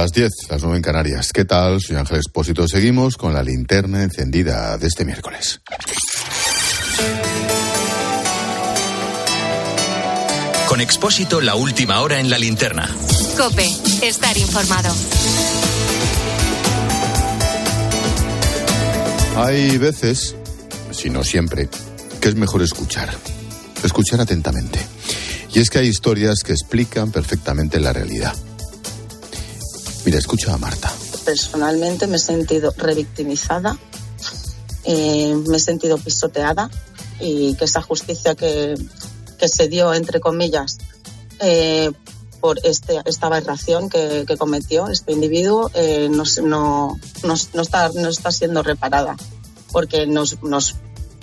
las 0.00 0.12
10, 0.12 0.30
las 0.48 0.62
9 0.62 0.78
en 0.78 0.82
Canarias. 0.82 1.30
¿Qué 1.30 1.44
tal? 1.44 1.78
Soy 1.78 1.96
Ángel 1.96 2.20
Espósito. 2.20 2.66
Seguimos 2.66 3.18
con 3.18 3.34
la 3.34 3.42
linterna 3.42 4.02
encendida 4.02 4.78
de 4.78 4.86
este 4.86 5.04
miércoles. 5.04 5.60
Con 10.66 10.80
Expósito, 10.80 11.42
la 11.42 11.54
última 11.54 12.00
hora 12.00 12.18
en 12.18 12.30
la 12.30 12.38
linterna. 12.38 12.88
Cope, 13.36 13.68
estar 14.02 14.38
informado. 14.38 14.94
Hay 19.36 19.76
veces, 19.76 20.34
si 20.92 21.10
no 21.10 21.24
siempre, 21.24 21.68
que 22.22 22.28
es 22.30 22.36
mejor 22.36 22.62
escuchar. 22.62 23.10
Escuchar 23.84 24.22
atentamente. 24.22 24.78
Y 25.52 25.58
es 25.58 25.68
que 25.68 25.80
hay 25.80 25.88
historias 25.88 26.42
que 26.42 26.52
explican 26.52 27.12
perfectamente 27.12 27.80
la 27.80 27.92
realidad. 27.92 28.34
Mira, 30.04 30.18
escucha 30.18 30.54
a 30.54 30.56
Marta. 30.56 30.90
Personalmente 31.24 32.06
me 32.06 32.16
he 32.16 32.20
sentido 32.20 32.72
revictimizada, 32.76 33.76
eh, 34.84 35.34
me 35.46 35.58
he 35.58 35.60
sentido 35.60 35.98
pisoteada 35.98 36.70
y 37.20 37.54
que 37.54 37.66
esa 37.66 37.82
justicia 37.82 38.34
que, 38.34 38.74
que 39.38 39.48
se 39.48 39.68
dio, 39.68 39.92
entre 39.92 40.20
comillas, 40.20 40.78
eh, 41.40 41.92
por 42.40 42.58
este, 42.64 43.00
esta 43.04 43.26
aberración 43.26 43.90
que, 43.90 44.24
que 44.26 44.38
cometió 44.38 44.88
este 44.88 45.12
individuo, 45.12 45.70
eh, 45.74 46.08
no, 46.10 46.24
no, 46.44 46.98
no, 47.22 47.62
está, 47.62 47.90
no 47.90 48.08
está 48.08 48.32
siendo 48.32 48.62
reparada, 48.62 49.16
porque 49.70 50.06
nos, 50.06 50.42
nos, 50.42 50.76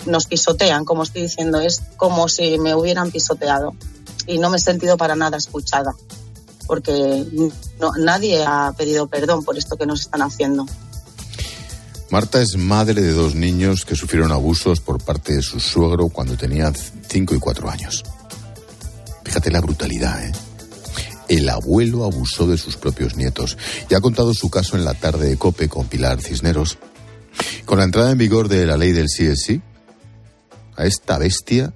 nos 0.06 0.26
pisotean, 0.26 0.84
como 0.84 1.02
estoy 1.02 1.22
diciendo, 1.22 1.60
es 1.60 1.82
como 1.96 2.28
si 2.28 2.58
me 2.58 2.76
hubieran 2.76 3.10
pisoteado 3.10 3.74
y 4.28 4.38
no 4.38 4.50
me 4.50 4.58
he 4.58 4.60
sentido 4.60 4.96
para 4.96 5.16
nada 5.16 5.36
escuchada 5.36 5.94
porque 6.68 7.24
no, 7.80 7.90
nadie 7.98 8.44
ha 8.46 8.72
pedido 8.76 9.08
perdón 9.08 9.42
por 9.44 9.58
esto 9.58 9.76
que 9.76 9.86
nos 9.86 10.02
están 10.02 10.22
haciendo. 10.22 10.66
Marta 12.10 12.40
es 12.40 12.56
madre 12.56 13.02
de 13.02 13.12
dos 13.12 13.34
niños 13.34 13.84
que 13.84 13.96
sufrieron 13.96 14.30
abusos 14.30 14.80
por 14.80 15.02
parte 15.02 15.34
de 15.34 15.42
su 15.42 15.58
suegro 15.58 16.08
cuando 16.08 16.36
tenían 16.36 16.74
5 16.74 17.34
y 17.34 17.38
4 17.38 17.70
años. 17.70 18.04
Fíjate 19.24 19.50
la 19.50 19.60
brutalidad, 19.60 20.24
¿eh? 20.24 20.32
El 21.28 21.48
abuelo 21.50 22.04
abusó 22.04 22.46
de 22.46 22.56
sus 22.56 22.76
propios 22.76 23.16
nietos 23.16 23.58
y 23.90 23.94
ha 23.94 24.00
contado 24.00 24.32
su 24.32 24.48
caso 24.48 24.76
en 24.76 24.84
la 24.84 24.94
tarde 24.94 25.28
de 25.28 25.36
Cope 25.36 25.68
con 25.68 25.86
Pilar 25.86 26.22
Cisneros. 26.22 26.78
Con 27.66 27.78
la 27.78 27.84
entrada 27.84 28.10
en 28.10 28.18
vigor 28.18 28.48
de 28.48 28.64
la 28.64 28.78
ley 28.78 28.92
del 28.92 29.08
CSI, 29.08 29.60
a 30.76 30.86
esta 30.86 31.18
bestia 31.18 31.74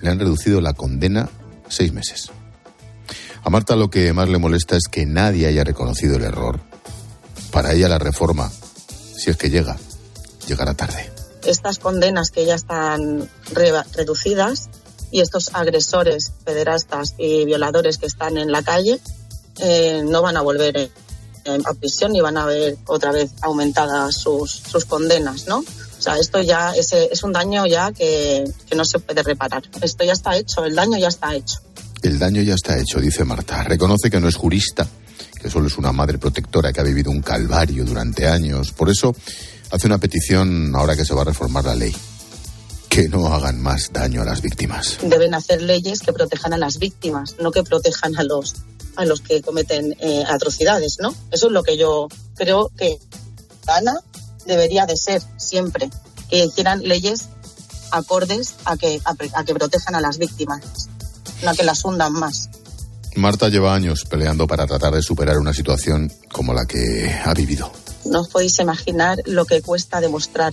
le 0.00 0.10
han 0.10 0.18
reducido 0.18 0.60
la 0.60 0.72
condena 0.72 1.28
seis 1.68 1.92
meses. 1.92 2.30
A 3.48 3.50
Marta 3.50 3.76
lo 3.76 3.88
que 3.88 4.12
más 4.12 4.28
le 4.28 4.36
molesta 4.36 4.76
es 4.76 4.88
que 4.88 5.06
nadie 5.06 5.46
haya 5.46 5.64
reconocido 5.64 6.16
el 6.16 6.24
error. 6.24 6.60
Para 7.50 7.72
ella 7.72 7.88
la 7.88 7.98
reforma, 7.98 8.52
si 9.16 9.30
es 9.30 9.38
que 9.38 9.48
llega, 9.48 9.78
llegará 10.46 10.74
tarde. 10.74 11.10
Estas 11.46 11.78
condenas 11.78 12.30
que 12.30 12.44
ya 12.44 12.54
están 12.54 13.26
reducidas 13.50 14.68
y 15.10 15.22
estos 15.22 15.54
agresores, 15.54 16.30
pederastas 16.44 17.14
y 17.16 17.46
violadores 17.46 17.96
que 17.96 18.04
están 18.04 18.36
en 18.36 18.52
la 18.52 18.62
calle 18.62 19.00
eh, 19.60 20.02
no 20.04 20.20
van 20.20 20.36
a 20.36 20.42
volver 20.42 20.76
eh, 20.76 20.90
a 21.64 21.72
prisión 21.72 22.14
y 22.14 22.20
van 22.20 22.36
a 22.36 22.44
ver 22.44 22.76
otra 22.84 23.12
vez 23.12 23.30
aumentadas 23.40 24.14
sus, 24.14 24.50
sus 24.50 24.84
condenas, 24.84 25.46
¿no? 25.46 25.60
O 25.60 26.02
sea, 26.02 26.18
esto 26.18 26.42
ya 26.42 26.72
es, 26.72 26.92
es 26.92 27.22
un 27.22 27.32
daño 27.32 27.64
ya 27.64 27.92
que, 27.92 28.44
que 28.68 28.76
no 28.76 28.84
se 28.84 28.98
puede 28.98 29.22
reparar. 29.22 29.62
Esto 29.80 30.04
ya 30.04 30.12
está 30.12 30.36
hecho, 30.36 30.66
el 30.66 30.74
daño 30.74 30.98
ya 30.98 31.08
está 31.08 31.34
hecho. 31.34 31.60
El 32.02 32.18
daño 32.18 32.42
ya 32.42 32.54
está 32.54 32.78
hecho, 32.78 33.00
dice 33.00 33.24
Marta. 33.24 33.62
Reconoce 33.64 34.10
que 34.10 34.20
no 34.20 34.28
es 34.28 34.36
jurista, 34.36 34.86
que 35.40 35.50
solo 35.50 35.66
es 35.66 35.76
una 35.78 35.92
madre 35.92 36.18
protectora 36.18 36.72
que 36.72 36.80
ha 36.80 36.84
vivido 36.84 37.10
un 37.10 37.22
calvario 37.22 37.84
durante 37.84 38.28
años. 38.28 38.72
Por 38.72 38.88
eso 38.88 39.14
hace 39.70 39.86
una 39.86 39.98
petición 39.98 40.74
ahora 40.76 40.96
que 40.96 41.04
se 41.04 41.14
va 41.14 41.22
a 41.22 41.26
reformar 41.26 41.64
la 41.64 41.74
ley. 41.74 41.94
Que 42.88 43.08
no 43.08 43.26
hagan 43.26 43.60
más 43.60 43.92
daño 43.92 44.22
a 44.22 44.24
las 44.24 44.42
víctimas. 44.42 44.98
Deben 45.02 45.34
hacer 45.34 45.60
leyes 45.62 46.00
que 46.00 46.12
protejan 46.12 46.52
a 46.52 46.58
las 46.58 46.78
víctimas, 46.78 47.36
no 47.40 47.50
que 47.50 47.62
protejan 47.62 48.16
a 48.16 48.22
los, 48.22 48.54
a 48.96 49.04
los 49.04 49.20
que 49.20 49.42
cometen 49.42 49.96
eh, 50.00 50.24
atrocidades, 50.26 50.98
¿no? 51.00 51.14
Eso 51.30 51.46
es 51.48 51.52
lo 51.52 51.62
que 51.62 51.76
yo 51.76 52.08
creo 52.36 52.70
que 52.76 52.98
Ana 53.66 54.00
debería 54.46 54.86
de 54.86 54.96
ser 54.96 55.20
siempre, 55.36 55.90
que 56.30 56.44
hicieran 56.44 56.82
leyes 56.82 57.28
acordes 57.90 58.54
a 58.64 58.76
que, 58.76 59.00
a 59.04 59.44
que 59.44 59.54
protejan 59.54 59.94
a 59.94 60.00
las 60.00 60.18
víctimas 60.18 60.60
no 61.42 61.54
que 61.54 61.64
las 61.64 61.84
hundan 61.84 62.12
más. 62.12 62.50
Marta 63.16 63.48
lleva 63.48 63.74
años 63.74 64.04
peleando 64.04 64.46
para 64.46 64.66
tratar 64.66 64.94
de 64.94 65.02
superar 65.02 65.38
una 65.38 65.52
situación 65.52 66.12
como 66.32 66.54
la 66.54 66.66
que 66.66 67.20
ha 67.24 67.34
vivido. 67.34 67.72
No 68.04 68.20
os 68.20 68.28
podéis 68.28 68.58
imaginar 68.60 69.18
lo 69.26 69.44
que 69.44 69.60
cuesta 69.60 70.00
demostrar 70.00 70.52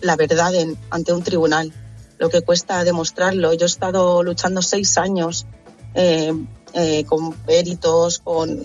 la 0.00 0.16
verdad 0.16 0.52
ante 0.90 1.12
un 1.12 1.22
tribunal, 1.22 1.72
lo 2.18 2.28
que 2.28 2.42
cuesta 2.42 2.84
demostrarlo. 2.84 3.52
Yo 3.54 3.66
he 3.66 3.68
estado 3.68 4.22
luchando 4.22 4.60
seis 4.60 4.98
años 4.98 5.46
eh, 5.94 6.32
eh, 6.74 7.04
con 7.04 7.32
peritos, 7.32 8.18
con 8.18 8.64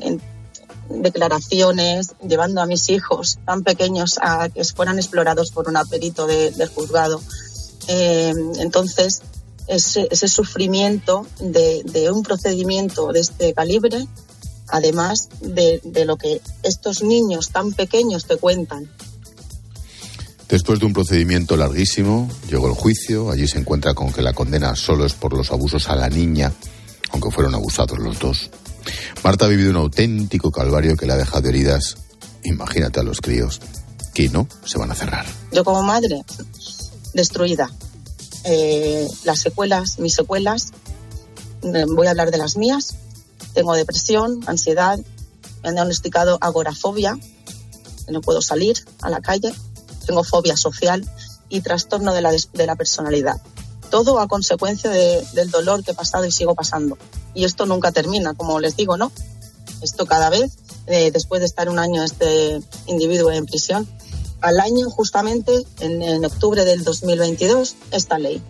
declaraciones, 0.90 2.16
llevando 2.28 2.62
a 2.62 2.66
mis 2.66 2.90
hijos 2.90 3.40
tan 3.46 3.64
pequeños 3.64 4.20
a 4.22 4.50
que 4.50 4.64
fueran 4.64 4.98
explorados 4.98 5.52
por 5.52 5.68
un 5.68 5.78
perito 5.88 6.26
del 6.28 6.68
juzgado. 6.68 7.22
Eh, 7.88 8.34
entonces, 8.60 9.22
ese, 9.70 10.28
sufrimiento 10.28 11.26
de, 11.40 12.10
un 12.12 12.24
procedimiento 12.24 13.12
de 13.12 13.20
este 13.22 13.54
calibre, 13.54 14.08
además 14.68 15.30
de, 15.42 15.82
lo 16.06 16.18
que 16.18 16.42
estos 16.64 17.04
niños 17.04 17.50
tan 17.50 17.72
pequeños 17.72 18.26
te 18.26 18.38
cuentan. 18.38 18.90
Después 20.50 20.80
de 20.80 20.88
un 20.88 20.94
procedimiento 20.94 21.56
larguísimo, 21.56 22.28
llegó 22.50 22.68
el 22.68 22.74
juicio. 22.74 23.30
Allí 23.30 23.48
se 23.48 23.60
encuentra 23.60 23.94
con 23.94 24.12
que 24.12 24.24
la 24.24 24.34
condena 24.34 24.76
solo 24.76 25.06
es 25.06 25.14
por 25.14 25.34
los 25.34 25.52
abusos 25.52 25.90
a 25.90 25.96
la 25.96 26.10
niña, 26.10 26.52
aunque 27.12 27.30
fueron 27.30 27.54
abusados 27.54 28.00
los 28.00 28.18
dos. 28.18 28.50
Marta 29.24 29.46
ha 29.46 29.50
vivido 29.50 29.70
un 29.70 29.76
auténtico 29.76 30.52
calvario 30.52 30.98
que 30.98 31.06
le 31.06 31.14
ha 31.14 31.18
dejado 31.18 31.48
heridas, 31.50 31.98
imagínate 32.44 33.00
a 33.00 33.04
los 33.04 33.22
críos, 33.22 33.62
que 34.16 34.30
no 34.30 34.48
se 34.66 34.80
van 34.80 34.90
a 34.90 34.96
cerrar. 34.96 35.28
Yo 35.52 35.64
como 35.64 35.84
madre, 35.84 36.24
destruida, 37.14 37.70
eh, 38.44 39.08
las 39.24 39.40
secuelas, 39.40 40.00
mis 40.00 40.16
secuelas, 40.16 40.72
voy 41.62 42.08
a 42.08 42.12
hablar 42.12 42.32
de 42.32 42.38
las 42.38 42.58
mías. 42.58 42.96
Tengo 43.54 43.74
depresión, 43.74 44.42
ansiedad, 44.46 45.00
me 45.64 45.70
han 45.70 45.76
diagnosticado 45.76 46.38
agorafobia, 46.42 47.18
no 48.08 48.22
puedo 48.22 48.42
salir 48.42 48.78
a 49.02 49.10
la 49.10 49.22
calle, 49.22 49.54
tengo 50.06 50.24
fobia 50.24 50.56
social 50.58 51.08
y 51.50 51.62
trastorno 51.62 52.14
de 52.14 52.22
la, 52.22 52.32
de 52.32 52.66
la 52.66 52.76
personalidad. 52.76 53.42
Todo 53.90 54.20
a 54.20 54.28
consecuencia 54.28 54.90
del 54.90 55.50
dolor 55.50 55.84
que 55.84 55.92
he 55.92 55.96
pasado 55.96 56.26
y 56.26 56.32
sigo 56.32 56.54
pasando. 56.54 56.98
Y 57.34 57.44
esto 57.44 57.66
nunca 57.66 57.92
termina, 57.92 58.36
como 58.36 58.60
les 58.60 58.76
digo, 58.76 58.98
¿no? 58.98 59.12
Esto 59.82 60.06
cada 60.06 60.30
vez, 60.30 60.58
eh, 60.88 61.10
después 61.12 61.40
de 61.40 61.48
estar 61.48 61.70
un 61.70 61.80
año 61.80 62.04
este 62.04 62.62
individuo 62.86 63.32
en 63.32 63.46
prisión, 63.46 63.88
al 64.42 64.60
año 64.60 64.90
justamente 64.90 65.54
en, 65.80 66.24
octubre 66.26 66.66
del 66.66 66.84
2022 66.84 67.76
esta 67.92 68.18
ley. 68.20 68.42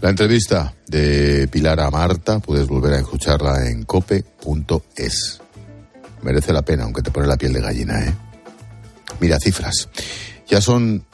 La 0.00 0.10
entrevista 0.10 0.74
de 0.86 1.48
Pilar 1.48 1.80
a 1.80 1.90
Marta 1.90 2.38
puedes 2.38 2.68
volver 2.68 2.94
a 2.94 2.98
escucharla 2.98 3.68
en 3.68 3.84
cope.es. 3.84 5.40
Merece 6.22 6.52
la 6.52 6.62
pena, 6.62 6.84
aunque 6.84 7.02
te 7.02 7.10
pone 7.10 7.26
la 7.26 7.36
piel 7.36 7.52
de 7.52 7.60
gallina, 7.60 8.06
¿eh? 8.06 8.14
Mira, 9.20 9.38
cifras. 9.40 9.88
Ya 10.48 10.60
son. 10.60 11.04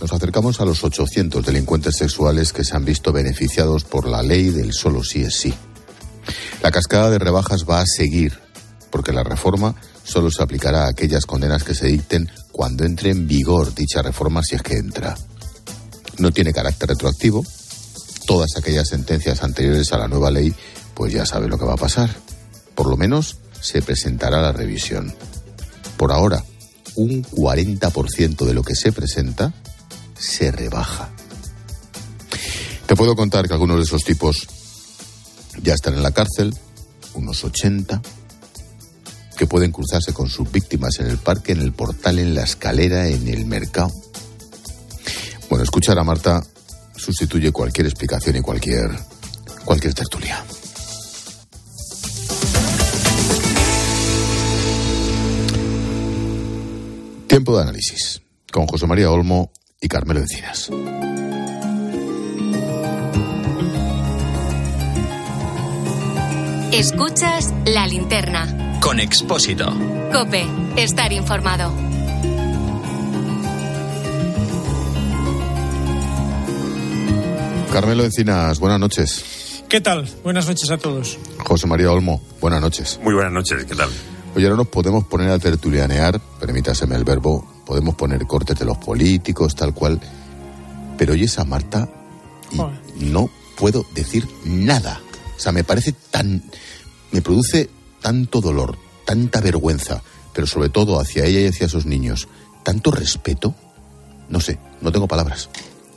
Nos 0.00 0.12
acercamos 0.12 0.60
a 0.60 0.66
los 0.66 0.84
800 0.84 1.46
delincuentes 1.46 1.96
sexuales 1.96 2.52
que 2.52 2.64
se 2.64 2.76
han 2.76 2.84
visto 2.84 3.12
beneficiados 3.12 3.84
por 3.84 4.06
la 4.06 4.22
ley 4.22 4.50
del 4.50 4.74
solo 4.74 5.02
sí 5.02 5.22
es 5.22 5.36
sí. 5.36 5.54
La 6.62 6.70
cascada 6.70 7.10
de 7.10 7.18
rebajas 7.18 7.64
va 7.64 7.80
a 7.80 7.86
seguir, 7.86 8.38
porque 8.90 9.12
la 9.12 9.22
reforma 9.22 9.74
solo 10.04 10.30
se 10.30 10.42
aplicará 10.42 10.84
a 10.84 10.88
aquellas 10.88 11.24
condenas 11.24 11.64
que 11.64 11.74
se 11.74 11.86
dicten 11.86 12.30
cuando 12.56 12.86
entre 12.86 13.10
en 13.10 13.28
vigor 13.28 13.74
dicha 13.74 14.00
reforma, 14.00 14.42
si 14.42 14.54
es 14.54 14.62
que 14.62 14.78
entra. 14.78 15.14
No 16.16 16.32
tiene 16.32 16.54
carácter 16.54 16.88
retroactivo. 16.88 17.44
Todas 18.26 18.56
aquellas 18.56 18.88
sentencias 18.88 19.42
anteriores 19.42 19.92
a 19.92 19.98
la 19.98 20.08
nueva 20.08 20.30
ley, 20.30 20.54
pues 20.94 21.12
ya 21.12 21.26
sabe 21.26 21.48
lo 21.48 21.58
que 21.58 21.66
va 21.66 21.74
a 21.74 21.76
pasar. 21.76 22.16
Por 22.74 22.88
lo 22.88 22.96
menos 22.96 23.36
se 23.60 23.82
presentará 23.82 24.40
la 24.40 24.52
revisión. 24.52 25.14
Por 25.98 26.12
ahora, 26.12 26.42
un 26.94 27.22
40% 27.24 28.46
de 28.46 28.54
lo 28.54 28.62
que 28.62 28.74
se 28.74 28.90
presenta 28.90 29.52
se 30.18 30.50
rebaja. 30.50 31.10
Te 32.86 32.96
puedo 32.96 33.14
contar 33.16 33.46
que 33.46 33.52
algunos 33.52 33.76
de 33.76 33.82
esos 33.82 34.02
tipos 34.02 34.48
ya 35.62 35.74
están 35.74 35.92
en 35.92 36.02
la 36.02 36.12
cárcel, 36.12 36.56
unos 37.12 37.44
80, 37.44 38.00
que 39.36 39.46
pueden 39.46 39.70
cruzarse 39.70 40.12
con 40.12 40.28
sus 40.28 40.50
víctimas 40.50 40.98
en 40.98 41.06
el 41.06 41.18
parque, 41.18 41.52
en 41.52 41.60
el 41.60 41.72
portal, 41.72 42.18
en 42.18 42.34
la 42.34 42.42
escalera, 42.42 43.06
en 43.08 43.28
el 43.28 43.46
mercado. 43.46 43.92
Bueno, 45.48 45.62
escuchar 45.62 45.98
a 45.98 46.04
Marta 46.04 46.42
sustituye 46.96 47.52
cualquier 47.52 47.86
explicación 47.86 48.36
y 48.36 48.40
cualquier, 48.40 48.90
cualquier 49.64 49.94
tertulia. 49.94 50.42
Tiempo 57.28 57.56
de 57.56 57.62
análisis 57.62 58.22
con 58.50 58.66
José 58.66 58.86
María 58.86 59.10
Olmo 59.10 59.52
y 59.80 59.88
Carmelo 59.88 60.20
Encinas. 60.20 60.70
Escuchas 66.72 67.54
la 67.66 67.86
linterna. 67.86 68.65
Con 68.80 69.00
Expósito. 69.00 69.66
Cope, 70.12 70.46
estar 70.76 71.12
informado. 71.12 71.72
Carmelo 77.72 78.04
Encinas, 78.04 78.58
buenas 78.58 78.80
noches. 78.80 79.62
¿Qué 79.68 79.80
tal? 79.80 80.08
Buenas 80.22 80.46
noches 80.46 80.70
a 80.70 80.78
todos. 80.78 81.18
José 81.38 81.66
María 81.66 81.90
Olmo, 81.90 82.22
buenas 82.40 82.60
noches. 82.60 82.98
Muy 83.02 83.14
buenas 83.14 83.32
noches, 83.32 83.64
¿qué 83.64 83.74
tal? 83.74 83.90
Oye, 84.34 84.46
ahora 84.46 84.56
nos 84.56 84.68
podemos 84.68 85.04
poner 85.06 85.30
a 85.30 85.38
tertulianear, 85.38 86.20
permítaseme 86.40 86.94
el 86.94 87.04
verbo, 87.04 87.46
podemos 87.66 87.94
poner 87.96 88.26
cortes 88.26 88.58
de 88.58 88.64
los 88.64 88.78
políticos, 88.78 89.54
tal 89.54 89.74
cual, 89.74 90.00
pero 90.96 91.12
oye 91.14 91.24
esa 91.24 91.44
Marta 91.44 91.88
y 92.52 92.56
Joder. 92.56 92.78
no 93.00 93.28
puedo 93.58 93.84
decir 93.94 94.26
nada. 94.44 95.00
O 95.36 95.40
sea, 95.40 95.52
me 95.52 95.64
parece 95.64 95.92
tan... 96.10 96.42
me 97.12 97.20
produce 97.20 97.68
tanto 98.06 98.40
dolor, 98.40 98.78
tanta 99.04 99.40
vergüenza, 99.40 100.00
pero 100.32 100.46
sobre 100.46 100.68
todo 100.68 101.00
hacia 101.00 101.24
ella 101.24 101.40
y 101.40 101.46
hacia 101.48 101.66
esos 101.66 101.86
niños, 101.86 102.28
tanto 102.62 102.92
respeto, 102.92 103.52
no 104.28 104.38
sé, 104.38 104.60
no 104.80 104.92
tengo 104.92 105.08
palabras. 105.08 105.50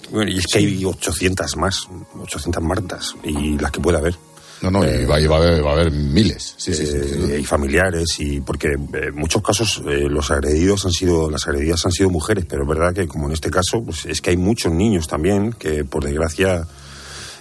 Bueno, 0.10 0.32
y 0.32 0.40
es 0.40 0.48
que 0.48 0.58
hay 0.58 0.84
800 0.84 1.56
más, 1.58 1.88
800 2.20 2.64
Martas, 2.64 3.16
y 3.24 3.60
las 3.60 3.70
que 3.70 3.80
pueda 3.80 4.00
haber. 4.00 4.16
No, 4.64 4.72
no, 4.72 4.84
y 4.84 5.06
va, 5.06 5.22
y 5.22 5.28
va 5.28 5.36
a, 5.36 5.40
haber, 5.40 5.64
va 5.64 5.70
a 5.70 5.74
haber 5.74 5.92
miles. 5.92 6.56
Sí, 6.58 6.74
sí, 6.74 6.88
sí, 6.88 6.96
Eh, 6.96 7.42
y 7.42 7.46
familiares, 7.46 8.08
y 8.18 8.42
porque 8.42 8.70
eh, 8.70 9.10
en 9.10 9.16
muchos 9.16 9.44
casos 9.44 9.84
eh, 9.86 10.10
los 10.10 10.32
agredidos 10.32 10.88
han 10.88 10.92
sido, 10.92 11.30
las 11.30 11.48
agredidas 11.48 11.86
han 11.86 11.92
sido 11.92 12.10
mujeres, 12.10 12.44
pero 12.50 12.64
es 12.64 12.70
verdad 12.70 12.92
que 12.92 13.08
como 13.08 13.28
en 13.28 13.34
este 13.34 13.52
caso, 13.52 13.84
pues 13.84 14.08
es 14.08 14.20
que 14.20 14.32
hay 14.32 14.38
muchos 14.38 14.74
niños 14.74 15.08
también 15.08 15.54
que 15.54 15.86
por 15.86 16.04
desgracia 16.04 16.66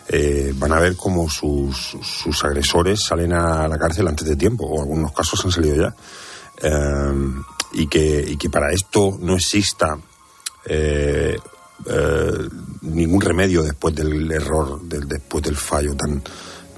eh, 0.08 0.52
van 0.56 0.72
a 0.72 0.81
ver 0.81 0.96
como 0.96 1.28
sus, 1.28 1.96
sus 2.02 2.44
agresores 2.44 3.00
salen 3.06 3.32
a 3.32 3.69
la 3.69 3.78
cárcel 3.78 4.08
antes 4.08 4.26
de 4.26 4.37
tiempo, 4.37 4.64
o 4.66 4.81
algunos 4.81 5.12
casos 5.12 5.44
han 5.44 5.50
salido 5.52 5.76
ya. 5.76 5.94
Eh, 6.62 7.12
y, 7.75 7.87
que, 7.87 8.25
y 8.28 8.37
que 8.37 8.49
para 8.50 8.72
esto 8.72 9.19
no 9.20 9.34
exista 9.34 9.99
eh, 10.64 11.37
eh, 11.87 12.49
ningún 12.82 13.20
remedio 13.20 13.62
después 13.62 13.94
del 13.94 14.31
error, 14.32 14.81
del, 14.82 15.06
después 15.06 15.44
del 15.44 15.56
fallo 15.56 15.94
tan, 15.94 16.22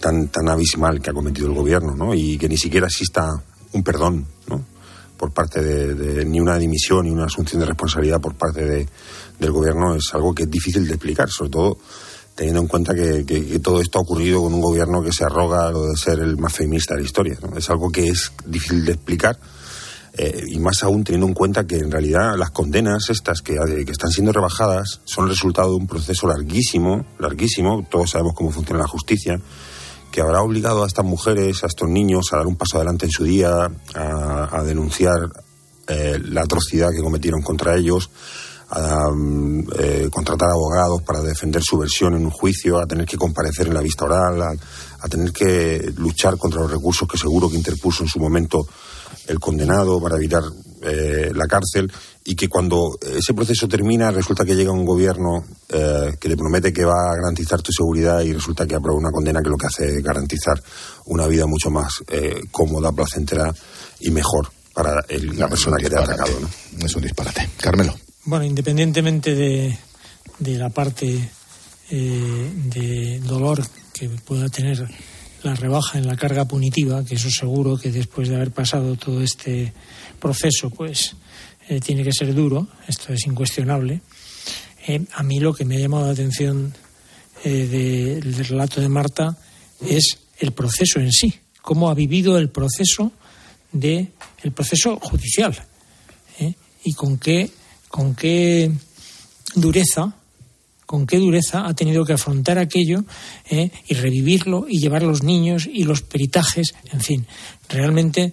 tan, 0.01 0.29
tan 0.29 0.49
abismal 0.49 1.01
que 1.01 1.11
ha 1.11 1.15
cometido 1.15 1.47
el 1.49 1.55
gobierno, 1.55 1.95
¿no? 1.95 2.15
Y 2.15 2.37
que 2.37 2.49
ni 2.49 2.57
siquiera 2.57 2.87
exista 2.89 3.31
un 3.73 3.83
perdón, 3.85 4.27
¿no? 4.49 4.65
Por 5.17 5.33
parte 5.33 5.63
de- 5.63 6.25
ni 6.25 6.41
una 6.41 6.57
dimisión 6.59 7.05
ni 7.05 7.11
una 7.11 7.27
asunción 7.27 7.61
de 7.61 7.67
responsabilidad 7.67 8.21
por 8.21 8.35
parte 8.35 8.65
de, 8.65 8.89
del 9.39 9.51
gobierno 9.53 9.95
es 9.95 10.13
algo 10.13 10.35
que 10.35 10.43
es 10.45 10.51
difícil 10.51 10.87
de 10.87 10.95
explicar, 10.95 11.29
sobre 11.31 11.51
todo 11.51 11.79
teniendo 12.41 12.63
en 12.63 12.69
cuenta 12.69 12.95
que, 12.95 13.27
que- 13.27 13.59
todo 13.59 13.83
esto 13.83 13.99
ha 13.99 14.01
ocurrido 14.01 14.41
con 14.41 14.55
un 14.55 14.63
gobierno 14.63 15.03
que 15.03 15.13
se 15.13 15.25
arroga 15.25 15.71
lo 15.71 15.85
de 15.85 15.95
ser 15.95 16.21
el 16.21 16.39
más 16.39 16.55
feminista 16.55 16.95
de 16.95 17.01
la 17.03 17.07
historia. 17.07 17.39
Es 17.55 17.69
algo 17.69 17.93
que 17.93 18.09
es 18.09 18.33
difícil 18.47 18.83
de 18.87 18.93
explicar 18.93 19.39
eh, 20.17 20.45
y 20.49 20.59
más 20.59 20.83
aún 20.83 21.05
teniendo 21.05 21.27
en 21.27 21.35
cuenta 21.35 21.67
que 21.67 21.77
en 21.77 21.91
realidad 21.91 22.37
las 22.39 22.51
condenas 22.51 23.11
estas 23.11 23.43
que, 23.43 23.57
eh, 23.57 23.85
que 23.85 23.93
están 23.93 24.11
siendo 24.11 24.33
rebajadas 24.33 25.03
son 25.05 25.29
resultado 25.29 25.69
de 25.69 25.75
un 25.77 25.87
proceso 25.87 26.27
larguísimo, 26.29 27.05
larguísimo, 27.19 27.87
todos 27.91 28.13
sabemos 28.13 28.33
cómo 28.35 28.51
funciona 28.51 28.81
la 28.81 28.89
justicia, 28.89 29.39
que 30.11 30.23
habrá 30.23 30.41
obligado 30.41 30.83
a 30.83 30.87
estas 30.87 31.05
mujeres, 31.05 31.63
a 31.63 31.67
estos 31.67 31.91
niños, 31.91 32.33
a 32.33 32.39
dar 32.39 32.47
un 32.47 32.57
paso 32.57 32.79
adelante 32.79 33.05
en 33.05 33.13
su 33.13 33.25
día, 33.25 33.71
a, 33.95 34.49
a 34.51 34.65
denunciar 34.65 35.29
eh, 35.89 36.19
la 36.25 36.41
atrocidad 36.41 36.89
que 36.97 37.03
cometieron 37.03 37.43
contra 37.43 37.77
ellos, 37.77 38.09
a 38.73 39.09
eh, 39.79 40.09
contratar 40.13 40.49
abogados 40.51 41.03
para 41.03 41.21
defender 41.21 41.63
su 41.63 41.77
versión 41.79 42.15
en 42.15 42.25
un 42.25 42.31
juicio, 42.31 42.79
a 42.79 42.87
tener 42.87 43.05
que 43.07 43.17
comparecer 43.17 43.67
en 43.67 43.75
la 43.75 43.81
vista 43.81 44.05
oral, 44.05 44.41
a, 44.43 44.53
a 45.01 45.09
tener 45.09 45.33
que 45.33 45.93
luchar 45.97 46.37
contra 46.39 46.61
los 46.63 46.71
recursos 46.71 47.09
que 47.09 47.19
seguro 47.19 47.49
que 47.51 47.57
interpuso 47.57 48.03
en 48.05 48.09
su 48.09 48.19
momento 48.21 48.67
el 49.27 49.39
condenado 49.41 50.01
para 50.01 50.17
evitar 50.17 50.43
eh, 50.83 51.31
la 51.35 51.47
cárcel 51.47 51.91
y 52.25 52.35
que 52.35 52.49
cuando 52.49 52.97
ese 53.17 53.35
proceso 53.35 53.67
termina 53.69 54.11
resulta 54.11 54.45
que 54.45 54.55
llega 54.55 54.71
un 54.73 54.85
gobierno 54.85 55.45
eh, 55.69 56.17
que 56.19 56.29
le 56.29 56.37
promete 56.37 56.73
que 56.73 56.85
va 56.85 56.95
a 57.11 57.17
garantizar 57.17 57.61
tu 57.63 57.73
seguridad 57.73 58.21
y 58.23 58.33
resulta 58.33 58.67
que 58.67 58.77
aprueba 58.77 58.99
una 58.99 59.11
condena 59.11 59.43
que 59.43 59.51
lo 59.51 59.57
que 59.57 59.67
hace 59.67 59.97
es 59.97 60.03
garantizar 60.03 60.63
una 61.07 61.27
vida 61.27 61.47
mucho 61.47 61.71
más 61.71 62.03
eh, 62.09 62.41
cómoda, 62.51 62.93
placentera 62.93 63.53
y 64.01 64.11
mejor 64.11 64.49
para 64.73 65.05
el- 65.09 65.37
la 65.39 65.49
persona 65.49 65.77
que 65.77 65.91
te 65.91 65.97
ha 65.97 66.01
atacado. 66.03 66.33
¿no? 66.41 66.87
Es 66.87 66.95
un 66.95 67.03
disparate. 67.03 67.51
Carmelo. 67.61 67.95
Bueno, 68.31 68.45
independientemente 68.45 69.35
de, 69.35 69.77
la 70.57 70.69
parte 70.71 71.31
eh, 71.91 72.51
de 72.67 73.19
dolor 73.25 73.61
que 73.93 74.09
pueda 74.09 74.49
tener 74.49 74.87
la 75.43 75.57
rebaja 75.57 75.99
en 75.99 76.07
la 76.07 76.15
carga 76.15 76.45
punitiva, 76.45 77.05
que 77.05 77.17
eso 77.17 77.29
seguro 77.29 77.77
que 77.77 77.91
después 77.91 78.29
de 78.29 78.37
haber 78.37 78.53
pasado 78.53 78.95
todo 78.95 79.21
este 79.21 79.73
proceso, 80.21 80.71
pues 80.71 81.17
eh, 81.69 81.81
tiene 81.81 82.05
que 82.05 82.13
ser 82.13 82.33
duro, 82.33 82.69
esto 82.87 83.13
es 83.13 83.27
incuestionable. 83.27 84.01
Eh, 84.87 85.05
a 85.13 85.25
mí 85.25 85.41
lo 85.41 85.53
que 85.53 85.65
me 85.65 85.79
ha 85.79 85.81
llamado 85.81 86.07
la 86.07 86.13
atención 86.13 86.73
eh, 87.43 87.67
de- 87.67 88.21
del 88.21 88.45
relato 88.47 88.81
de 88.81 88.89
Marta 88.89 89.37
es 89.81 90.19
el 90.39 90.53
proceso 90.53 91.01
en 91.01 91.11
sí, 91.11 91.35
cómo 91.63 91.91
ha 91.91 91.95
vivido 91.95 92.39
el 92.39 92.49
proceso 92.49 93.11
de 93.73 94.13
el 94.45 94.53
proceso 94.53 95.01
judicial 95.01 95.67
y 96.85 96.95
con 96.95 97.19
qué 97.19 97.51
con 97.91 98.15
qué 98.15 98.73
dureza 99.55 100.15
con 100.87 101.07
qué 101.07 101.19
dureza 101.19 101.67
ha 101.67 101.75
tenido 101.75 102.05
que 102.05 102.15
afrontar 102.15 102.59
aquello 102.59 103.05
¿eh? 103.49 103.71
y 103.87 103.95
revivirlo 103.95 104.67
y 104.69 104.79
llevar 104.79 105.03
los 105.03 105.23
niños 105.23 105.69
y 105.71 105.85
los 105.85 106.03
peritajes 106.03 106.75
en 106.93 107.01
fin 107.01 107.27
realmente 107.69 108.33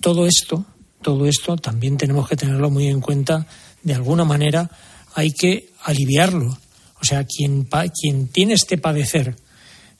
todo 0.00 0.26
esto 0.26 0.66
todo 1.02 1.26
esto 1.26 1.56
también 1.56 1.96
tenemos 1.96 2.28
que 2.28 2.36
tenerlo 2.36 2.70
muy 2.70 2.88
en 2.88 3.00
cuenta 3.00 3.46
de 3.82 3.94
alguna 3.94 4.24
manera 4.24 4.70
hay 5.14 5.32
que 5.32 5.70
aliviarlo 5.82 6.58
o 7.00 7.04
sea 7.04 7.24
quien 7.24 7.68
quien 8.00 8.28
tiene 8.28 8.54
este 8.54 8.76
padecer 8.76 9.36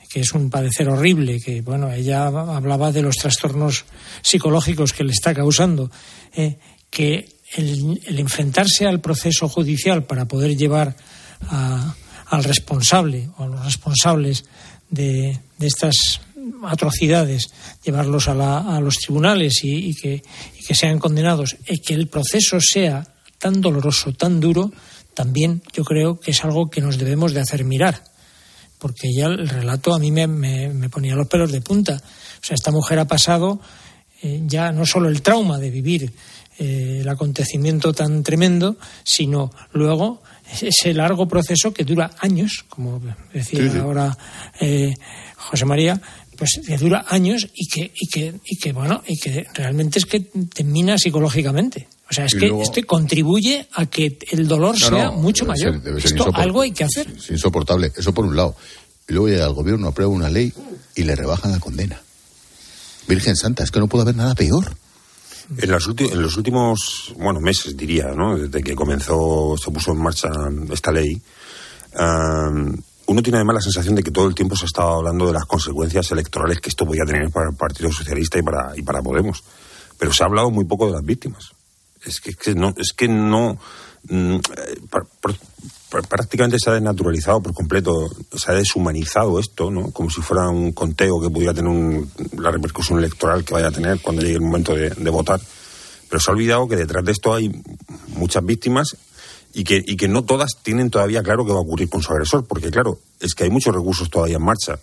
que 0.09 0.21
es 0.21 0.33
un 0.33 0.51
padecer 0.51 0.89
horrible, 0.89 1.41
que 1.41 1.61
bueno, 1.61 1.93
ella 1.93 2.27
hablaba 2.27 2.93
de 2.93 3.03
los 3.03 3.17
trastornos 3.17 3.85
psicológicos 4.23 4.93
que 4.93 5.05
le 5.05 5.13
está 5.13 5.35
causando, 5.35 5.91
eh, 6.35 6.59
que 6.91 7.36
el, 7.55 8.01
enfrentarse 8.19 8.87
al 8.87 9.01
proceso 9.01 9.49
judicial 9.49 10.05
para 10.05 10.27
poder 10.27 10.57
llevar 10.57 10.97
a- 11.49 11.95
al 12.29 12.45
responsable 12.45 13.29
o 13.39 13.45
a 13.45 13.47
los 13.47 13.65
responsables 13.65 14.45
de, 14.91 15.39
de 15.59 15.67
estas 15.67 15.95
atrocidades, 16.65 17.51
llevarlos 17.85 18.29
a, 18.29 18.35
la- 18.35 18.77
a 18.77 18.81
los 18.81 18.97
tribunales 18.97 19.61
y, 19.63 19.95
que, 19.95 20.23
sean 20.75 20.99
condenados, 20.99 21.57
y 21.69 21.79
que 21.79 21.95
el 21.95 22.09
proceso 22.09 22.59
sea 22.61 23.07
tan 23.39 23.61
doloroso, 23.61 24.13
tan 24.13 24.41
duro, 24.41 24.73
también 25.15 25.63
yo 25.73 25.85
creo 25.85 26.19
que 26.21 26.33
es 26.33 26.45
algo 26.45 26.69
que 26.69 26.81
nos 26.81 26.99
debemos 26.99 27.33
de 27.33 27.41
hacer 27.41 27.65
mirar 27.65 28.03
porque 28.79 29.09
ya 29.17 29.27
el 29.27 29.49
relato 29.49 29.95
a 29.95 29.99
mí 29.99 30.11
me 30.11 30.89
ponía 30.91 31.15
los 31.15 31.29
pelos 31.29 31.51
de 31.51 31.63
punta. 31.63 31.95
O 31.97 32.45
sea, 32.45 32.55
esta 32.55 32.71
mujer 32.71 32.99
ha 32.99 33.07
pasado 33.07 33.59
eh, 34.23 34.43
ya 34.47 34.71
no 34.71 34.85
solo 34.85 35.09
el 35.09 35.23
trauma 35.23 35.59
de 35.59 35.71
vivir 35.71 36.13
eh, 36.59 36.99
el 37.03 37.09
acontecimiento 37.09 37.93
tan 37.93 38.23
tremendo, 38.23 38.77
sino 39.05 39.51
luego 39.73 40.23
ese 40.63 40.95
largo 40.95 41.27
proceso 41.29 41.73
que 41.75 41.85
dura 41.85 42.11
años, 42.21 42.65
como 42.69 43.01
decía 43.33 43.63
Sí, 43.65 43.71
sí. 43.71 43.79
ahora 43.79 44.17
eh, 44.61 44.95
José 45.37 45.65
María, 45.65 46.01
pues 46.37 46.61
que 46.67 46.77
dura 46.79 47.05
años 47.09 47.49
y 47.55 47.67
que, 47.69 47.93
y 47.95 48.07
que, 48.09 48.35
y 48.45 48.57
que 48.57 48.73
bueno, 48.73 49.03
y 49.07 49.17
que 49.19 49.47
realmente 49.55 49.99
es 49.99 50.07
que 50.07 50.21
te 50.21 50.65
mina 50.65 50.99
psicológicamente. 50.99 51.89
O 52.09 52.15
sea, 52.15 52.27
es 52.27 52.35
Y 52.35 52.39
que 52.39 52.47
luego- 52.49 52.63
esto 52.63 52.81
contribuye 52.87 53.67
a 53.75 53.87
que 53.87 54.17
el 54.31 54.47
dolor 54.47 54.79
No, 54.81 54.87
sea 54.89 55.05
no, 55.07 55.13
mucho 55.15 55.45
debe 55.45 55.57
mayor. 55.59 55.73
ser- 55.75 55.83
debe 55.83 56.01
ser 56.01 56.13
Esto 56.13 56.31
algo 56.35 56.61
hay 56.63 56.71
que 56.71 56.85
hacer. 56.85 57.09
Es 57.17 57.31
insoportable. 57.31 57.91
Eso 57.97 58.15
por 58.15 58.25
un 58.27 58.37
lado. 58.37 58.55
Y 59.09 59.13
luego 59.15 59.29
llega 59.29 59.47
el 59.47 59.53
gobierno, 59.55 59.89
aprueba 59.89 60.13
una 60.13 60.29
ley 60.31 60.53
y 60.95 61.03
le 61.03 61.17
rebajan 61.17 61.51
la 61.53 61.59
condena. 61.59 62.01
Virgen 63.09 63.35
Santa, 63.37 63.65
es 63.65 63.71
que 63.71 63.79
no 63.81 63.89
puede 63.89 64.03
haber 64.03 64.17
nada 64.17 64.35
peor. 64.35 64.77
En, 65.59 65.71
las 65.71 65.87
en 65.87 66.23
los 66.23 66.37
últimos, 66.37 67.15
bueno, 67.17 67.41
meses 67.41 67.77
diría, 67.77 68.07
¿no? 68.15 68.37
Desde 68.37 68.63
que 68.63 68.75
comenzó, 68.75 69.57
se 69.57 69.71
puso 69.71 69.93
en 69.93 69.99
marcha 69.99 70.29
esta 70.73 70.91
ley, 70.91 71.21
uno 73.07 73.23
tiene 73.23 73.39
además 73.39 73.57
la 73.57 73.61
sensación 73.61 73.95
de 73.95 74.03
que 74.03 74.11
todo 74.11 74.27
el 74.27 74.35
tiempo 74.35 74.57
se 74.57 74.65
ha 74.65 74.67
estado 74.67 74.97
hablando 74.97 75.27
de 75.27 75.33
las 75.33 75.45
consecuencias 75.45 76.11
electorales 76.11 76.61
que 76.61 76.71
esto 76.71 76.85
podía 76.85 77.05
tener 77.05 77.31
para 77.31 77.51
el 77.51 77.57
Partido 77.57 77.93
Socialista 77.93 78.39
y 78.39 78.43
para, 78.43 78.73
y 78.77 78.83
para 78.83 79.03
Podemos. 79.03 79.45
Pero 79.99 80.13
se 80.13 80.23
ha 80.25 80.27
hablado 80.27 80.51
muy 80.51 80.65
poco 80.65 80.87
de 80.87 80.93
las 80.93 81.05
víctimas. 81.05 81.53
Es 82.05 82.21
que, 82.21 82.55
no, 82.55 82.75
es 82.77 82.93
que 82.93 83.09
no 83.09 83.59
prácticamente 85.91 86.59
se 86.59 86.71
ha 86.71 86.75
desnaturalizado 86.75 87.41
por 87.43 87.55
completo, 87.55 88.09
se 88.37 88.51
ha 88.51 88.55
deshumanizado 88.55 89.39
esto, 89.39 89.71
¿no? 89.71 89.91
Como 89.93 90.11
si 90.11 90.21
fuera 90.21 90.49
un 90.49 90.73
conteo 90.73 91.21
que 91.21 91.31
pudiera 91.31 91.55
tener 91.55 91.71
un- 91.71 92.11
la 92.39 92.51
repercusión 92.51 92.99
electoral 92.99 93.45
que 93.45 93.55
vaya 93.55 93.69
a 93.69 93.73
tener 93.73 94.01
cuando 94.01 94.23
llegue 94.23 94.35
el 94.35 94.41
momento 94.43 94.75
de, 94.75 94.91
de 94.91 95.11
votar. 95.11 95.41
Pero 96.09 96.21
se 96.21 96.31
ha 96.31 96.35
olvidado 96.35 96.69
que 96.69 96.77
detrás 96.77 97.05
de 97.05 97.13
esto 97.13 97.35
hay 97.35 97.51
muchas 98.09 98.45
víctimas 98.45 98.97
y 99.55 99.65
que, 99.65 99.81
y 99.85 99.97
que 99.97 100.09
no 100.09 100.25
todas 100.25 100.53
tienen 100.63 100.91
todavía 100.91 101.23
claro 101.23 101.45
qué 101.47 101.53
va 101.53 101.59
a 101.59 101.63
ocurrir 101.63 101.89
con 101.89 102.03
su 102.03 102.13
agresor, 102.13 102.45
porque 102.47 102.71
claro, 102.71 102.99
es 103.21 103.35
que 103.35 103.45
hay 103.45 103.51
muchos 103.51 103.75
recursos 103.75 104.11
todavía 104.11 104.37
en 104.37 104.45
marcha 104.45 104.79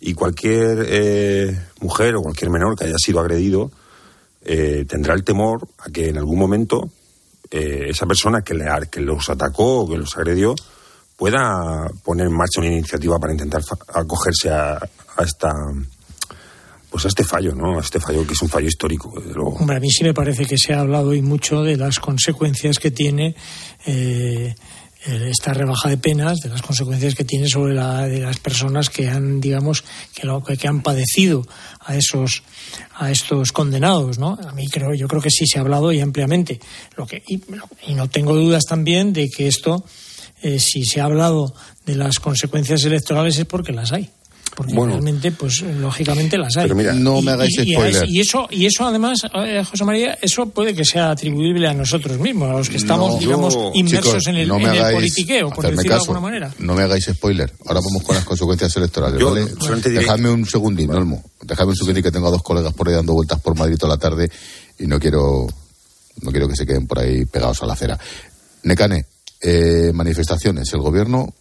y 0.00 0.14
cualquier 0.14 0.84
eh, 0.88 1.58
mujer 1.80 2.16
o 2.16 2.22
cualquier 2.22 2.50
menor 2.50 2.76
que 2.76 2.84
haya 2.86 2.96
sido 2.98 3.20
agredido 3.20 3.70
eh, 4.44 4.84
tendrá 4.88 5.14
el 5.14 5.24
temor 5.24 5.68
a 5.78 5.90
que 5.90 6.08
en 6.08 6.18
algún 6.18 6.38
momento 6.38 6.90
eh, 7.50 7.86
esa 7.88 8.06
persona 8.06 8.42
que, 8.42 8.54
le, 8.54 8.66
que 8.90 9.00
los 9.00 9.28
atacó 9.28 9.80
o 9.80 9.88
que 9.88 9.98
los 9.98 10.16
agredió 10.16 10.54
pueda 11.16 11.86
poner 12.02 12.28
en 12.28 12.32
marcha 12.32 12.60
una 12.60 12.68
iniciativa 12.70 13.18
para 13.18 13.32
intentar 13.32 13.60
acogerse 13.92 14.50
a, 14.50 14.78
esta 15.22 15.52
pues 16.90 17.04
a 17.04 17.08
este 17.08 17.24
fallo, 17.24 17.54
¿no? 17.54 17.78
A 17.78 17.82
este 17.82 18.00
fallo 18.00 18.26
que 18.26 18.32
es 18.32 18.42
un 18.42 18.48
fallo 18.48 18.66
histórico. 18.66 19.12
Hombre, 19.36 19.76
a 19.76 19.80
mí 19.80 19.90
sí 19.90 20.02
me 20.02 20.14
parece 20.14 20.46
que 20.46 20.56
se 20.56 20.72
ha 20.72 20.80
hablado 20.80 21.10
hoy 21.10 21.22
mucho 21.22 21.62
de 21.62 21.76
las 21.76 22.00
consecuencias 22.00 22.78
que 22.78 22.90
tiene 22.90 23.36
eh, 23.86 24.54
esta 25.04 25.54
rebaja 25.54 25.88
de 25.88 25.96
penas, 25.96 26.40
de 26.40 26.50
las 26.50 26.62
consecuencias 26.62 27.14
que 27.14 27.24
tiene 27.24 27.48
sobre 27.48 27.74
la, 27.74 28.06
de 28.06 28.20
las 28.20 28.38
personas 28.38 28.90
que 28.90 29.08
han, 29.08 29.40
digamos, 29.40 29.84
que, 30.14 30.26
lo, 30.26 30.42
que 30.42 30.68
han 30.68 30.82
padecido 30.82 31.46
a 31.80 31.96
esos 31.96 32.42
a 32.96 33.10
estos 33.10 33.52
condenados, 33.52 34.18
¿no? 34.18 34.38
A 34.46 34.52
mí 34.52 34.68
creo, 34.68 34.94
yo 34.94 35.08
creo 35.08 35.22
que 35.22 35.30
sí 35.30 35.46
se 35.46 35.58
ha 35.58 35.62
hablado 35.62 35.90
y 35.92 36.00
ampliamente. 36.00 36.60
Lo 36.96 37.06
que 37.06 37.22
y, 37.26 37.40
y 37.86 37.94
no 37.94 38.08
tengo 38.10 38.34
dudas 38.34 38.64
también 38.64 39.12
de 39.12 39.28
que 39.28 39.48
esto, 39.48 39.84
eh, 40.42 40.58
si 40.58 40.84
se 40.84 41.00
ha 41.00 41.04
hablado 41.04 41.54
de 41.86 41.94
las 41.96 42.18
consecuencias 42.18 42.84
electorales 42.84 43.38
es 43.38 43.46
porque 43.46 43.72
las 43.72 43.92
hay 43.92 44.10
porque 44.54 44.74
realmente, 44.74 45.32
pues 45.32 45.62
lógicamente 45.62 46.36
las 46.36 46.56
hay. 46.56 46.64
Pero 46.64 46.74
mira, 46.74 46.92
no 46.92 47.22
me 47.22 47.32
hagáis 47.32 47.54
spoiler. 47.54 48.04
Y, 48.08 48.20
eso, 48.20 48.48
y 48.50 48.66
eso 48.66 48.86
además, 48.86 49.20
eh, 49.34 49.62
José 49.68 49.84
María, 49.84 50.18
eso 50.20 50.46
puede 50.46 50.74
que 50.74 50.84
sea 50.84 51.10
atribuible 51.12 51.68
a 51.68 51.74
nosotros 51.74 52.18
mismos, 52.18 52.50
a 52.50 52.54
los 52.54 52.68
que 52.68 52.76
estamos, 52.76 53.18
digamos, 53.18 53.56
inmersos 53.74 54.26
en 54.26 54.36
el, 54.36 54.48
no 54.48 54.58
politiqueo, 54.58 55.50
por 55.50 55.64
decirlo 55.64 55.82
de 55.82 56.00
alguna 56.00 56.20
manera. 56.20 56.54
No 56.58 56.74
me 56.74 56.82
hagáis 56.82 57.04
spoiler. 57.04 57.52
Ahora 57.66 57.80
vamos 57.80 58.02
con 58.02 58.14
las 58.14 58.24
consecuencias 58.24 58.76
electorales, 58.76 59.22
¿vale? 59.22 59.46
Dejadme 59.90 60.30
un 60.30 60.46
segundín, 60.46 60.90
Olmo. 60.90 61.22
Dejadme 61.42 61.70
un 61.70 61.76
segundín 61.76 62.02
que 62.02 62.12
tengo 62.12 62.28
a 62.28 62.30
dos 62.30 62.42
colegas 62.42 62.72
por 62.74 62.88
ahí 62.88 62.94
dando 62.94 63.14
vueltas 63.14 63.40
por 63.40 63.56
Madrid 63.56 63.76
toda 63.78 63.94
la 63.94 64.00
tarde 64.00 64.30
y 64.78 64.86
no 64.86 64.98
quiero, 64.98 65.46
no 66.22 66.30
quiero 66.30 66.48
que 66.48 66.56
se 66.56 66.66
queden 66.66 66.86
por 66.86 66.98
ahí 66.98 67.24
pegados 67.24 67.62
a 67.62 67.66
la 67.66 67.74
acera. 67.74 67.98
Necane, 68.62 69.06
eh, 69.40 69.90
manifestaciones, 69.94 70.72
el 70.72 70.80
gobierno 70.80 71.34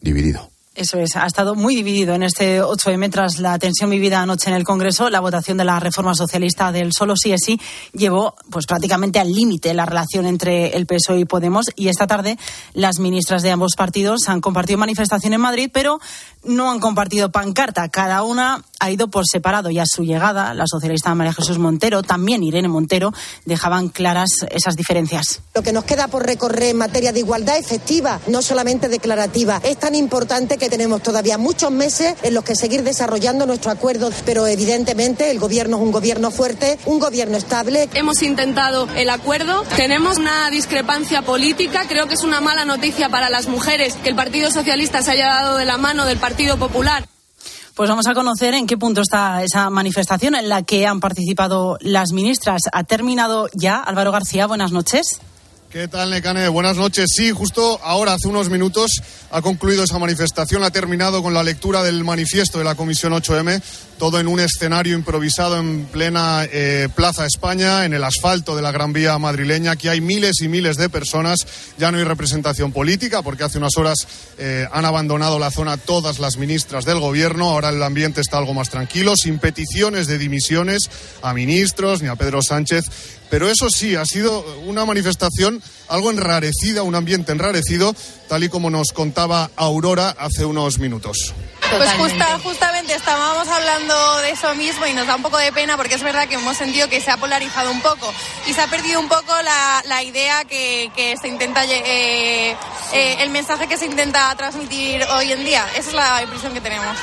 dividido. 0.00 0.53
Eso 0.74 0.98
es, 0.98 1.14
ha 1.14 1.24
estado 1.24 1.54
muy 1.54 1.76
dividido 1.76 2.16
en 2.16 2.24
este 2.24 2.60
8M 2.60 3.08
tras 3.08 3.38
la 3.38 3.56
tensión 3.60 3.90
vivida 3.90 4.20
anoche 4.20 4.50
en 4.50 4.56
el 4.56 4.64
Congreso. 4.64 5.08
La 5.08 5.20
votación 5.20 5.56
de 5.56 5.64
la 5.64 5.78
reforma 5.78 6.16
socialista 6.16 6.72
del 6.72 6.92
solo 6.92 7.14
sí 7.16 7.32
es 7.32 7.42
sí 7.44 7.60
llevó 7.92 8.34
pues 8.50 8.66
prácticamente 8.66 9.20
al 9.20 9.32
límite 9.32 9.72
la 9.72 9.86
relación 9.86 10.26
entre 10.26 10.76
el 10.76 10.86
PSOE 10.86 11.20
y 11.20 11.24
Podemos 11.26 11.66
y 11.76 11.88
esta 11.88 12.08
tarde 12.08 12.38
las 12.72 12.98
ministras 12.98 13.44
de 13.44 13.52
ambos 13.52 13.76
partidos 13.76 14.28
han 14.28 14.40
compartido 14.40 14.76
manifestación 14.80 15.34
en 15.34 15.42
Madrid, 15.42 15.70
pero 15.72 16.00
no 16.44 16.70
han 16.70 16.80
compartido 16.80 17.30
pancarta. 17.30 17.88
Cada 17.88 18.22
una 18.22 18.62
ha 18.80 18.90
ido 18.90 19.08
por 19.08 19.24
separado 19.26 19.70
y 19.70 19.78
a 19.78 19.84
su 19.86 20.04
llegada 20.04 20.52
la 20.52 20.66
socialista 20.66 21.14
María 21.14 21.32
Jesús 21.32 21.58
Montero, 21.58 22.02
también 22.02 22.42
Irene 22.42 22.68
Montero, 22.68 23.12
dejaban 23.46 23.88
claras 23.88 24.28
esas 24.50 24.76
diferencias. 24.76 25.40
Lo 25.54 25.62
que 25.62 25.72
nos 25.72 25.84
queda 25.84 26.08
por 26.08 26.26
recorrer 26.26 26.70
en 26.70 26.76
materia 26.76 27.12
de 27.12 27.20
igualdad 27.20 27.56
efectiva, 27.56 28.20
no 28.26 28.42
solamente 28.42 28.88
declarativa, 28.88 29.60
es 29.64 29.78
tan 29.78 29.94
importante 29.94 30.58
que 30.58 30.68
tenemos 30.68 31.02
todavía 31.02 31.38
muchos 31.38 31.70
meses 31.70 32.14
en 32.22 32.34
los 32.34 32.44
que 32.44 32.54
seguir 32.54 32.82
desarrollando 32.82 33.46
nuestro 33.46 33.70
acuerdo, 33.70 34.10
pero 34.26 34.46
evidentemente 34.46 35.30
el 35.30 35.38
gobierno 35.38 35.78
es 35.78 35.82
un 35.82 35.92
gobierno 35.92 36.30
fuerte, 36.30 36.78
un 36.84 36.98
gobierno 36.98 37.38
estable. 37.38 37.88
Hemos 37.94 38.22
intentado 38.22 38.86
el 38.96 39.08
acuerdo, 39.08 39.62
tenemos 39.76 40.18
una 40.18 40.50
discrepancia 40.50 41.22
política, 41.22 41.84
creo 41.88 42.06
que 42.06 42.14
es 42.14 42.22
una 42.22 42.40
mala 42.42 42.66
noticia 42.66 43.08
para 43.08 43.30
las 43.30 43.48
mujeres 43.48 43.94
que 44.02 44.10
el 44.10 44.16
Partido 44.16 44.50
Socialista 44.50 45.02
se 45.02 45.12
haya 45.12 45.28
dado 45.28 45.56
de 45.56 45.64
la 45.64 45.78
mano 45.78 46.04
del 46.04 46.18
Partido 46.18 46.33
Popular. 46.34 47.08
Pues 47.76 47.88
vamos 47.88 48.08
a 48.08 48.14
conocer 48.14 48.54
en 48.54 48.66
qué 48.66 48.76
punto 48.76 49.02
está 49.02 49.44
esa 49.44 49.70
manifestación 49.70 50.34
en 50.34 50.48
la 50.48 50.62
que 50.62 50.84
han 50.84 50.98
participado 50.98 51.78
las 51.80 52.10
ministras. 52.12 52.62
¿Ha 52.72 52.82
terminado 52.82 53.48
ya? 53.54 53.76
Álvaro 53.80 54.10
García, 54.10 54.48
buenas 54.48 54.72
noches. 54.72 55.20
¿Qué 55.74 55.88
tal, 55.88 56.10
Necane? 56.10 56.46
Buenas 56.46 56.76
noches. 56.76 57.08
Sí, 57.16 57.32
justo 57.32 57.80
ahora, 57.82 58.12
hace 58.12 58.28
unos 58.28 58.48
minutos, 58.48 58.92
ha 59.32 59.42
concluido 59.42 59.82
esa 59.82 59.98
manifestación. 59.98 60.62
Ha 60.62 60.70
terminado 60.70 61.20
con 61.20 61.34
la 61.34 61.42
lectura 61.42 61.82
del 61.82 62.04
manifiesto 62.04 62.58
de 62.58 62.64
la 62.64 62.76
Comisión 62.76 63.12
8M, 63.12 63.60
todo 63.98 64.20
en 64.20 64.28
un 64.28 64.38
escenario 64.38 64.94
improvisado 64.94 65.58
en 65.58 65.86
plena 65.86 66.44
eh, 66.44 66.88
Plaza 66.94 67.26
España, 67.26 67.84
en 67.86 67.92
el 67.92 68.04
asfalto 68.04 68.54
de 68.54 68.62
la 68.62 68.70
Gran 68.70 68.92
Vía 68.92 69.18
madrileña. 69.18 69.72
Aquí 69.72 69.88
hay 69.88 70.00
miles 70.00 70.42
y 70.42 70.46
miles 70.46 70.76
de 70.76 70.88
personas. 70.88 71.44
Ya 71.76 71.90
no 71.90 71.98
hay 71.98 72.04
representación 72.04 72.70
política, 72.70 73.22
porque 73.22 73.42
hace 73.42 73.58
unas 73.58 73.76
horas 73.76 73.98
eh, 74.38 74.68
han 74.70 74.84
abandonado 74.84 75.40
la 75.40 75.50
zona 75.50 75.76
todas 75.76 76.20
las 76.20 76.36
ministras 76.36 76.84
del 76.84 77.00
Gobierno. 77.00 77.50
Ahora 77.50 77.70
el 77.70 77.82
ambiente 77.82 78.20
está 78.20 78.38
algo 78.38 78.54
más 78.54 78.70
tranquilo, 78.70 79.14
sin 79.16 79.40
peticiones 79.40 80.06
de 80.06 80.18
dimisiones 80.18 80.88
a 81.20 81.34
ministros 81.34 82.00
ni 82.00 82.06
a 82.06 82.14
Pedro 82.14 82.42
Sánchez 82.42 82.84
pero 83.34 83.50
eso 83.50 83.68
sí, 83.68 83.96
ha 83.96 84.04
sido 84.04 84.44
una 84.64 84.84
manifestación 84.84 85.60
algo 85.88 86.12
enrarecida, 86.12 86.84
un 86.84 86.94
ambiente 86.94 87.32
enrarecido, 87.32 87.92
tal 88.28 88.44
y 88.44 88.48
como 88.48 88.70
nos 88.70 88.92
contaba 88.92 89.50
Aurora 89.56 90.14
hace 90.16 90.44
unos 90.44 90.78
minutos. 90.78 91.34
Pues 91.76 91.90
justa, 91.94 92.38
justamente 92.44 92.94
estábamos 92.94 93.48
hablando 93.48 94.18
de 94.18 94.30
eso 94.30 94.54
mismo 94.54 94.86
y 94.86 94.92
nos 94.92 95.08
da 95.08 95.16
un 95.16 95.22
poco 95.22 95.38
de 95.38 95.50
pena 95.50 95.76
porque 95.76 95.96
es 95.96 96.02
verdad 96.04 96.28
que 96.28 96.36
hemos 96.36 96.56
sentido 96.56 96.88
que 96.88 97.00
se 97.00 97.10
ha 97.10 97.16
polarizado 97.16 97.72
un 97.72 97.80
poco 97.80 98.14
y 98.46 98.52
se 98.52 98.60
ha 98.60 98.68
perdido 98.68 99.00
un 99.00 99.08
poco 99.08 99.32
la, 99.42 100.02
idea 100.04 100.44
que, 100.44 101.16
se 101.20 101.26
intenta, 101.26 101.64
eh, 101.64 102.56
eh, 102.92 103.16
el 103.18 103.30
mensaje 103.30 103.66
que 103.66 103.76
se 103.76 103.86
intenta 103.86 104.32
transmitir 104.36 105.02
hoy 105.12 105.32
en 105.32 105.44
día. 105.44 105.66
Esa 105.76 105.88
es 105.88 105.94
la 105.94 106.22
impresión 106.22 106.54
que 106.54 106.60
tenemos. 106.60 106.96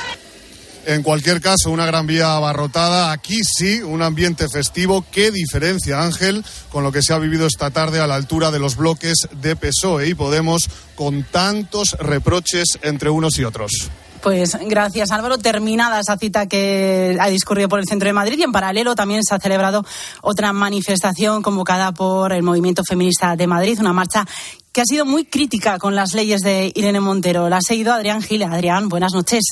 En 0.86 1.02
cualquier 1.02 1.40
caso, 1.40 1.70
una 1.70 1.86
gran 1.86 2.06
vía 2.06 2.34
abarrotada. 2.34 3.12
Aquí 3.12 3.40
sí, 3.44 3.82
un 3.82 4.02
ambiente 4.02 4.48
festivo. 4.48 5.04
¿Qué 5.10 5.30
diferencia, 5.30 6.02
Ángel, 6.02 6.44
con 6.70 6.82
lo 6.82 6.90
que 6.90 7.02
se 7.02 7.12
ha 7.12 7.18
vivido 7.18 7.46
esta 7.46 7.70
tarde 7.70 8.00
a 8.00 8.06
la 8.06 8.16
altura 8.16 8.50
de 8.50 8.58
los 8.58 8.76
bloques 8.76 9.28
de 9.40 9.54
PSOE 9.56 10.08
y 10.08 10.14
Podemos, 10.14 10.68
con 10.94 11.24
tantos 11.24 11.96
reproches 11.98 12.78
entre 12.82 13.10
unos 13.10 13.38
y 13.38 13.44
otros? 13.44 13.90
Pues 14.22 14.56
gracias 14.66 15.10
Álvaro. 15.10 15.36
Terminada 15.38 15.98
esa 15.98 16.16
cita 16.16 16.46
que 16.46 17.16
ha 17.20 17.28
discurrido 17.28 17.68
por 17.68 17.80
el 17.80 17.86
centro 17.86 18.06
de 18.06 18.12
Madrid 18.12 18.38
y 18.38 18.44
en 18.44 18.52
paralelo 18.52 18.94
también 18.94 19.24
se 19.24 19.34
ha 19.34 19.40
celebrado 19.40 19.84
otra 20.20 20.52
manifestación 20.52 21.42
convocada 21.42 21.90
por 21.90 22.32
el 22.32 22.44
Movimiento 22.44 22.84
Feminista 22.88 23.34
de 23.34 23.48
Madrid, 23.48 23.78
una 23.80 23.92
marcha 23.92 24.24
que 24.70 24.80
ha 24.80 24.84
sido 24.86 25.04
muy 25.04 25.24
crítica 25.24 25.78
con 25.78 25.96
las 25.96 26.14
leyes 26.14 26.40
de 26.40 26.70
Irene 26.74 27.00
Montero. 27.00 27.48
La 27.48 27.56
ha 27.56 27.62
seguido 27.62 27.92
Adrián 27.92 28.22
Gile. 28.22 28.44
Adrián, 28.44 28.88
buenas 28.88 29.12
noches. 29.12 29.42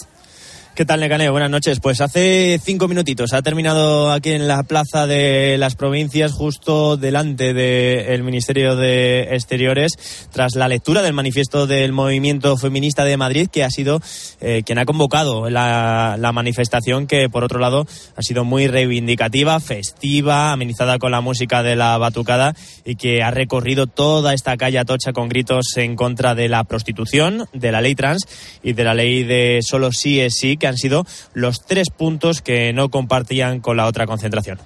¿Qué 0.74 0.84
tal, 0.84 1.00
Necaneo? 1.00 1.32
Buenas 1.32 1.50
noches. 1.50 1.80
Pues 1.80 2.00
hace 2.00 2.58
cinco 2.62 2.86
minutitos 2.86 3.32
ha 3.32 3.42
terminado 3.42 4.10
aquí 4.12 4.30
en 4.30 4.46
la 4.46 4.62
Plaza 4.62 5.06
de 5.06 5.58
las 5.58 5.74
Provincias, 5.74 6.32
justo 6.32 6.96
delante 6.96 7.52
del 7.52 8.22
Ministerio 8.22 8.76
de 8.76 9.34
Exteriores, 9.34 10.28
tras 10.32 10.54
la 10.54 10.68
lectura 10.68 11.02
del 11.02 11.12
manifiesto 11.12 11.66
del 11.66 11.92
Movimiento 11.92 12.56
Feminista 12.56 13.04
de 13.04 13.16
Madrid, 13.16 13.48
que 13.52 13.64
ha 13.64 13.70
sido 13.70 14.00
eh, 14.40 14.62
quien 14.64 14.78
ha 14.78 14.86
convocado 14.86 15.50
la, 15.50 16.16
la, 16.18 16.32
manifestación, 16.32 17.08
que 17.08 17.28
por 17.28 17.42
otro 17.42 17.58
lado 17.58 17.86
ha 18.16 18.22
sido 18.22 18.44
muy 18.44 18.68
reivindicativa, 18.68 19.58
festiva, 19.58 20.52
amenizada 20.52 20.98
con 20.98 21.10
la 21.10 21.20
música 21.20 21.64
de 21.64 21.74
la 21.74 21.98
batucada 21.98 22.54
y 22.84 22.94
que 22.94 23.22
ha 23.22 23.32
recorrido 23.32 23.88
toda 23.88 24.34
esta 24.34 24.56
calle 24.56 24.78
Atocha 24.78 25.12
con 25.12 25.28
gritos 25.28 25.76
en 25.76 25.96
contra 25.96 26.36
de 26.36 26.48
la 26.48 26.62
prostitución, 26.62 27.46
de 27.52 27.72
la 27.72 27.80
ley 27.80 27.96
trans 27.96 28.26
y 28.62 28.72
de 28.72 28.84
la 28.84 28.94
ley 28.94 29.24
de 29.24 29.60
solo 29.62 29.90
sí 29.92 30.20
es 30.20 30.36
sí, 30.38 30.56
que 30.60 30.68
han 30.68 30.76
sido 30.76 31.04
los 31.34 31.66
tres 31.66 31.88
puntos 31.90 32.40
que 32.42 32.72
no 32.72 32.88
compartían 32.90 33.58
con 33.58 33.76
la 33.76 33.86
otra 33.86 34.06
concentración. 34.06 34.60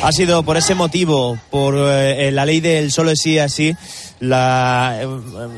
Ha 0.00 0.12
sido 0.12 0.44
por 0.44 0.56
ese 0.56 0.76
motivo, 0.76 1.36
por 1.50 1.74
eh, 1.76 2.30
la 2.30 2.46
ley 2.46 2.60
del 2.60 2.92
solo 2.92 3.10
sí 3.16 3.40
así, 3.40 3.74
la, 4.20 4.98
eh, 5.00 5.08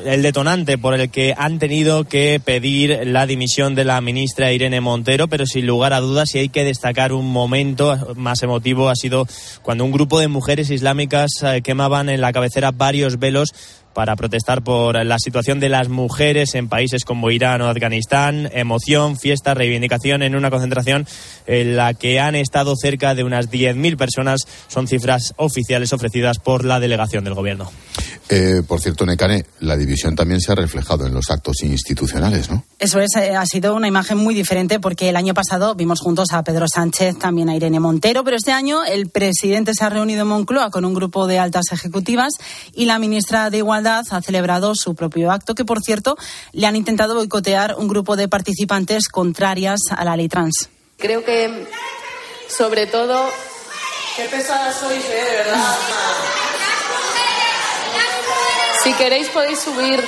el 0.07 0.23
detonante 0.23 0.79
por 0.79 0.95
el 0.95 1.11
que 1.11 1.35
han 1.37 1.59
tenido 1.59 2.05
que 2.05 2.41
pedir 2.45 3.07
la 3.07 3.27
dimisión 3.27 3.75
de 3.75 3.85
la 3.85 4.01
ministra 4.01 4.53
Irene 4.53 4.81
Montero, 4.81 5.29
pero 5.29 5.47
sin 5.47 5.67
lugar 5.67 5.93
a 5.93 6.01
dudas, 6.01 6.31
si 6.31 6.39
hay 6.39 6.49
que 6.49 6.65
destacar 6.65 7.13
un 7.13 7.31
momento 7.31 8.15
más 8.17 8.43
emotivo, 8.43 8.89
ha 8.89 8.97
sido 8.97 9.27
cuando 9.63 9.85
un 9.85 9.93
grupo 9.93 10.21
de 10.21 10.29
mujeres 10.29 10.71
islámicas 10.71 11.31
eh, 11.43 11.63
quemaban 11.63 12.09
en 12.09 12.21
la 12.21 12.33
cabecera 12.33 12.71
varios 12.71 13.19
velos 13.19 13.53
para 14.01 14.17
protestar 14.17 14.65
por 14.65 15.05
la 15.05 15.19
situación 15.19 15.61
de 15.61 15.69
las 15.69 15.91
mujeres 15.91 16.55
en 16.55 16.71
países 16.71 17.05
como 17.05 17.31
Irán 17.31 17.61
o 17.61 17.69
Afganistán. 17.69 18.49
Emoción, 18.55 19.19
fiesta, 19.19 19.53
reivindicación 19.53 20.23
en 20.23 20.35
una 20.35 20.49
concentración 20.49 21.07
en 21.47 21.77
la 21.77 21.93
que 21.93 22.19
han 22.19 22.35
estado 22.35 22.73
cerca 22.81 23.15
de 23.15 23.25
unas 23.25 23.51
10.000 23.51 23.99
personas. 23.99 24.47
Son 24.69 24.89
cifras 24.89 25.35
oficiales 25.37 25.93
ofrecidas 25.93 26.39
por 26.39 26.65
la 26.65 26.81
delegación 26.81 27.25
del 27.25 27.35
gobierno. 27.35 27.71
Eh, 28.31 28.63
por 28.67 28.81
cierto, 28.81 29.05
Necane, 29.05 29.45
la 29.59 29.77
división 29.77 30.17
también 30.17 30.41
se 30.41 30.53
ha 30.53 30.55
reflejado 30.55 31.07
en 31.07 31.13
los 31.13 31.29
actos 31.31 31.63
institucionales, 31.63 32.49
¿no? 32.49 32.65
Eso 32.79 33.01
es, 33.01 33.17
eh, 33.17 33.35
ha 33.37 33.45
sido 33.45 33.75
una 33.75 33.89
imagen 33.89 34.17
muy 34.17 34.35
diferente 34.35 34.81
porque 34.81 35.11
el 35.11 35.17
año 35.17 35.35
pasado 35.35 35.75
vimos 35.75 36.01
juntos 36.01 36.29
a 36.33 36.43
Pedro 36.43 36.67
Sánchez, 36.73 37.19
también 37.19 37.51
a 37.51 37.57
Irene 37.57 37.81
Montero, 37.81 38.25
pero 38.25 38.37
este 38.37 38.53
año 38.53 38.85
el 38.85 39.11
presidente 39.11 39.75
se 39.75 39.85
ha 39.85 39.91
reunido 39.91 40.23
en 40.23 40.29
Moncloa 40.29 40.71
con 40.71 40.87
un 40.87 40.95
grupo 40.95 41.27
de 41.27 41.39
altas 41.39 41.67
ejecutivas 41.73 42.33
y 42.73 42.87
la 42.87 42.99
ministra 42.99 43.51
de 43.51 43.59
Igualdad 43.59 43.90
ha 43.99 44.23
celebrado 44.23 44.73
su 44.75 44.95
propio 44.95 45.31
acto, 45.31 45.55
que 45.55 45.65
por 45.65 45.81
cierto 45.81 46.17
le 46.53 46.67
han 46.67 46.77
intentado 46.77 47.15
boicotear 47.15 47.77
un 47.77 47.89
grupo 47.89 48.17
de 48.17 48.29
participantes 48.29 49.09
contrarias 49.09 49.81
a 49.91 50.05
la 50.05 50.17
ley 50.17 50.29
trans. 50.29 50.69
Creo 50.97 51.25
que, 51.25 51.67
sobre 52.49 52.87
todo. 52.87 53.29
Qué 54.17 54.25
pesadas 54.25 54.77
sois, 54.79 55.05
¿eh? 55.05 55.25
de 55.25 55.37
verdad. 55.37 55.77
Si 58.83 58.93
queréis 58.95 59.29
podéis 59.29 59.61
subir 59.61 60.03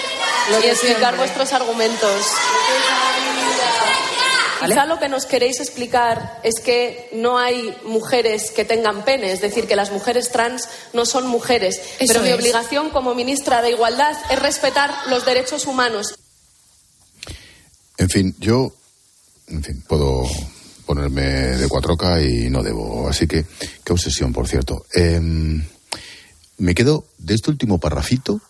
y 0.63 0.67
explicar 0.67 1.17
vuestros 1.17 1.53
argumentos. 1.53 2.27
Quizá 4.67 4.87
lo 4.87 4.99
que 4.99 5.09
nos 5.09 5.27
queréis 5.27 5.61
explicar 5.61 6.41
es 6.43 6.61
que 6.61 7.09
no 7.15 7.39
hay 7.39 7.75
mujeres 7.85 8.51
que 8.51 8.65
tengan 8.65 9.05
pene, 9.05 9.33
es 9.33 9.41
decir, 9.41 9.67
que 9.67 9.77
las 9.77 9.91
mujeres 9.91 10.31
trans 10.31 10.69
no 10.93 11.07
son 11.07 11.27
mujeres. 11.27 11.81
Eso 11.99 12.13
Pero 12.13 12.23
mi 12.23 12.31
es. 12.31 12.35
obligación 12.35 12.91
como 12.91 13.15
ministra 13.15 13.63
de 13.63 13.71
Igualdad 13.71 14.17
es 14.31 14.39
respetar 14.39 14.93
los 15.09 15.25
derechos 15.25 15.67
humanos. 15.67 16.15
En 17.99 18.09
fin, 18.09 18.35
yo, 18.39 18.73
en 19.49 19.63
fin, 19.63 19.83
puedo 19.87 20.25
ponerme 20.87 21.23
de 21.23 21.69
cuatroca 21.69 22.21
y 22.21 22.51
no 22.51 22.63
debo. 22.63 23.09
Así 23.09 23.27
que, 23.27 23.45
qué 23.85 23.93
obsesión, 23.93 24.33
por 24.33 24.49
cierto. 24.49 24.87
Em, 24.93 25.65
me 26.59 26.75
quedo, 26.75 27.07
de 27.19 27.35
este 27.35 27.51
último 27.51 27.79
parrafito, 27.79 28.41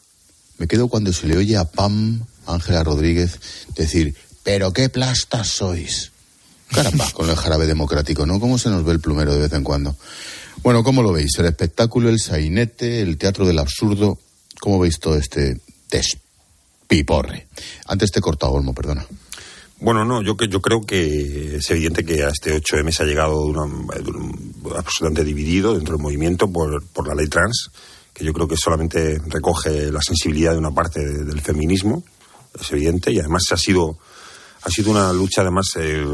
me 0.58 0.66
quedo 0.66 0.88
cuando 0.88 1.12
se 1.12 1.26
le 1.26 1.36
oye 1.36 1.56
a 1.56 1.64
Pam, 1.64 2.24
Ángela 2.46 2.84
Rodríguez, 2.84 3.40
decir, 3.74 4.14
pero 4.42 4.72
qué 4.72 4.88
plastas 4.88 5.48
sois. 5.48 6.10
Caramba, 6.70 7.10
con 7.12 7.28
el 7.28 7.36
jarabe 7.36 7.66
democrático, 7.66 8.24
¿no? 8.26 8.40
¿Cómo 8.40 8.56
se 8.58 8.70
nos 8.70 8.84
ve 8.84 8.92
el 8.92 9.00
plumero 9.00 9.32
de 9.34 9.40
vez 9.40 9.52
en 9.52 9.62
cuando? 9.62 9.94
Bueno, 10.62 10.82
¿cómo 10.82 11.02
lo 11.02 11.12
veis? 11.12 11.30
El 11.38 11.46
espectáculo, 11.46 12.08
el 12.08 12.18
sainete, 12.18 13.02
el 13.02 13.18
teatro 13.18 13.46
del 13.46 13.58
absurdo. 13.58 14.18
¿Cómo 14.60 14.78
veis 14.78 14.98
todo 14.98 15.16
este 15.16 15.60
despiporre? 15.90 17.46
Antes 17.86 18.10
te 18.10 18.18
he 18.20 18.22
cortado, 18.22 18.52
Olmo, 18.52 18.72
perdona. 18.74 19.06
Bueno, 19.80 20.04
no, 20.04 20.22
yo, 20.22 20.36
yo 20.48 20.62
creo 20.62 20.80
que 20.82 21.56
es 21.56 21.70
evidente 21.70 22.04
que 22.04 22.22
a 22.22 22.28
este 22.28 22.54
8M 22.56 22.92
se 22.92 23.02
ha 23.02 23.06
llegado 23.06 23.40
una- 23.42 23.68
absolutamente 24.76 25.24
dividido 25.24 25.74
dentro 25.74 25.94
del 25.96 26.02
movimiento 26.02 26.50
por, 26.50 26.84
por 26.86 27.08
la 27.08 27.14
ley 27.14 27.26
trans, 27.26 27.70
que 28.14 28.24
yo 28.24 28.32
creo 28.32 28.46
que 28.46 28.56
solamente 28.56 29.20
recoge 29.26 29.90
la 29.90 30.00
sensibilidad 30.00 30.52
de 30.52 30.58
una 30.58 30.70
parte 30.70 31.00
de- 31.04 31.24
del 31.24 31.40
feminismo, 31.40 32.04
es 32.60 32.70
evidente, 32.70 33.10
y 33.12 33.18
además 33.18 33.42
ha 33.50 33.56
sido, 33.56 33.98
ha 34.64 34.70
sido 34.70 34.90
una 34.90 35.12
lucha 35.12 35.42
además 35.42 35.66
eh, 35.76 36.04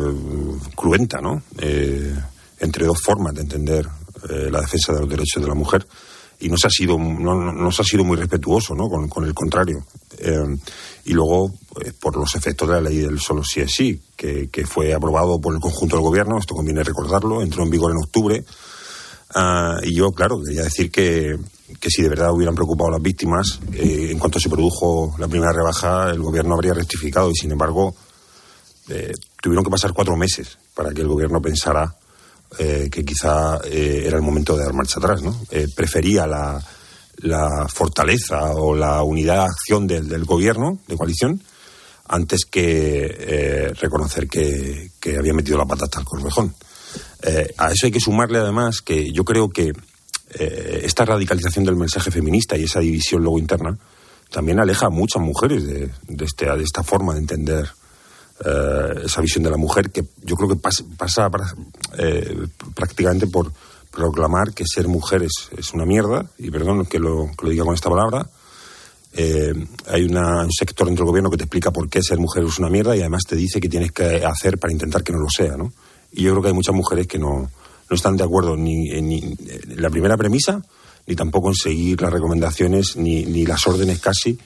cruenta, 0.75 1.21
¿no? 1.21 1.43
Eh, 1.59 2.15
entre 2.61 2.87
dos 2.87 3.01
formas 3.01 3.35
de 3.35 3.43
entender 3.43 3.87
eh, 4.29 4.49
la 4.51 4.61
defensa 4.61 4.93
de 4.93 5.01
los 5.01 5.09
derechos 5.09 5.43
de 5.43 5.49
la 5.49 5.55
mujer 5.55 5.87
y 6.41 6.49
no 6.49 6.57
se 6.57 6.67
ha 6.69 6.71
sido 6.71 6.97
no, 6.99 7.53
no- 7.53 7.73
se 7.73 7.83
ha 7.83 7.85
sido 7.85 8.05
muy 8.05 8.17
respetuoso 8.17 8.75
¿no? 8.75 8.89
con, 8.89 9.09
con 9.09 9.25
el 9.25 9.35
contrario 9.35 9.85
Eh, 10.19 10.57
y 11.05 11.13
luego 11.13 11.53
por 12.01 12.17
los 12.17 12.35
efectos 12.35 12.67
de 12.69 12.75
la 12.75 12.81
ley 12.81 12.99
del 12.99 13.21
solo 13.21 13.43
sí 13.45 13.61
es 13.61 13.71
sí 13.73 14.01
que, 14.17 14.49
que 14.51 14.67
fue 14.67 14.93
aprobado 14.93 15.41
por 15.41 15.55
el 15.55 15.61
conjunto 15.61 15.95
del 15.97 16.05
gobierno 16.05 16.39
esto 16.39 16.55
conviene 16.57 16.83
recordarlo 16.83 17.43
entró 17.43 17.63
en 17.63 17.71
vigor 17.71 17.93
en 17.93 17.99
octubre 17.99 18.45
Ah, 19.35 19.77
y 19.83 19.95
yo 19.95 20.11
claro 20.13 20.41
quería 20.43 20.63
decir 20.63 20.91
que, 20.91 21.37
que 21.79 21.91
si 21.91 22.01
de 22.03 22.09
verdad 22.09 22.33
hubieran 22.33 22.55
preocupado 22.55 22.89
a 22.89 22.93
las 22.93 23.03
víctimas 23.03 23.61
en 23.75 24.19
cuanto 24.19 24.41
se 24.41 24.49
produjo 24.49 25.15
la 25.19 25.29
primera 25.29 25.53
rebaja 25.53 26.11
el 26.11 26.21
gobierno 26.23 26.55
habría 26.55 26.73
rectificado 26.73 27.31
y 27.31 27.35
sin 27.35 27.51
embargo 27.53 27.95
eh, 28.89 29.13
tuvieron 29.41 29.65
que 29.65 29.71
pasar 29.71 29.93
cuatro 29.93 30.17
meses 30.17 30.59
para 30.75 30.93
que 30.93 31.03
el 31.03 31.09
gobierno 31.09 31.41
pensara 31.41 31.95
eh, 32.57 32.89
que 32.91 33.05
quizá 33.05 33.61
eh, 33.65 34.05
era 34.07 34.17
el 34.17 34.23
momento 34.23 34.57
de 34.57 34.65
dar 34.65 34.73
marcha 34.73 34.99
atrás. 34.99 35.23
¿no? 35.23 35.39
Eh, 35.51 35.67
prefería 35.75 36.27
la, 36.27 36.63
fortaleza 37.69 38.53
o 38.53 38.75
la 38.75 39.03
unidad 39.03 39.35
de 39.35 39.51
acción 39.51 39.87
del, 39.87 40.09
del 40.09 40.25
gobierno 40.25 40.79
de 40.87 40.97
coalición 40.97 41.43
antes 42.07 42.47
que 42.51 43.75
reconocer 43.81 44.29
que, 44.29 44.93
había 45.19 45.35
metido 45.35 45.59
la 45.59 45.67
pata 45.67 45.85
hasta 45.85 45.99
el 45.99 46.07
corvejón. 46.07 46.55
A 47.59 47.73
eso 47.73 47.87
hay 47.87 47.93
que 47.93 48.01
sumarle 48.01 48.39
además 48.39 48.81
que 48.81 49.13
yo 49.13 49.25
creo 49.25 49.51
que 49.51 49.73
esta 50.31 51.05
radicalización 51.05 51.65
del 51.67 51.77
mensaje 51.77 52.11
feminista 52.11 52.57
y 52.57 52.65
esa 52.65 52.81
división 52.81 53.23
luego 53.23 53.39
interna 53.39 53.77
también 54.31 54.61
aleja 54.61 54.87
a 54.87 54.91
muchas 54.91 55.21
mujeres 55.21 55.67
de, 55.67 55.91
de, 56.07 56.25
este, 56.25 56.47
de 56.47 56.63
esta 56.63 56.83
forma 56.83 57.13
de 57.13 57.21
entender 57.21 57.69
eh, 58.45 59.03
esa 59.05 59.21
visión 59.21 59.43
de 59.45 59.51
la 59.51 59.57
mujer 59.57 59.91
que 59.91 60.05
yo 60.25 60.37
creo 60.37 60.49
que 60.49 60.57
pas- 60.57 60.85
pasa, 60.97 61.29
pra- 61.31 61.55
eh, 61.99 62.47
prácticamente 62.75 63.27
por 63.27 63.53
proclamar 63.91 64.53
que 64.55 64.65
ser 64.67 64.87
mujer 64.89 65.23
es, 65.23 65.49
es 65.57 65.73
una 65.73 65.85
mierda, 65.85 66.25
y 66.39 66.51
perdón 66.51 66.87
que 66.87 66.99
lo, 66.99 67.27
que 67.37 67.45
lo 67.47 67.51
diga 67.51 67.65
con 67.65 67.75
esta 67.75 67.91
palabra. 67.91 68.29
Eh, 69.15 69.53
hay 69.89 70.05
una- 70.05 70.43
un 70.43 70.53
sector 70.53 70.87
dentro 70.87 71.05
del 71.05 71.11
gobierno 71.11 71.31
que 71.31 71.39
te 71.39 71.45
explica 71.45 71.71
por 71.73 71.89
qué 71.89 72.03
ser 72.03 72.19
mujer 72.19 72.45
es 72.45 72.59
una 72.59 72.69
mierda 72.69 72.95
y 72.95 73.01
además 73.01 73.23
te 73.27 73.35
dice 73.37 73.59
que 73.61 73.69
tienes 73.69 73.91
que 73.91 74.25
hacer 74.25 74.59
para 74.59 74.73
intentar 74.73 75.03
que 75.03 75.13
no 75.13 75.19
lo 75.19 75.29
sea, 75.35 75.57
¿no? 75.57 75.73
Y 76.13 76.23
yo 76.23 76.31
creo 76.33 76.43
que 76.43 76.49
hay 76.49 76.55
muchas 76.55 76.75
mujeres 76.75 77.07
que 77.07 77.19
no, 77.19 77.51
no 77.91 77.97
están 77.97 78.17
de 78.17 78.25
acuerdo 78.25 78.57
ni 78.57 78.91
ni 79.01 79.19
en 79.19 79.83
la 79.83 79.89
primera 79.91 80.17
premisa, 80.17 80.63
ni 81.07 81.17
tampoco 81.17 81.49
en 81.49 81.55
seguir 81.55 82.03
las 82.03 82.13
recomendaciones, 82.13 82.97
ni, 82.97 83.25
ni 83.25 83.47
las 83.47 83.67
órdenes 83.67 83.99
casi 83.99 84.39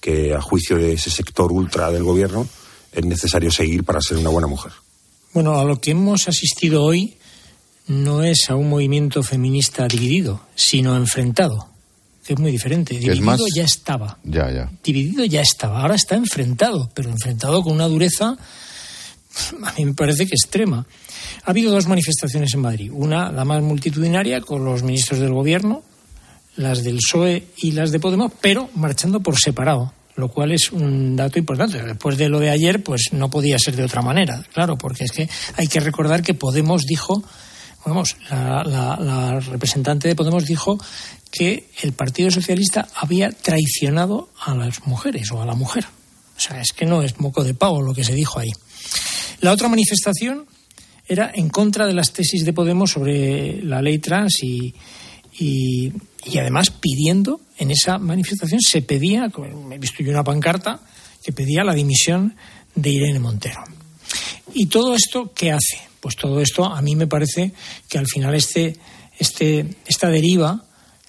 que 0.00 0.34
a 0.34 0.42
juicio 0.42 0.76
de 0.76 0.92
ese 0.92 1.10
sector 1.10 1.50
ultra 1.50 1.90
del 1.90 2.04
gobierno 2.04 2.46
es 2.92 3.04
necesario 3.04 3.50
seguir 3.50 3.84
para 3.84 4.00
ser 4.00 4.18
una 4.18 4.28
buena 4.30 4.46
mujer. 4.48 4.72
Bueno, 5.34 5.58
a 5.58 5.64
lo 5.64 5.80
que 5.80 5.92
hemos 5.92 6.28
asistido 6.28 6.84
hoy 6.84 7.16
no 7.86 8.22
es 8.22 8.48
a 8.48 8.54
un 8.54 8.68
movimiento 8.68 9.22
feminista 9.22 9.88
dividido, 9.88 10.40
sino 10.54 10.94
enfrentado, 10.96 11.68
que 12.24 12.34
es 12.34 12.38
muy 12.38 12.52
diferente. 12.52 12.94
es 12.94 13.00
Dividido 13.00 13.24
más- 13.24 13.40
ya 13.54 13.64
estaba. 13.64 14.18
Ya, 14.24 14.50
ya. 14.50 14.70
Dividido 14.84 15.24
ya 15.24 15.40
estaba, 15.40 15.80
ahora 15.82 15.94
está 15.94 16.14
enfrentado, 16.16 16.90
pero 16.94 17.10
enfrentado 17.10 17.62
con 17.62 17.72
una 17.74 17.88
dureza, 17.88 18.36
a 19.64 19.72
mí 19.78 19.84
me 19.86 19.94
parece 19.94 20.26
que 20.26 20.34
extrema. 20.34 20.86
Ha 21.44 21.50
habido 21.50 21.72
dos 21.72 21.86
manifestaciones 21.88 22.52
en 22.54 22.60
Madrid, 22.60 22.90
una, 22.92 23.32
la 23.32 23.44
más 23.44 23.62
multitudinaria, 23.62 24.40
con 24.42 24.64
los 24.64 24.82
ministros 24.82 25.18
del 25.20 25.32
Gobierno, 25.32 25.82
las 26.56 26.84
del 26.84 26.96
PSOE 26.98 27.46
y 27.56 27.72
las 27.72 27.90
de 27.90 27.98
Podemos, 28.00 28.30
pero 28.40 28.68
marchando 28.74 29.20
por 29.20 29.38
separado, 29.38 29.92
lo 30.16 30.28
cual 30.28 30.52
es 30.52 30.70
un 30.72 31.16
dato 31.16 31.38
importante. 31.38 31.82
Después 31.82 32.18
de 32.18 32.28
lo 32.28 32.38
de 32.40 32.50
ayer, 32.50 32.82
pues 32.82 33.08
no 33.12 33.30
podía 33.30 33.58
ser 33.58 33.76
de 33.76 33.84
otra 33.84 34.02
manera, 34.02 34.44
claro, 34.52 34.76
porque 34.76 35.04
es 35.04 35.12
que 35.12 35.28
hay 35.56 35.66
que 35.66 35.80
recordar 35.80 36.22
que 36.22 36.34
Podemos 36.34 36.82
dijo, 36.82 37.22
vamos, 37.86 38.16
la, 38.30 38.62
la- 38.64 38.98
la 39.00 39.40
representante 39.40 40.08
de 40.08 40.14
Podemos 40.14 40.44
dijo 40.46 40.78
que 41.30 41.68
el 41.82 41.92
Partido 41.94 42.30
Socialista 42.30 42.88
había 42.94 43.30
traicionado 43.32 44.28
a 44.44 44.54
las 44.54 44.86
mujeres 44.86 45.30
o 45.32 45.40
a 45.40 45.46
la 45.46 45.54
mujer. 45.54 45.86
O 46.36 46.40
sea, 46.40 46.60
es 46.60 46.72
que 46.72 46.84
no 46.86 47.02
es 47.02 47.18
moco 47.20 47.42
de 47.44 47.54
pavo 47.54 47.80
lo 47.82 47.94
que 47.94 48.04
se 48.04 48.14
dijo 48.14 48.38
ahí. 48.38 48.50
La 49.40 49.52
otra 49.52 49.68
manifestación 49.68 50.46
era 51.08 51.30
en 51.34 51.48
contra 51.48 51.86
de 51.86 51.94
las 51.94 52.12
tesis 52.12 52.44
de 52.44 52.52
Podemos 52.52 52.90
sobre 52.90 53.62
la 53.62 53.80
ley 53.82 53.98
trans 53.98 54.42
y, 54.42 54.74
y, 55.38 55.92
además 56.38 56.70
pidiendo, 56.70 57.40
en 57.58 57.70
esa 57.70 57.98
manifestación 57.98 58.60
se 58.60 58.82
pedía, 58.82 59.30
he 59.72 59.78
visto 59.78 60.02
yo 60.02 60.10
una 60.10 60.24
pancarta, 60.24 60.80
que 61.22 61.32
pedía 61.32 61.64
la 61.64 61.74
dimisión 61.74 62.36
de 62.74 62.90
Irene 62.90 63.18
Montero. 63.18 63.62
¿Y 64.54 64.66
todo 64.66 64.94
esto 64.94 65.32
qué 65.34 65.52
hace? 65.52 65.80
Pues 66.00 66.16
todo 66.16 66.40
esto 66.40 66.64
a 66.64 66.82
mí 66.82 66.96
me 66.96 67.06
parece 67.06 67.52
que 67.88 67.98
al 67.98 68.06
final 68.06 68.34
este, 68.34 68.76
este, 69.18 69.76
esta 69.86 70.08
deriva, 70.08 70.64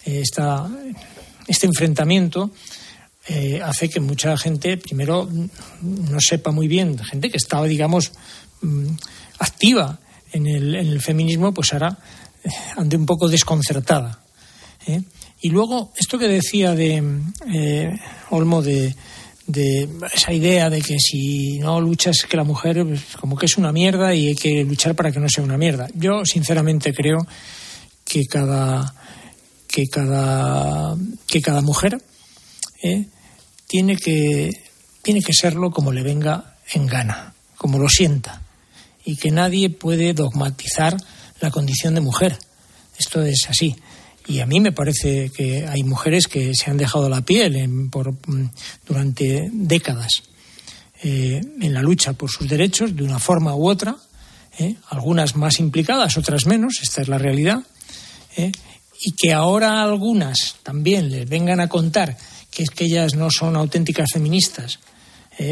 eh, 0.06 0.22
esta, 0.22 0.70
este 1.48 1.66
enfrentamiento, 1.66 2.52
eh, 3.28 3.60
hace 3.64 3.90
que 3.90 4.00
mucha 4.00 4.38
gente, 4.38 4.78
primero, 4.78 5.30
no 5.82 6.20
sepa 6.20 6.52
muy 6.52 6.68
bien, 6.68 6.98
gente 7.00 7.30
que 7.30 7.38
estaba, 7.38 7.66
digamos, 7.66 8.12
mm, 8.62 8.88
activa 9.40 10.00
en 10.32 10.46
el, 10.48 10.76
en 10.76 10.88
el 10.88 11.02
feminismo, 11.02 11.54
pues 11.54 11.74
ahora 11.74 11.98
ande 12.76 12.98
un 12.98 13.06
poco 13.06 13.28
desconcertada. 13.28 14.20
¿eh? 14.88 15.02
Y 15.42 15.50
luego, 15.50 15.92
esto 15.98 16.18
que 16.18 16.28
decía 16.28 16.74
de 16.74 17.04
eh, 17.54 18.00
Olmo 18.30 18.62
de, 18.62 18.96
de 19.48 19.90
esa 20.14 20.34
idea 20.34 20.70
de 20.70 20.82
que 20.82 20.98
si 21.00 21.60
no 21.60 21.82
luchas 21.82 22.26
que 22.30 22.38
la 22.38 22.44
mujer 22.44 22.86
pues, 22.86 23.02
como 23.20 23.36
que 23.36 23.46
es 23.46 23.58
una 23.58 23.72
mierda 23.72 24.16
y 24.16 24.28
hay 24.28 24.36
que 24.36 24.64
luchar 24.64 24.96
para 24.96 25.12
que 25.12 25.20
no 25.20 25.28
sea 25.30 25.44
una 25.44 25.58
mierda. 25.58 25.88
Yo 25.94 26.26
sinceramente 26.26 26.94
creo 26.94 27.26
que 28.06 28.26
cada 28.26 28.96
que 29.68 29.88
cada 29.88 30.96
que 31.28 31.42
cada 31.42 31.62
mujer 31.62 31.98
¿eh? 32.84 33.08
tiene 33.68 33.98
que, 33.98 34.52
tiene 35.02 35.22
que 35.22 35.34
serlo 35.34 35.72
como 35.72 35.92
le 35.92 36.04
venga 36.04 36.58
en 36.74 36.86
gana, 36.86 37.34
como 37.58 37.80
lo 37.80 37.90
sienta, 37.90 38.44
y 39.04 39.16
que 39.16 39.32
nadie 39.32 39.70
puede 39.70 40.14
dogmatizar 40.14 40.96
la 41.44 41.52
condición 41.52 41.94
de 41.94 42.02
mujer. 42.02 42.40
Esto 42.98 43.22
es 43.22 43.46
así. 43.50 43.76
Y 44.28 44.40
a 44.40 44.46
mí 44.46 44.62
me 44.62 44.72
parece 44.72 45.30
que 45.30 45.68
hay 45.68 45.84
mujeres 45.84 46.28
que 46.28 46.56
se 46.56 46.72
han 46.72 46.78
dejado 46.78 47.10
la 47.10 47.22
piel 47.22 47.90
por, 47.92 48.14
mm, 48.14 48.50
durante 48.88 49.50
décadas 49.52 50.24
eh, 51.04 51.42
en 51.60 51.74
la 51.74 51.82
lucha 51.82 52.14
por 52.14 52.32
sus 52.32 52.48
derechos 52.48 52.96
de 52.96 53.04
una 53.04 53.20
forma 53.20 53.54
u 53.56 53.68
otra, 53.68 53.98
eh, 54.58 54.76
algunas 54.90 55.36
más 55.36 55.60
implicadas, 55.60 56.18
otras 56.18 56.46
menos, 56.46 56.80
esta 56.82 57.02
es 57.02 57.10
la 57.10 57.18
realidad, 57.18 57.60
eh, 58.38 58.54
y 59.02 59.12
que 59.12 59.34
ahora 59.34 59.84
algunas 59.84 60.56
también 60.64 61.12
les 61.12 61.28
vengan 61.28 61.60
a 61.60 61.68
contar 61.68 62.16
que 62.50 62.64
es 62.64 62.70
que 62.70 62.86
ellas 62.86 63.16
no 63.16 63.30
son 63.30 63.58
auténticas 63.58 64.12
feministas, 64.14 64.80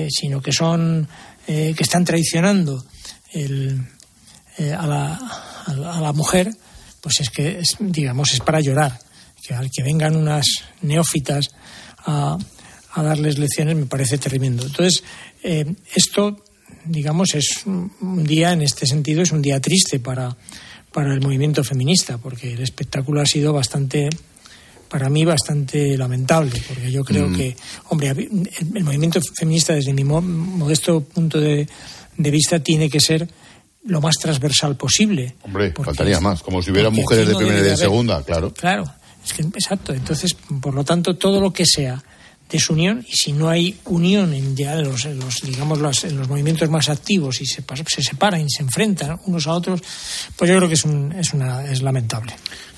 sino 0.10 0.40
que 0.40 0.52
son 0.52 1.10
que 1.48 1.76
están 1.80 2.06
traicionando 2.06 2.86
el, 3.34 3.82
a, 4.60 4.86
la, 4.86 5.51
a, 5.66 6.02
la, 6.02 6.14
mujer, 6.14 6.52
pues 7.02 7.20
es 7.22 7.30
que 7.30 7.62
digamos 7.80 8.34
es 8.34 8.40
para 8.40 8.62
llorar, 8.62 9.00
que 9.46 9.54
al 9.54 9.70
que 9.72 9.84
vengan 9.84 10.16
unas 10.16 10.46
neófitas 10.82 11.50
a, 12.06 12.38
a 12.94 13.04
darles 13.04 13.38
lecciones 13.38 13.76
me 13.76 13.86
parece 13.86 14.18
tremendo. 14.18 14.66
Entonces, 14.66 15.04
eh, 15.44 15.66
esto, 15.96 16.44
digamos, 16.86 17.34
es 17.36 17.66
un 17.66 18.24
día, 18.24 18.52
en 18.54 18.62
este 18.62 18.86
sentido, 18.86 19.22
es 19.22 19.32
un 19.32 19.42
día 19.42 19.60
triste 19.60 20.00
para, 20.00 20.36
para 20.92 21.14
el 21.14 21.22
movimiento 21.22 21.64
feminista, 21.64 22.18
porque 22.18 22.54
el 22.54 22.62
espectáculo 22.62 23.22
ha 23.22 23.26
sido 23.26 23.54
bastante, 23.54 24.10
para 24.90 25.10
mí, 25.10 25.24
bastante 25.24 25.98
lamentable, 25.98 26.62
porque 26.68 26.92
yo 26.92 27.04
creo 27.04 27.30
mm. 27.30 27.36
que, 27.36 27.56
hombre, 27.90 28.10
el, 28.10 28.84
movimiento 28.84 29.22
feminista, 29.22 29.74
desde 29.74 29.94
mi 29.94 30.04
modesto 30.04 31.02
punto 31.02 31.40
de, 31.40 31.68
vista, 32.18 32.60
tiene 32.60 32.90
que 32.90 33.00
ser 33.00 33.28
lo 33.84 34.02
más 34.02 34.16
transversal 34.16 34.76
posible. 34.76 35.36
Hombre, 35.44 35.72
faltaría 35.72 36.20
más, 36.20 36.42
como 36.42 36.62
si 36.62 36.72
hubiera 36.72 36.90
mujeres 36.90 37.28
de 37.28 37.36
primera 37.36 37.60
y 37.60 37.64
de 37.64 37.78
segunda, 37.78 38.24
claro. 38.24 38.54
Claro, 38.54 38.86
es 39.24 39.34
que, 39.34 39.42
exacto. 39.42 39.94
Entonces, 39.94 40.36
por 40.62 40.74
lo 40.74 40.84
tanto, 40.84 41.16
todo 41.16 41.42
lo 41.42 41.52
que 41.52 41.66
sea 41.66 42.04
desunión 42.52 43.04
y 43.08 43.16
si 43.16 43.32
no 43.32 43.50
hay 43.50 43.80
unión 43.86 44.34
en 44.34 44.56
ya 44.56 44.76
los, 44.76 45.06
los 45.06 45.36
digamos 45.42 45.80
los, 45.80 46.04
en 46.04 46.18
los 46.18 46.28
movimientos 46.28 46.70
más 46.70 46.90
activos 46.90 47.42
y 47.42 47.46
se, 47.46 47.64
se 47.88 48.02
separan 48.02 48.42
y 48.42 48.50
se 48.50 48.62
enfrentan 48.62 49.20
unos 49.26 49.48
a 49.48 49.54
otros 49.54 49.82
pues 50.36 50.52
yo 50.52 50.58
creo 50.58 50.68
que 50.68 50.76
es 50.76 50.84
un, 50.84 51.14
es 51.14 51.34
una 51.34 51.66
es 51.66 51.82
lamentable 51.82 52.34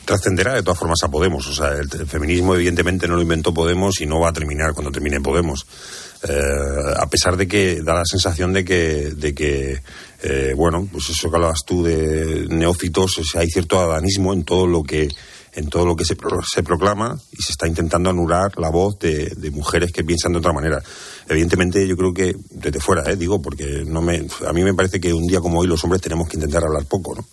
trascenderá 0.06 0.54
de 0.54 0.62
todas 0.62 0.78
formas 0.78 1.00
a 1.04 1.10
Podemos 1.10 1.48
o 1.48 1.54
sea 1.54 1.70
el, 1.70 1.90
feminismo 2.08 2.54
evidentemente 2.54 3.08
no 3.08 3.16
lo 3.16 3.24
inventó 3.24 3.52
Podemos 3.54 4.00
y 4.00 4.06
no 4.06 4.20
va 4.20 4.30
a 4.30 4.34
terminar 4.34 4.74
cuando 4.74 4.92
termine 4.92 5.20
Podemos 5.22 5.66
eh, 6.28 6.94
a 6.98 7.08
pesar 7.08 7.36
de 7.38 7.48
que 7.48 7.82
da 7.82 7.94
la 7.94 8.06
sensación 8.06 8.54
de 8.54 8.64
que 8.64 9.12
de 9.16 9.34
que 9.34 9.82
eh, 10.22 10.54
bueno 10.56 10.88
pues 10.92 11.10
eso 11.10 11.30
que 11.30 11.36
hablabas 11.36 11.60
tú 11.66 11.84
de 11.84 12.46
neófitos 12.50 13.22
hay 13.36 13.50
cierto 13.50 13.80
adanismo 13.80 14.34
en 14.34 14.44
todo 14.44 14.66
lo 14.66 14.84
que 14.84 15.10
en 15.56 15.70
todo 15.70 15.86
lo 15.86 15.96
que 15.96 16.06
se, 16.06 16.16
se 16.52 16.64
proclama 16.64 17.20
y 17.32 17.44
se 17.44 17.52
está 17.52 17.68
intentando 17.68 18.10
anular 18.10 18.58
la 18.58 18.70
voz 18.70 18.98
de, 19.00 19.52
mujeres 19.52 19.92
que 19.92 20.04
piensan 20.04 20.32
de 20.32 20.40
otra 20.40 20.52
manera. 20.52 20.82
Evidentemente, 21.30 21.88
yo 21.88 21.96
creo 21.96 22.14
que 22.14 22.36
desde 22.50 22.80
fuera, 22.80 23.10
¿eh? 23.12 23.16
digo, 23.16 23.42
porque 23.42 23.84
no 23.86 24.02
me, 24.02 24.26
a 24.48 24.54
mí 24.54 24.64
me 24.64 24.74
parece 24.74 25.00
que 25.00 25.14
un 25.14 25.28
día 25.28 25.40
como 25.40 25.60
hoy 25.60 25.68
los 25.68 25.84
hombres 25.84 26.02
tenemos 26.02 26.28
que 26.28 26.38
intentar 26.38 26.64
hablar 26.64 26.86
poco, 26.86 27.16
¿no? 27.16 27.28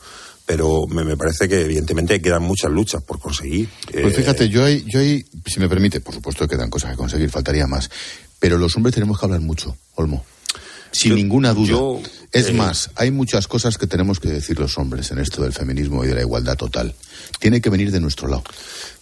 Pero 0.45 0.87
me, 0.89 1.17
parece 1.17 1.49
que 1.49 1.61
evidentemente 1.61 2.21
quedan 2.21 2.43
muchas 2.43 2.71
luchas 2.73 3.03
por 3.03 3.21
conseguir. 3.21 3.69
Pues 3.93 4.17
fíjate, 4.17 4.49
yo 4.49 4.65
ahí, 4.65 4.85
yo 4.87 4.99
ahí, 4.99 5.25
si 5.47 5.61
me 5.61 5.69
permite, 5.69 6.01
por 6.01 6.13
supuesto 6.13 6.47
que 6.47 6.57
quedan 6.57 6.69
cosas 6.69 6.91
que 6.91 6.97
conseguir, 6.97 7.31
faltaría 7.31 7.69
más. 7.69 7.89
Pero 8.41 8.59
los 8.59 8.75
hombres 8.77 8.95
tenemos 8.95 9.21
que 9.21 9.27
hablar 9.27 9.41
mucho, 9.41 9.77
Olmo. 9.95 10.25
Sin 10.93 11.15
ninguna 11.15 11.55
duda. 11.55 12.01
es 12.33 12.49
eh, 12.49 12.53
más, 12.53 12.91
hay 12.97 13.13
muchas 13.13 13.47
cosas 13.47 13.79
que 13.79 13.87
tenemos 13.87 14.19
que 14.19 14.29
decir 14.29 14.59
los 14.59 14.77
hombres 14.77 15.13
en 15.13 15.19
esto 15.19 15.43
del 15.43 15.53
feminismo 15.53 16.05
y 16.05 16.09
de 16.09 16.15
la 16.15 16.23
igualdad 16.23 16.57
total. 16.57 16.95
Tiene 17.39 17.61
que 17.61 17.71
venir 17.71 17.93
de 17.93 18.01
nuestro 18.01 18.27
lado. 18.27 18.43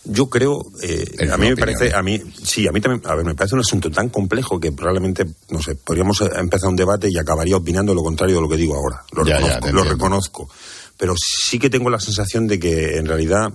Yo 0.04 0.28
creo, 0.28 0.66
eh, 0.82 1.28
a 1.30 1.38
mí 1.38 1.48
me 1.48 1.56
parece, 1.56 1.94
a 1.94 2.02
mí, 2.02 2.20
sí, 2.42 2.66
a 2.68 2.72
mí 2.72 2.80
también, 2.80 3.02
a 3.10 3.14
ver, 3.14 3.24
me 3.24 3.34
parece 3.34 3.54
un 3.54 3.60
asunto 3.60 3.90
tan 3.90 4.10
complejo 4.10 4.60
que 4.60 4.72
probablemente, 4.72 5.26
no 5.50 5.62
sé, 5.62 5.76
podríamos 5.76 6.20
empezar 6.20 6.68
un 6.68 6.76
debate 6.76 7.08
y 7.10 7.16
acabaría 7.16 7.56
opinando 7.56 7.94
lo 7.94 8.02
contrario 8.02 8.36
de 8.36 8.42
lo 8.42 8.48
que 8.48 8.56
digo 8.56 8.76
ahora. 8.76 9.02
Lo 9.12 9.24
reconozco, 9.24 9.72
lo 9.72 9.84
reconozco. 9.84 10.50
Pero 10.98 11.14
sí 11.16 11.58
que 11.58 11.70
tengo 11.70 11.88
la 11.90 12.00
sensación 12.00 12.46
de 12.46 12.58
que 12.58 12.98
en 12.98 13.06
realidad 13.06 13.52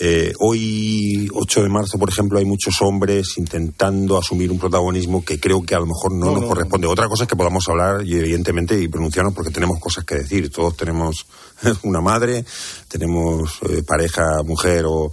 eh, 0.00 0.32
hoy, 0.38 1.28
8 1.34 1.62
de 1.62 1.68
marzo, 1.68 1.98
por 1.98 2.08
ejemplo, 2.08 2.38
hay 2.38 2.46
muchos 2.46 2.80
hombres 2.80 3.36
intentando 3.36 4.16
asumir 4.16 4.50
un 4.50 4.58
protagonismo 4.58 5.22
que 5.22 5.38
creo 5.38 5.62
que 5.62 5.74
a 5.74 5.80
lo 5.80 5.86
mejor 5.86 6.12
no, 6.14 6.32
nos 6.32 6.46
corresponde. 6.46 6.86
Otra 6.86 7.08
cosa 7.08 7.24
es 7.24 7.28
que 7.28 7.36
podamos 7.36 7.68
hablar 7.68 8.02
y, 8.02 8.14
evidentemente, 8.14 8.80
y 8.80 8.88
pronunciarnos 8.88 9.34
porque 9.34 9.50
tenemos 9.50 9.78
cosas 9.78 10.04
que 10.04 10.14
decir. 10.14 10.50
Todos 10.50 10.78
tenemos 10.78 11.26
una 11.82 12.00
madre, 12.00 12.42
tenemos 12.88 13.58
eh, 13.68 13.82
pareja, 13.86 14.42
mujer 14.44 14.86
o, 14.86 15.12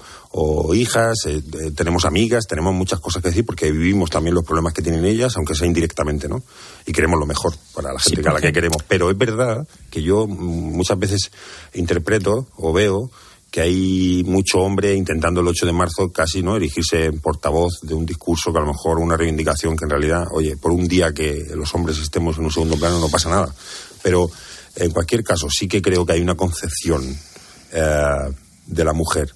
hijas, 0.74 1.26
eh, 1.26 1.42
tenemos 1.76 2.06
amigas, 2.06 2.46
tenemos 2.48 2.74
muchas 2.74 3.00
cosas 3.00 3.22
que 3.22 3.30
decir 3.30 3.46
porque 3.46 3.72
vivimos 3.72 4.10
también 4.10 4.36
los 4.36 4.46
problemas 4.46 4.74
que 4.74 4.82
tienen 4.82 5.04
ellas, 5.04 5.36
aunque 5.36 5.56
sea 5.56 5.68
indirectamente, 5.68 6.30
¿no? 6.30 6.42
Y 6.86 6.94
queremos 6.94 7.20
lo 7.20 7.26
mejor 7.26 7.54
para 7.74 7.92
la 7.92 8.00
gente 8.00 8.30
a 8.30 8.34
la 8.34 8.39
que 8.39 8.54
queremos. 8.54 8.84
Pero 8.88 9.10
es 9.10 9.18
verdad 9.18 9.68
que 9.89 10.02
yo 10.02 10.26
mm, 10.26 10.78
muchas 10.78 10.98
veces 10.98 11.32
interpreto 11.74 12.48
o 12.56 12.72
veo 12.72 13.10
que 13.52 13.62
hay 13.62 14.24
mucho 14.26 14.60
hombre 14.60 14.94
intentando 14.94 15.42
el 15.42 15.48
8 15.48 15.66
de 15.66 15.74
marzo 15.74 16.12
casi 16.12 16.44
no 16.44 16.56
erigirse 16.56 17.06
en 17.06 17.20
portavoz 17.20 17.82
de 17.82 17.94
un 17.94 18.06
discurso 18.06 18.52
que 18.52 18.60
a 18.60 18.62
lo 18.62 18.68
mejor 18.68 19.00
una 19.00 19.18
reivindicación 19.18 19.76
que 19.76 19.86
en 19.86 19.90
realidad, 19.90 20.28
oye, 20.32 20.56
por 20.58 20.72
un 20.72 20.88
día 20.88 21.14
que 21.14 21.46
los 21.56 21.74
hombres 21.74 21.98
estemos 21.98 22.38
en 22.38 22.46
un 22.46 22.52
segundo 22.52 22.78
plano 22.78 23.00
no 23.00 23.10
pasa 23.10 23.30
nada. 23.30 23.54
Pero 24.04 24.30
en 24.76 24.92
cualquier 24.92 25.24
caso 25.24 25.50
sí 25.50 25.68
que 25.68 25.82
creo 25.82 26.06
que 26.06 26.14
hay 26.14 26.22
una 26.22 26.36
concepción 26.36 27.04
eh, 27.72 28.34
de 28.68 28.84
la 28.84 28.94
mujer 28.94 29.34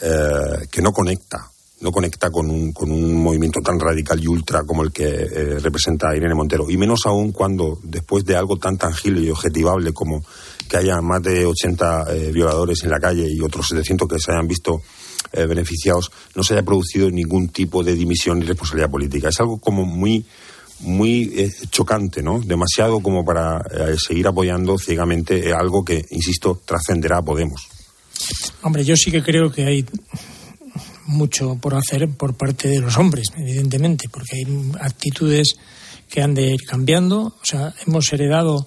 eh, 0.00 0.66
que 0.70 0.80
no 0.80 0.92
conecta 0.92 1.50
no 1.80 1.92
conecta 1.92 2.30
con 2.30 2.50
un, 2.50 2.72
con 2.72 2.90
un 2.90 3.14
movimiento 3.22 3.60
tan 3.60 3.80
radical 3.80 4.22
y 4.22 4.26
ultra 4.26 4.64
como 4.64 4.82
el 4.82 4.92
que 4.92 5.04
eh, 5.04 5.58
representa 5.60 6.14
Irene 6.14 6.34
Montero. 6.34 6.68
Y 6.68 6.76
menos 6.76 7.06
aún 7.06 7.32
cuando, 7.32 7.78
después 7.82 8.24
de 8.24 8.36
algo 8.36 8.58
tan 8.58 8.76
tangible 8.76 9.22
y 9.22 9.30
objetivable 9.30 9.92
como 9.92 10.22
que 10.70 10.76
haya 10.76 11.00
más 11.00 11.22
de 11.22 11.44
80 11.44 12.06
eh, 12.14 12.30
violadores 12.32 12.82
en 12.84 12.90
la 12.90 13.00
calle 13.00 13.26
y 13.28 13.40
otros 13.40 13.66
700 13.68 14.08
que 14.08 14.18
se 14.18 14.30
hayan 14.32 14.46
visto 14.46 14.80
eh, 15.32 15.44
beneficiados, 15.44 16.10
no 16.34 16.42
se 16.42 16.54
haya 16.54 16.62
producido 16.62 17.10
ningún 17.10 17.48
tipo 17.48 17.82
de 17.82 17.94
dimisión 17.94 18.38
ni 18.38 18.46
responsabilidad 18.46 18.90
política. 18.90 19.28
Es 19.28 19.40
algo 19.40 19.58
como 19.58 19.84
muy 19.84 20.24
muy 20.82 21.52
chocante, 21.70 22.22
¿no? 22.22 22.40
Demasiado 22.40 23.00
como 23.00 23.22
para 23.22 23.62
seguir 23.98 24.26
apoyando 24.26 24.78
ciegamente 24.78 25.52
algo 25.52 25.84
que, 25.84 26.02
insisto, 26.08 26.62
trascenderá 26.64 27.18
a 27.18 27.22
Podemos. 27.22 27.68
Hombre, 28.62 28.82
yo 28.82 28.96
sí 28.96 29.10
que 29.10 29.22
creo 29.22 29.52
que 29.52 29.66
hay 29.66 29.84
mucho 31.06 31.56
por 31.56 31.74
hacer 31.74 32.08
por 32.08 32.34
parte 32.34 32.68
de 32.68 32.80
los 32.80 32.96
hombres, 32.96 33.28
evidentemente, 33.36 34.08
porque 34.08 34.36
hay 34.36 34.72
actitudes 34.80 35.56
que 36.08 36.22
han 36.22 36.34
de 36.34 36.54
ir 36.54 36.60
cambiando. 36.66 37.20
O 37.20 37.44
sea, 37.44 37.74
hemos 37.86 38.12
heredado 38.12 38.66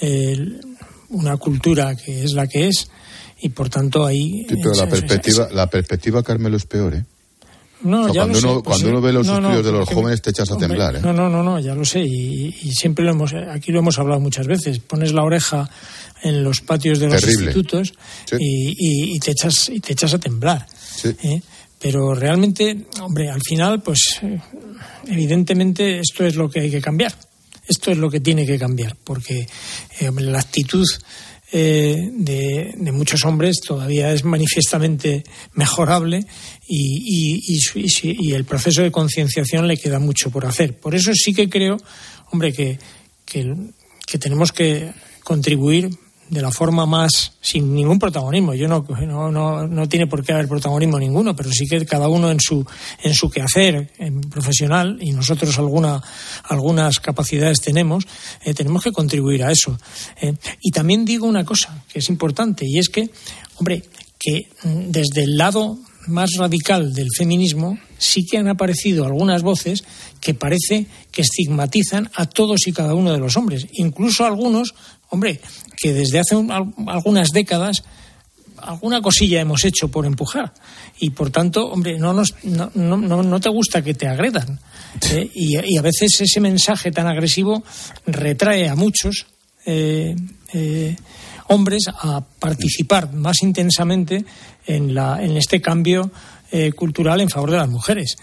eh, 0.00 0.60
una 1.12 1.36
cultura 1.36 1.94
que 1.94 2.24
es 2.24 2.32
la 2.32 2.46
que 2.46 2.68
es 2.68 2.88
y 3.40 3.48
por 3.48 3.68
tanto 3.68 4.04
ahí. 4.04 4.46
pero 4.48 4.74
la 4.74 4.88
perspectiva, 4.88 5.48
la 5.52 5.68
perspectiva, 5.68 6.22
Carmelo, 6.22 6.56
es 6.56 6.66
peor, 6.66 6.94
¿eh? 6.94 7.04
No, 7.82 8.12
ya 8.12 8.22
cuando, 8.22 8.40
lo 8.40 8.48
uno, 8.48 8.58
sé, 8.58 8.62
pues 8.62 8.64
cuando 8.64 8.88
uno 8.90 9.00
ve 9.00 9.12
los 9.12 9.26
estudios 9.26 9.64
de 9.64 9.72
los 9.72 9.88
jóvenes 9.88 10.22
te 10.22 10.30
echas 10.30 10.50
a 10.52 10.56
temblar. 10.56 10.96
¿eh? 10.96 11.00
No, 11.02 11.12
no, 11.12 11.28
no, 11.28 11.42
no, 11.42 11.58
ya 11.58 11.74
lo 11.74 11.84
sé. 11.84 12.00
Y, 12.00 12.52
siempre 12.72 13.04
lo 13.04 13.10
hemos, 13.10 13.34
aquí 13.34 13.72
lo 13.72 13.80
hemos 13.80 13.98
hablado 13.98 14.20
muchas 14.20 14.46
veces. 14.46 14.78
Pones 14.78 15.12
la 15.12 15.24
oreja 15.24 15.68
en 16.22 16.44
los 16.44 16.60
patios 16.60 17.00
de 17.00 17.08
los 17.08 17.26
institutos 17.26 17.92
y, 18.38 19.16
y, 19.16 19.18
te 19.18 19.32
echas, 19.32 19.68
y 19.68 19.80
te 19.80 19.94
echas 19.94 20.14
a 20.14 20.18
temblar. 20.18 20.64
¿eh? 21.04 21.42
Pero 21.80 22.14
realmente, 22.14 22.86
hombre, 23.00 23.28
al 23.28 23.40
final, 23.42 23.82
pues 23.82 24.20
evidentemente 25.08 25.98
esto 25.98 26.24
es 26.24 26.36
lo 26.36 26.48
que 26.48 26.60
hay 26.60 26.70
que 26.70 26.80
cambiar. 26.80 27.12
Esto 27.66 27.90
es 27.90 27.98
lo 27.98 28.10
que 28.10 28.20
tiene 28.20 28.46
que 28.46 28.58
cambiar, 28.58 28.96
porque 29.04 29.46
eh, 30.00 30.10
la 30.16 30.40
actitud 30.40 30.86
eh, 31.54 32.08
de, 32.10 32.74
muchos 32.92 33.24
hombres 33.24 33.60
todavía 33.60 34.12
es 34.12 34.24
manifiestamente 34.24 35.22
mejorable 35.52 36.24
y, 36.66 37.58
y, 37.94 38.32
el 38.32 38.44
proceso 38.44 38.82
de 38.82 38.90
concienciación 38.90 39.68
le 39.68 39.76
queda 39.76 39.98
mucho 39.98 40.30
por 40.30 40.46
hacer. 40.46 40.78
Por 40.78 40.94
eso 40.94 41.12
sí 41.14 41.34
que 41.34 41.50
creo, 41.50 41.76
hombre, 42.30 42.52
que, 42.52 42.78
que 43.26 44.18
tenemos 44.18 44.50
que 44.50 44.92
contribuir 45.22 45.90
de 46.32 46.40
la 46.40 46.50
forma 46.50 46.86
más 46.86 47.34
sin 47.42 47.74
ningún 47.74 47.98
protagonismo. 47.98 48.54
Yo 48.54 48.66
no, 48.66 48.86
no, 49.30 49.68
no, 49.68 49.88
tiene 49.88 50.06
por 50.06 50.24
qué 50.24 50.32
haber 50.32 50.48
protagonismo 50.48 50.98
ninguno, 50.98 51.36
pero 51.36 51.52
sí 51.52 51.66
que 51.66 51.84
cada 51.84 52.08
uno 52.08 52.30
en 52.30 52.40
su 52.40 52.64
en 53.02 53.12
su 53.12 53.28
quehacer 53.28 53.92
en 53.98 54.22
profesional 54.22 54.96
y 55.02 55.12
nosotros 55.12 55.58
alguna 55.58 56.02
algunas 56.44 57.00
capacidades 57.00 57.60
tenemos, 57.60 58.06
eh, 58.44 58.54
tenemos 58.54 58.82
que 58.82 58.92
contribuir 58.92 59.44
a 59.44 59.52
eso. 59.52 59.78
Eh. 60.22 60.32
y 60.62 60.70
también 60.70 61.04
digo 61.04 61.26
una 61.26 61.44
cosa 61.44 61.84
que 61.92 61.98
es 61.98 62.08
importante 62.08 62.64
y 62.66 62.78
es 62.78 62.88
que, 62.88 63.10
hombre, 63.56 63.82
que 64.18 64.48
mm, 64.64 64.90
desde 64.90 65.24
el 65.24 65.36
lado 65.36 65.78
más 66.06 66.30
radical 66.38 66.94
del 66.94 67.08
feminismo, 67.16 67.78
sí 67.98 68.24
que 68.24 68.38
han 68.38 68.48
aparecido 68.48 69.04
algunas 69.04 69.42
voces 69.42 69.84
que 70.20 70.34
parece 70.34 70.86
que 71.10 71.22
estigmatizan 71.22 72.10
a 72.14 72.26
todos 72.26 72.66
y 72.66 72.72
cada 72.72 72.94
uno 72.94 73.12
de 73.12 73.18
los 73.18 73.36
hombres. 73.36 73.66
Incluso 73.74 74.24
algunos, 74.24 74.74
hombre, 75.12 75.40
que 75.76 75.92
desde 75.92 76.20
hace 76.20 76.34
algunas 76.86 77.30
décadas 77.30 77.82
alguna 78.56 79.02
cosilla 79.02 79.40
hemos 79.40 79.64
hecho 79.64 79.88
por 79.88 80.06
empujar. 80.06 80.52
Y 80.98 81.10
por 81.10 81.30
tanto, 81.30 81.66
hombre, 81.66 81.98
no, 81.98 82.12
nos, 82.14 82.34
no, 82.44 82.70
no, 82.74 82.96
no 82.96 83.40
te 83.40 83.48
gusta 83.50 83.82
que 83.82 83.92
te 83.92 84.08
agredan. 84.08 84.58
¿eh? 85.10 85.30
Y, 85.34 85.76
a 85.76 85.82
veces 85.82 86.20
ese 86.20 86.40
mensaje 86.40 86.90
tan 86.92 87.06
agresivo 87.06 87.62
retrae 88.06 88.68
a 88.68 88.74
muchos 88.74 89.26
eh, 89.66 90.14
eh, 90.54 90.96
hombres 91.48 91.84
a 91.88 92.20
participar 92.20 93.12
más 93.12 93.42
intensamente 93.42 94.24
en, 94.66 94.94
la, 94.94 95.22
en 95.22 95.36
este 95.36 95.60
cambio 95.60 96.10
cultural 96.76 97.22
en 97.22 97.30
favor 97.30 97.50
de 97.50 97.56
las 97.56 97.68
mujeres. 97.68 98.16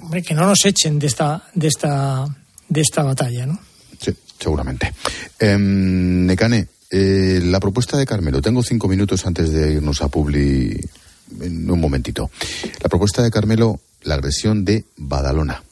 hombre, 0.00 0.22
que 0.22 0.34
no 0.34 0.46
nos 0.46 0.64
echen 0.64 0.98
de 0.98 1.08
esta, 1.08 1.42
de 1.54 1.66
esta, 1.68 2.24
de 2.68 2.80
esta 2.80 3.02
batalla, 3.02 3.46
¿no? 3.46 3.67
Seguramente. 4.38 4.92
Em, 5.38 6.26
Necane, 6.26 6.68
eh, 6.90 7.40
la 7.42 7.60
propuesta 7.60 7.96
de 7.96 8.06
Carmelo, 8.06 8.40
tengo 8.40 8.62
cinco 8.62 8.88
minutos 8.88 9.26
antes 9.26 9.52
de 9.52 9.72
irnos 9.72 10.00
a 10.02 10.08
Publi 10.08 10.80
en 11.40 11.70
un 11.70 11.80
momentito. 11.80 12.30
La 12.80 12.88
propuesta 12.88 13.22
de 13.22 13.30
Carmelo, 13.30 13.80
la 14.02 14.14
agresión 14.14 14.64
de 14.64 14.84
Badalona. 14.96 15.62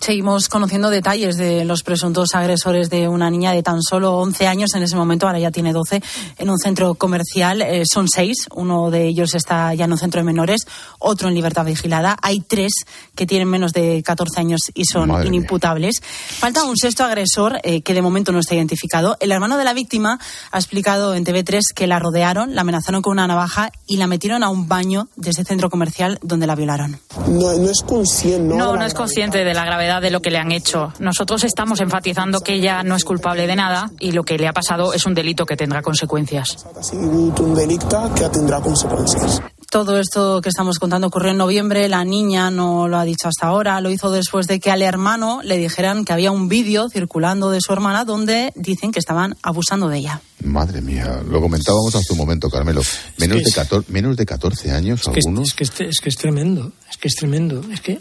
Seguimos 0.00 0.48
conociendo 0.48 0.90
detalles 0.90 1.36
de 1.36 1.64
los 1.64 1.82
presuntos 1.82 2.28
agresores 2.34 2.88
de 2.88 3.08
una 3.08 3.30
niña 3.30 3.52
de 3.52 3.64
tan 3.64 3.82
solo 3.82 4.16
11 4.18 4.46
años 4.46 4.74
en 4.74 4.84
ese 4.84 4.94
momento, 4.94 5.26
ahora 5.26 5.40
ya 5.40 5.50
tiene 5.50 5.72
12, 5.72 6.00
en 6.38 6.50
un 6.50 6.56
centro 6.56 6.94
comercial. 6.94 7.62
Eh, 7.62 7.82
son 7.84 8.06
seis, 8.08 8.46
uno 8.54 8.92
de 8.92 9.08
ellos 9.08 9.34
está 9.34 9.74
ya 9.74 9.86
en 9.86 9.92
un 9.92 9.98
centro 9.98 10.20
de 10.20 10.24
menores, 10.24 10.60
otro 11.00 11.28
en 11.28 11.34
libertad 11.34 11.64
vigilada. 11.64 12.16
Hay 12.22 12.40
tres 12.40 12.72
que 13.16 13.26
tienen 13.26 13.48
menos 13.48 13.72
de 13.72 14.02
14 14.04 14.38
años 14.38 14.60
y 14.72 14.84
son 14.84 15.26
inimputables. 15.26 16.00
Falta 16.00 16.62
un 16.62 16.76
sexto 16.76 17.02
agresor 17.02 17.58
eh, 17.64 17.82
que 17.82 17.92
de 17.92 18.00
momento 18.00 18.30
no 18.30 18.38
está 18.38 18.54
identificado. 18.54 19.16
El 19.18 19.32
hermano 19.32 19.58
de 19.58 19.64
la 19.64 19.74
víctima 19.74 20.20
ha 20.52 20.58
explicado 20.58 21.16
en 21.16 21.24
TV3 21.24 21.60
que 21.74 21.88
la 21.88 21.98
rodearon, 21.98 22.54
la 22.54 22.60
amenazaron 22.60 23.02
con 23.02 23.14
una 23.14 23.26
navaja 23.26 23.72
y 23.88 23.96
la 23.96 24.06
metieron 24.06 24.44
a 24.44 24.48
un 24.48 24.68
baño 24.68 25.08
de 25.16 25.30
ese 25.30 25.44
centro 25.44 25.70
comercial 25.70 26.20
donde 26.22 26.46
la 26.46 26.54
violaron. 26.54 27.00
No, 27.26 27.50
es 27.50 27.82
consciente, 27.82 28.54
no, 28.54 28.76
no 28.76 28.84
es 28.84 28.94
consciente 28.94 29.44
de 29.44 29.54
la 29.54 29.64
gravedad 29.64 29.87
de 29.88 30.10
lo 30.10 30.20
que 30.20 30.30
le 30.30 30.38
han 30.38 30.52
hecho. 30.52 30.92
Nosotros 31.00 31.44
estamos 31.44 31.80
enfatizando 31.80 32.40
que 32.40 32.54
ella 32.54 32.82
no 32.82 32.94
es 32.94 33.04
culpable 33.04 33.46
de 33.46 33.56
nada 33.56 33.90
y 33.98 34.12
lo 34.12 34.22
que 34.22 34.38
le 34.38 34.46
ha 34.46 34.52
pasado 34.52 34.92
es 34.92 35.06
un 35.06 35.14
delito 35.14 35.46
que 35.46 35.56
tendrá 35.56 35.82
consecuencias. 35.82 36.66
Un 36.92 37.54
delito 37.54 38.12
que 38.14 38.28
tendrá 38.28 38.60
consecuencias. 38.60 39.40
Todo 39.70 39.98
esto 39.98 40.40
que 40.40 40.48
estamos 40.48 40.78
contando 40.78 41.08
ocurrió 41.08 41.32
en 41.32 41.36
noviembre. 41.36 41.88
La 41.90 42.02
niña 42.02 42.50
no 42.50 42.88
lo 42.88 42.96
ha 42.96 43.04
dicho 43.04 43.28
hasta 43.28 43.48
ahora. 43.48 43.82
Lo 43.82 43.90
hizo 43.90 44.10
después 44.10 44.46
de 44.46 44.60
que 44.60 44.70
al 44.70 44.80
hermano 44.80 45.40
le 45.42 45.58
dijeran 45.58 46.06
que 46.06 46.14
había 46.14 46.30
un 46.30 46.48
vídeo 46.48 46.88
circulando 46.88 47.50
de 47.50 47.60
su 47.60 47.74
hermana 47.74 48.06
donde 48.06 48.52
dicen 48.56 48.92
que 48.92 48.98
estaban 48.98 49.36
abusando 49.42 49.88
de 49.88 49.98
ella. 49.98 50.22
Madre 50.42 50.80
mía, 50.80 51.20
lo 51.28 51.42
comentábamos 51.42 51.94
hace 51.94 52.14
un 52.14 52.18
momento, 52.18 52.48
Carmelo. 52.48 52.80
Menos, 53.18 53.44
de, 53.44 53.52
14, 53.52 53.92
menos 53.92 54.16
de 54.16 54.24
14 54.24 54.70
años 54.70 55.06
algunos. 55.06 55.48
es, 55.48 55.54
que 55.54 55.64
es, 55.64 55.80
es 55.80 56.00
que 56.00 56.08
es 56.08 56.16
tremendo. 56.16 56.72
Es 56.88 56.96
que 56.96 57.08
es 57.08 57.14
tremendo. 57.14 57.62
Es 57.70 57.82
que 57.82 58.00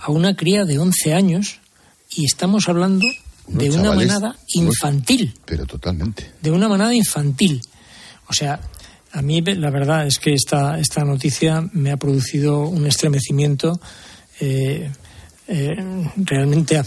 a 0.00 0.10
una 0.10 0.34
cría 0.36 0.64
de 0.64 0.78
11 0.78 1.14
años 1.14 1.60
y 2.10 2.24
estamos 2.24 2.68
hablando 2.68 3.06
de 3.46 3.70
una 3.70 3.92
manada 3.92 4.36
infantil. 4.54 5.34
Pero 5.44 5.66
totalmente. 5.66 6.30
De 6.40 6.50
una 6.50 6.68
manada 6.68 6.94
infantil. 6.94 7.60
O 8.28 8.32
sea, 8.32 8.60
a 9.12 9.22
mí 9.22 9.40
la 9.42 9.70
verdad 9.70 10.06
es 10.06 10.18
que 10.18 10.32
esta, 10.32 10.78
esta 10.78 11.04
noticia 11.04 11.68
me 11.72 11.90
ha 11.90 11.96
producido 11.96 12.68
un 12.68 12.86
estremecimiento 12.86 13.80
eh, 14.40 14.90
eh, 15.48 15.76
realmente 16.16 16.80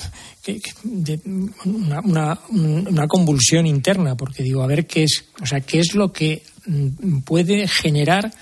una, 1.66 2.40
una, 2.50 3.08
convulsión 3.08 3.68
interna, 3.68 4.16
porque 4.16 4.42
digo, 4.42 4.64
a 4.64 4.68
ver 4.68 4.88
qué 4.88 5.04
es, 5.04 5.26
o 5.42 5.46
sea, 5.46 5.60
qué 5.62 5.80
es 5.80 5.96
lo 5.96 6.14
que 6.14 6.44
mm, 6.66 7.20
puede 7.20 7.68
generar 7.68 8.34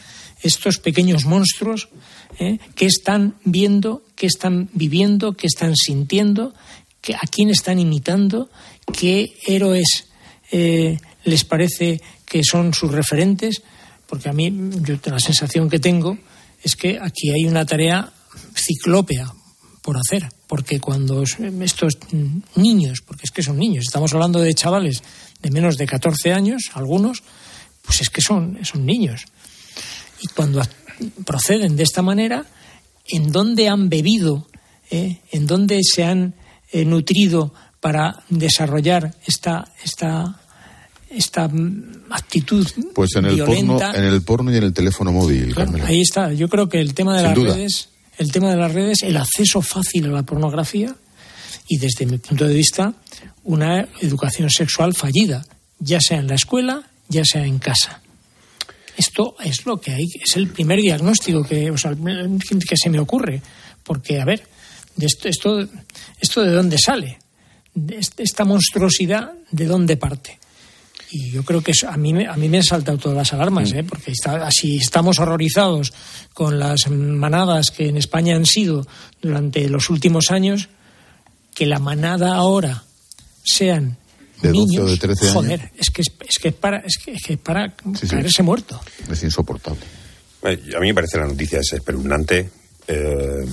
estos 0.41 0.77
pequeños 0.77 1.25
monstruos 1.25 1.89
¿eh? 2.39 2.59
qué 2.75 2.85
están 2.85 3.35
viendo, 3.43 4.03
qué 4.15 4.27
están 4.27 4.69
viviendo, 4.73 5.33
qué 5.33 5.47
están 5.47 5.75
sintiendo, 5.75 6.53
a 7.09 7.27
quién 7.27 7.49
están 7.49 7.79
imitando, 7.79 8.49
qué 8.93 9.33
héroes 9.45 10.07
eh, 10.51 10.99
les 11.23 11.43
parece 11.43 12.01
que 12.25 12.43
son 12.43 12.73
sus 12.73 12.91
referentes, 12.91 13.61
porque 14.07 14.29
a 14.29 14.33
mí 14.33 14.53
yo, 14.81 14.95
la 15.05 15.19
sensación 15.19 15.69
que 15.69 15.79
tengo 15.79 16.17
es 16.63 16.75
que 16.75 16.99
aquí 17.01 17.31
hay 17.31 17.45
una 17.45 17.65
tarea 17.65 18.11
ciclópea 18.55 19.31
por 19.81 19.97
hacer, 19.97 20.29
porque 20.47 20.79
cuando 20.79 21.23
estos 21.23 21.97
niños, 22.55 23.01
porque 23.01 23.23
es 23.23 23.31
que 23.31 23.41
son 23.41 23.57
niños, 23.57 23.85
estamos 23.87 24.13
hablando 24.13 24.39
de 24.39 24.53
chavales 24.53 25.01
de 25.41 25.49
menos 25.49 25.77
de 25.77 25.87
14 25.87 26.33
años, 26.33 26.71
algunos, 26.73 27.23
pues 27.81 28.01
es 28.01 28.09
que 28.09 28.21
son, 28.21 28.59
son 28.63 28.85
niños. 28.85 29.25
Y 30.21 30.27
cuando 30.29 30.61
proceden 31.25 31.75
de 31.75 31.83
esta 31.83 32.01
manera, 32.01 32.45
en 33.07 33.31
dónde 33.31 33.67
han 33.67 33.89
bebido, 33.89 34.47
¿eh? 34.89 35.17
en 35.31 35.47
dónde 35.47 35.79
se 35.83 36.03
han 36.03 36.35
eh, 36.71 36.85
nutrido 36.85 37.53
para 37.79 38.23
desarrollar 38.29 39.15
esta, 39.25 39.67
esta, 39.83 40.39
esta 41.09 41.49
actitud 42.11 42.67
pues 42.93 43.15
en 43.15 43.25
el 43.25 43.43
Porno, 43.43 43.79
en 43.93 44.03
el 44.03 44.21
porno 44.21 44.53
y 44.53 44.57
en 44.57 44.63
el 44.63 44.73
teléfono 44.73 45.11
móvil. 45.11 45.55
ahí 45.83 46.01
está. 46.01 46.31
Yo 46.33 46.47
creo 46.47 46.69
que 46.69 46.79
el 46.79 46.93
tema 46.93 47.17
de 47.17 47.23
las 47.23 47.37
redes, 47.37 47.89
el 48.17 48.31
tema 48.31 48.51
de 48.51 48.57
las 48.57 48.73
redes, 48.73 49.01
el 49.01 49.17
acceso 49.17 49.61
fácil 49.61 50.05
a 50.05 50.09
la 50.09 50.23
pornografía 50.23 50.95
y 51.67 51.77
desde 51.77 52.05
mi 52.05 52.19
punto 52.19 52.47
de 52.47 52.53
vista 52.53 52.93
una 53.43 53.87
educación 54.01 54.49
sexual 54.49 54.93
fallida, 54.93 55.43
ya 55.79 55.99
sea 55.99 56.19
en 56.19 56.27
la 56.27 56.35
escuela, 56.35 56.83
ya 57.07 57.25
sea 57.25 57.45
en 57.45 57.57
casa. 57.57 58.01
Esto 58.97 59.35
es 59.43 59.65
lo 59.65 59.79
que 59.79 59.91
hay, 59.91 60.05
es 60.21 60.35
el 60.35 60.47
primer 60.47 60.79
diagnóstico 60.79 61.43
que, 61.43 61.73
que 62.67 62.77
se 62.77 62.89
me 62.89 62.99
ocurre. 62.99 63.41
Porque, 63.83 64.19
a 64.19 64.25
ver, 64.25 64.43
esto, 64.99 65.27
esto, 65.27 65.67
esto 66.19 66.41
de 66.41 66.51
dónde 66.51 66.77
sale, 66.77 67.19
esta 68.17 68.45
monstruosidad 68.45 69.33
de 69.51 69.65
dónde 69.65 69.97
parte. 69.97 70.39
Y 71.13 71.29
yo 71.29 71.43
creo 71.43 71.61
que 71.61 71.73
a 71.87 71.97
mí, 71.97 72.25
a 72.25 72.37
mí 72.37 72.47
me 72.47 72.57
han 72.57 72.63
saltado 72.63 72.97
todas 72.97 73.17
las 73.17 73.33
alarmas, 73.33 73.73
¿eh? 73.73 73.83
porque 73.83 74.11
está, 74.11 74.49
si 74.49 74.77
estamos 74.77 75.19
horrorizados 75.19 75.93
con 76.33 76.57
las 76.57 76.89
manadas 76.89 77.69
que 77.69 77.89
en 77.89 77.97
España 77.97 78.35
han 78.35 78.45
sido 78.45 78.87
durante 79.21 79.67
los 79.67 79.89
últimos 79.89 80.31
años, 80.31 80.69
que 81.53 81.65
la 81.65 81.79
manada 81.79 82.35
ahora 82.35 82.85
sean 83.43 83.97
de 84.41 84.51
12 84.51 84.79
o 84.79 84.85
de 84.85 84.97
13 84.97 85.23
años. 85.25 85.33
Joder, 85.33 85.71
es 85.77 85.89
que 85.89 86.01
es, 86.01 86.39
que 86.39 86.47
es 86.49 86.53
para, 86.53 86.77
es 86.77 86.97
que, 86.97 87.11
es 87.11 87.39
para 87.39 87.73
caerse 87.75 88.43
muerto. 88.43 88.79
Es 89.09 89.23
insoportable. 89.23 89.81
A 90.43 90.79
mí 90.79 90.87
me 90.87 90.93
parece 90.93 91.17
la 91.17 91.27
noticia 91.27 91.59
es 91.59 91.73
espeluznante 91.73 92.49
eh, 92.87 93.45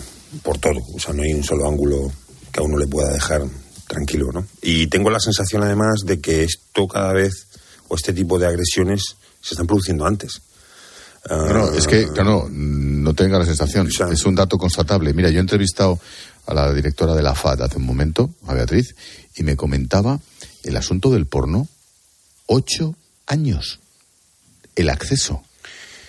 por 0.42 0.58
todo. 0.58 0.80
O 0.94 0.98
sea, 0.98 1.12
no 1.12 1.22
hay 1.22 1.34
un 1.34 1.44
solo 1.44 1.68
ángulo 1.68 2.10
que 2.50 2.60
a 2.60 2.62
uno 2.62 2.78
le 2.78 2.86
pueda 2.86 3.12
dejar 3.12 3.42
tranquilo, 3.86 4.26
¿no? 4.32 4.46
Y 4.62 4.86
tengo 4.86 5.10
la 5.10 5.20
sensación, 5.20 5.62
además, 5.62 6.00
de 6.04 6.20
que 6.20 6.44
esto 6.44 6.86
cada 6.86 7.12
vez, 7.12 7.46
o 7.88 7.96
este 7.96 8.12
tipo 8.12 8.38
de 8.38 8.46
agresiones, 8.46 9.02
se 9.40 9.54
están 9.54 9.66
produciendo 9.66 10.06
antes. 10.06 10.42
No, 11.28 11.74
es 11.74 11.86
que, 11.86 12.08
claro, 12.08 12.48
no 12.50 13.12
tenga 13.14 13.38
la 13.38 13.44
sensación. 13.44 13.88
es 13.88 14.24
un 14.24 14.34
dato 14.34 14.56
constatable. 14.56 15.12
Mira, 15.12 15.30
yo 15.30 15.38
he 15.38 15.40
entrevistado 15.40 15.98
a 16.46 16.54
la 16.54 16.72
directora 16.72 17.14
de 17.14 17.22
la 17.22 17.34
FAD 17.34 17.62
hace 17.62 17.76
un 17.76 17.84
momento, 17.84 18.30
a 18.46 18.54
Beatriz, 18.54 18.94
y 19.36 19.42
me 19.42 19.56
comentaba 19.56 20.18
el 20.62 20.76
asunto 20.76 21.10
del 21.10 21.26
porno, 21.26 21.68
ocho 22.46 22.94
años. 23.26 23.80
El 24.74 24.90
acceso. 24.90 25.42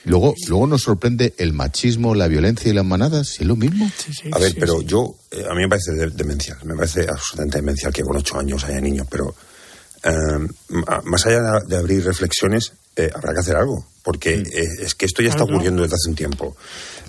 Luego, 0.06 0.34
luego 0.48 0.68
nos 0.68 0.84
sorprende 0.84 1.34
el 1.38 1.54
machismo, 1.54 2.16
la 2.16 2.28
violencia 2.28 2.70
y 2.70 2.74
las 2.74 2.86
manadas, 2.86 3.40
es 3.40 3.46
lo 3.46 3.56
mismo. 3.56 3.92
a 4.32 4.40
ver, 4.40 4.56
pero 4.58 4.82
yo, 4.82 5.16
eh, 5.32 5.44
a 5.50 5.54
mí 5.54 5.62
me 5.62 5.70
parece 5.70 5.92
demencial, 5.94 6.58
me 6.64 6.76
parece 6.76 7.02
absolutamente 7.02 7.58
demencial 7.58 7.94
que 7.94 8.04
con 8.04 8.16
ocho 8.16 8.40
años 8.40 8.64
haya 8.64 8.80
niños, 8.80 9.08
pero 9.10 9.36
eh, 10.04 10.48
más 11.04 11.26
allá 11.26 11.60
de 11.68 11.78
abrir 11.78 12.06
reflexiones, 12.06 12.72
eh, 13.00 13.10
habrá 13.14 13.34
que 13.34 13.40
hacer 13.40 13.56
algo, 13.56 13.86
porque 14.04 14.38
mm. 14.38 14.84
es 14.84 14.96
que 14.96 15.06
esto 15.06 15.22
ya 15.22 15.30
está 15.30 15.44
ocurriendo 15.44 15.84
desde 15.84 15.96
hace 15.96 16.10
un 16.10 16.16
tiempo. 16.16 16.56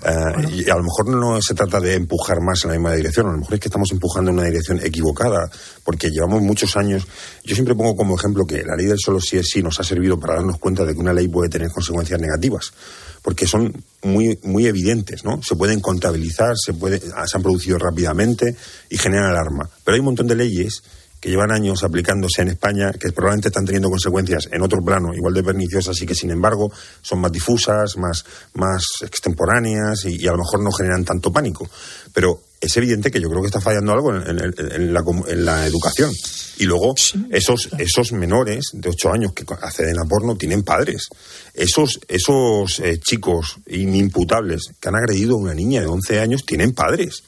Eh, 0.03 0.63
y 0.65 0.69
a 0.69 0.75
lo 0.75 0.83
mejor 0.83 1.09
no 1.09 1.41
se 1.41 1.53
trata 1.53 1.79
de 1.79 1.95
empujar 1.95 2.37
más 2.41 2.63
en 2.63 2.69
la 2.69 2.77
misma 2.77 2.93
dirección, 2.93 3.27
a 3.27 3.31
lo 3.33 3.39
mejor 3.39 3.55
es 3.55 3.59
que 3.59 3.67
estamos 3.67 3.91
empujando 3.91 4.31
en 4.31 4.39
una 4.39 4.47
dirección 4.47 4.79
equivocada, 4.83 5.49
porque 5.83 6.09
llevamos 6.09 6.41
muchos 6.41 6.77
años. 6.77 7.05
Yo 7.43 7.55
siempre 7.55 7.75
pongo 7.75 7.95
como 7.95 8.15
ejemplo 8.15 8.45
que 8.45 8.63
la 8.63 8.75
ley 8.75 8.85
del 8.85 8.99
solo 8.99 9.19
sí 9.19 9.37
es 9.37 9.49
sí 9.49 9.61
nos 9.61 9.79
ha 9.79 9.83
servido 9.83 10.19
para 10.19 10.35
darnos 10.35 10.57
cuenta 10.59 10.85
de 10.85 10.93
que 10.93 10.99
una 10.99 11.13
ley 11.13 11.27
puede 11.27 11.49
tener 11.49 11.69
consecuencias 11.69 12.19
negativas, 12.19 12.71
porque 13.21 13.45
son 13.45 13.83
muy, 14.03 14.39
muy 14.43 14.65
evidentes, 14.65 15.25
¿no? 15.25 15.43
Se 15.43 15.55
pueden 15.55 15.81
contabilizar, 15.81 16.55
se, 16.57 16.73
puede, 16.73 16.99
se 16.99 17.37
han 17.37 17.43
producido 17.43 17.77
rápidamente 17.77 18.55
y 18.89 18.97
generan 18.97 19.31
alarma. 19.31 19.69
Pero 19.83 19.95
hay 19.95 19.99
un 19.99 20.05
montón 20.05 20.27
de 20.27 20.35
leyes 20.35 20.81
que 21.21 21.29
llevan 21.29 21.51
años 21.51 21.83
aplicándose 21.83 22.41
en 22.41 22.49
España, 22.49 22.91
que 22.91 23.11
probablemente 23.13 23.49
están 23.49 23.63
teniendo 23.65 23.89
consecuencias 23.89 24.49
en 24.51 24.61
otro 24.63 24.79
plano 24.83 25.13
igual 25.13 25.33
de 25.35 25.43
perniciosas 25.43 26.01
y 26.01 26.05
que 26.07 26.15
sin 26.15 26.31
embargo 26.31 26.71
son 27.01 27.21
más 27.21 27.31
difusas, 27.31 27.95
más, 27.97 28.25
más 28.55 28.83
extemporáneas 29.01 30.03
y, 30.05 30.15
y 30.21 30.27
a 30.27 30.31
lo 30.31 30.39
mejor 30.39 30.61
no 30.63 30.71
generan 30.71 31.05
tanto 31.05 31.31
pánico. 31.31 31.69
Pero 32.13 32.41
es 32.59 32.75
evidente 32.77 33.09
que 33.11 33.19
yo 33.21 33.29
creo 33.29 33.41
que 33.41 33.47
está 33.47 33.61
fallando 33.61 33.93
algo 33.93 34.15
en, 34.15 34.27
en- 34.39 34.53
en 34.71 34.93
la, 34.93 35.03
com- 35.03 35.23
en 35.27 35.45
la 35.45 35.65
educación. 35.65 36.11
Y 36.57 36.65
luego, 36.65 36.93
esos, 37.31 37.69
esos 37.79 38.11
menores 38.11 38.65
de 38.73 38.89
8 38.89 39.11
años 39.13 39.33
que 39.33 39.45
acceden 39.61 39.99
a 39.99 40.05
porno 40.05 40.35
tienen 40.35 40.61
padres. 40.63 41.07
Esos, 41.53 41.99
esos 42.07 42.79
eh, 42.79 42.99
chicos 42.99 43.57
inimputables 43.67 44.61
que 44.79 44.89
han 44.89 44.95
agredido 44.95 45.35
a 45.35 45.39
una 45.39 45.53
niña 45.53 45.81
de 45.81 45.87
11 45.87 46.19
años 46.19 46.45
tienen 46.45 46.73
padres. 46.73 47.23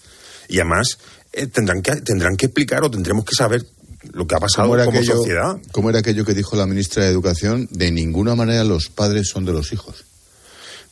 Y 0.50 0.60
además 0.60 0.98
eh, 1.32 1.48
tendrán, 1.48 1.82
que, 1.82 1.96
tendrán 1.98 2.36
que 2.38 2.46
explicar 2.48 2.84
o 2.84 2.92
tendremos 2.92 3.26
que 3.26 3.36
saber 3.36 3.64
lo 4.12 4.28
que 4.28 4.36
ha 4.36 4.40
pasado 4.40 4.68
¿Cómo 4.68 4.76
era, 4.76 4.86
como 4.86 4.98
aquello, 4.98 5.16
sociedad. 5.18 5.58
cómo 5.72 5.90
era 5.90 6.00
aquello 6.00 6.26
que 6.26 6.34
dijo 6.34 6.56
la 6.56 6.66
ministra 6.66 7.04
de 7.04 7.10
Educación? 7.10 7.68
De 7.72 7.92
ninguna 7.92 8.36
manera 8.36 8.64
los 8.64 8.90
padres 8.90 9.30
son 9.30 9.46
de 9.46 9.54
los 9.54 9.72
hijos. 9.74 10.06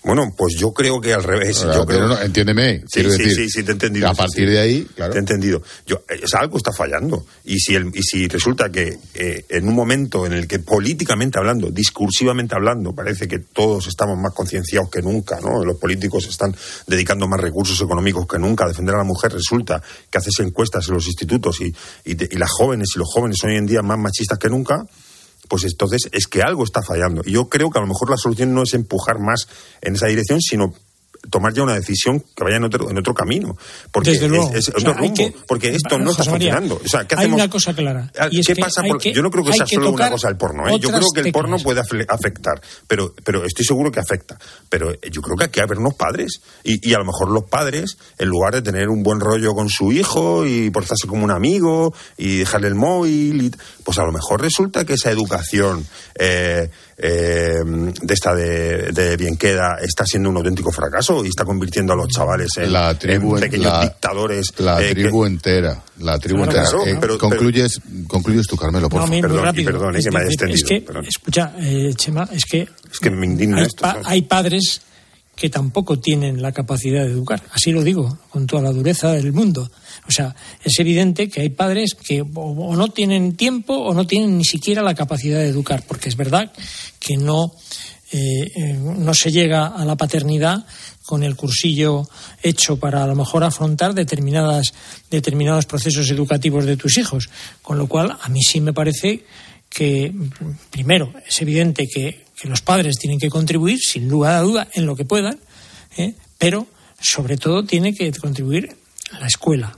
Bueno, 0.04 0.34
pues 0.36 0.56
yo 0.58 0.72
creo 0.74 1.00
que 1.00 1.14
al 1.14 1.24
revés. 1.24 1.62
Ahora, 1.62 1.76
yo 1.76 1.86
pero 1.86 2.00
creo... 2.00 2.08
no, 2.10 2.22
entiéndeme, 2.22 2.80
Sí, 2.80 2.86
quiero 2.94 3.12
sí, 3.12 3.24
decir. 3.24 3.36
sí, 3.46 3.50
sí, 3.50 3.64
te 3.64 3.70
he 3.70 3.74
entendido. 3.74 4.08
A 4.10 4.16
partir 4.16 4.48
sí. 4.48 4.52
de 4.54 4.60
ahí, 4.60 4.88
claro. 4.96 5.12
Te 5.12 5.20
he 5.20 5.22
entendido. 5.22 5.62
Yo, 5.86 5.98
eh, 6.10 6.20
es 6.24 6.34
algo 6.34 6.58
está 6.58 6.72
fallando. 6.74 7.24
Y 7.46 7.60
si, 7.60 7.76
el, 7.76 7.92
y 7.94 8.02
si 8.02 8.28
resulta 8.28 8.72
que 8.72 8.98
eh, 9.14 9.46
en 9.50 9.68
un 9.68 9.76
momento 9.76 10.26
en 10.26 10.34
el 10.34 10.48
que 10.48 10.58
políticamente 10.58 11.38
hablando, 11.38 11.70
discursivamente 11.70 12.56
hablando, 12.56 12.94
parece 12.96 13.28
que 13.28 13.38
todos 13.40 13.86
estamos 13.88 14.18
más 14.18 14.34
concienciados 14.34 14.90
que 14.90 15.04
nunca, 15.04 15.40
¿no? 15.40 15.64
Los 15.64 15.78
políticos 15.78 16.26
están 16.28 16.56
dedicando 16.88 17.28
más 17.28 17.40
recursos 17.40 17.80
económicos 17.80 18.26
que 18.26 18.40
nunca 18.40 18.66
a 18.66 18.70
defender 18.70 18.96
a 18.96 19.00
la 19.00 19.04
mujer. 19.04 19.32
Resulta 19.34 19.84
que 20.10 20.18
haces 20.18 20.34
encuestas 20.40 20.88
en 20.88 20.96
los 20.96 21.06
institutos 21.06 21.62
y, 21.62 21.72
y, 22.06 22.16
te- 22.16 22.28
y 22.32 22.38
las 22.40 22.50
jóvenes 22.50 22.90
y 22.96 22.98
los 23.00 23.08
jóvenes 23.08 23.38
son 23.40 23.52
hoy 23.52 23.58
en 23.58 23.68
día 23.68 23.84
más 23.84 24.00
machistas 24.00 24.40
que 24.40 24.50
nunca 24.50 24.84
pues 25.48 25.64
entonces 25.64 26.10
es 26.12 26.28
que 26.28 26.42
algo 26.42 26.64
está 26.64 26.82
fallando. 26.82 27.22
Y 27.26 27.32
yo 27.32 27.50
creo 27.50 27.70
que 27.70 27.80
a 27.80 27.82
lo 27.82 27.88
mejor 27.88 28.10
la 28.10 28.18
solución 28.18 28.54
no 28.54 28.64
es 28.64 28.74
empujar 28.74 29.20
más 29.20 29.48
en 29.82 29.96
esa 29.96 30.08
dirección, 30.08 30.40
sino 30.42 30.74
tomar 31.30 31.54
ya 31.54 31.64
una 31.64 31.76
decisión 31.76 32.20
que 32.36 32.44
vaya 32.44 32.58
en 32.58 32.64
otro, 32.64 32.90
en 32.90 32.98
otro 32.98 33.14
camino. 33.14 33.56
Porque 33.92 34.12
Desde 34.12 34.26
es, 34.26 34.32
luego. 34.32 34.52
es 34.54 34.70
otro 34.70 34.82
sea, 34.82 34.92
hay 34.92 34.98
rumbo. 34.98 35.14
que- 35.14 35.34
porque 35.48 35.70
esto 35.70 35.98
no 36.00 36.12
está 36.12 36.24
José 36.24 36.32
María, 36.32 36.54
funcionando. 36.56 36.82
O 36.84 36.88
sea, 36.88 37.06
¿qué 37.08 37.16
hay 37.16 37.20
hacemos? 37.20 37.36
una 37.42 37.50
cosa 37.50 37.74
clara. 37.76 38.12
Ah, 38.20 38.28
y 38.32 38.40
es 38.40 38.48
¿Qué 38.48 38.56
que 38.56 38.62
pasa? 38.62 38.82
hay 38.82 38.90
por- 38.90 39.00
que- 39.02 39.14
yo 39.14 39.22
no 39.22 39.30
creo 39.30 39.44
que 39.44 39.52
hay 39.52 39.58
sea 39.58 39.68
solo 39.68 39.92
una 39.92 40.10
cosa 40.10 40.30
el 40.30 40.38
porno. 40.38 40.68
¿eh? 40.68 40.80
Yo 40.80 40.90
creo 40.90 41.08
que 41.14 41.22
el 41.22 41.32
porno 41.32 41.58
puede 41.60 41.80
afectar, 42.10 42.62
pero, 42.88 43.14
pero 43.24 43.46
estoy 43.46 43.66
seguro 43.66 43.92
que 43.92 44.00
afecta. 44.00 44.38
Pero 44.70 44.94
yo 45.02 45.22
creo 45.22 45.36
que 45.38 45.44
hay 45.46 45.50
que 45.52 45.62
haber 45.62 45.78
unos 45.78 45.94
padres. 45.94 46.42
Y, 46.64 46.90
y 46.90 46.94
a 46.94 46.98
lo 46.98 47.06
mejor 47.06 47.30
los 47.30 47.44
padres, 47.44 47.98
en 48.18 48.28
lugar 48.28 48.54
de 48.54 48.62
tener 48.62 48.90
un 48.90 49.04
buen 49.04 49.20
rollo 49.20 49.54
con 49.54 49.70
su 49.70 49.92
hijo 49.92 50.46
y 50.46 50.70
portarse 50.72 51.08
como 51.08 51.24
un 51.24 51.32
amigo 51.32 51.94
y 52.18 52.38
dejarle 52.38 52.68
el 52.68 52.76
móvil, 52.76 53.42
y- 53.44 53.52
pues 53.84 53.98
a 54.00 54.04
lo 54.04 54.12
mejor 54.12 54.42
resulta 54.42 54.86
que 54.86 54.94
esa 54.94 55.12
educación 55.12 55.86
eh, 56.16 56.70
eh, 56.98 57.56
de 57.64 58.14
esta 58.14 58.36
de, 58.36 58.92
de 58.92 59.18
bien 59.18 59.36
queda 59.38 59.78
está 59.82 60.06
siendo 60.06 60.30
un 60.30 60.38
auténtico 60.38 60.72
fracaso 60.72 61.11
y 61.26 61.28
está 61.28 61.44
convirtiendo 61.46 61.94
a 61.94 61.96
los 61.96 62.08
chavales 62.08 62.50
en, 62.58 62.72
La 62.72 62.98
tribu, 62.98 63.36
en 63.38 63.44
en- 63.44 63.50
pequeños 63.50 63.72
la- 63.74 63.82
dictadores. 63.82 64.54
La 64.60 64.82
eh, 64.82 64.88
que- 64.90 64.96
tribu 64.96 65.26
entera. 65.26 65.84
La 66.00 66.18
tribu 66.18 66.44
Claro, 66.44 66.52
entera. 66.52 66.70
claro, 66.70 66.88
Eh, 66.88 66.98
pero- 67.00 67.18
concluyes, 67.18 67.80
concluyes 68.08 68.48
tú, 68.48 68.56
Carmelo, 68.56 68.88
por 68.90 69.02
No, 69.02 69.08
favor. 69.08 69.10
muy 69.16 69.22
Perdón, 69.22 69.40
y 69.40 69.46
rápido. 69.46 69.72
perdón, 69.72 69.96
Es 69.98 70.06
que 70.06 70.12
me 70.12 70.18
haya 70.20 70.28
es 70.28 70.34
extendido, 70.34 70.68
que, 70.68 70.82
perdón. 70.82 71.06
escucha, 71.06 71.54
eh, 71.60 71.94
Chema, 71.96 72.30
es 72.32 72.46
que, 72.46 72.62
Es 72.92 73.00
que 73.00 73.10
me 73.12 73.26
indigna 73.26 73.58
hay, 73.60 73.66
esto. 73.66 73.82
pa- 73.82 73.92
¿sabes? 73.94 74.08
hay 74.08 74.22
padres 74.24 74.82
que 75.36 75.50
tampoco 75.50 75.98
tienen 76.00 76.42
la 76.42 76.52
capacidad 76.52 77.04
de 77.04 77.12
educar. 77.12 77.42
Así 77.52 77.72
lo 77.72 77.84
digo, 77.84 78.20
con 78.30 78.46
toda 78.46 78.62
la 78.62 78.72
dureza 78.72 79.12
del 79.14 79.34
mundo. 79.34 79.72
O 80.08 80.12
sea, 80.12 80.36
es 80.64 80.78
evidente 80.80 81.30
que 81.30 81.42
hay 81.42 81.50
padres 81.50 81.96
que 81.96 82.22
o, 82.22 82.28
o 82.36 82.76
no 82.76 82.90
tienen 82.90 83.36
tiempo 83.36 83.74
o 83.76 83.94
no 83.94 84.06
tienen 84.06 84.38
ni 84.38 84.44
siquiera 84.46 84.84
la 84.84 84.94
capacidad 84.94 85.40
de 85.40 85.48
educar, 85.48 85.84
porque 85.88 86.10
es 86.10 86.16
verdad 86.18 86.52
que 87.00 87.18
no, 87.18 87.54
eh, 88.12 88.78
no 88.98 89.14
se 89.14 89.32
llega 89.32 89.68
a 89.68 89.86
la 89.86 89.96
paternidad 89.96 90.66
con 91.12 91.24
el 91.24 91.36
cursillo 91.36 92.08
hecho 92.42 92.80
para 92.80 93.04
a 93.04 93.08
lo 93.08 93.18
mejor 93.18 93.44
afrontar 93.44 93.94
determinadas, 93.94 94.74
determinados 95.10 95.66
procesos 95.66 96.10
educativos 96.10 96.66
de 96.66 96.78
tus 96.78 96.98
hijos. 96.98 97.30
Con 97.62 97.78
lo 97.78 97.88
cual, 97.88 98.18
a 98.22 98.30
mí 98.30 98.42
sí 98.42 98.62
me 98.62 98.72
parece 98.72 99.26
que, 99.68 100.14
primero, 100.70 101.14
es 101.28 101.42
evidente 101.42 101.86
que, 101.86 102.24
los 102.44 102.62
padres 102.62 102.98
tienen 102.98 103.20
que 103.20 103.30
contribuir, 103.30 103.78
sin 103.78 104.08
lugar 104.08 104.36
a 104.36 104.40
duda, 104.40 104.68
en 104.74 104.86
lo 104.86 104.96
que 104.96 105.04
puedan, 105.04 105.38
¿eh? 105.98 106.16
pero 106.38 106.66
sobre 107.02 107.36
todo 107.36 107.66
tiene 107.66 107.94
que 107.94 108.10
contribuir 108.14 108.74
la 109.20 109.28
escuela. 109.28 109.78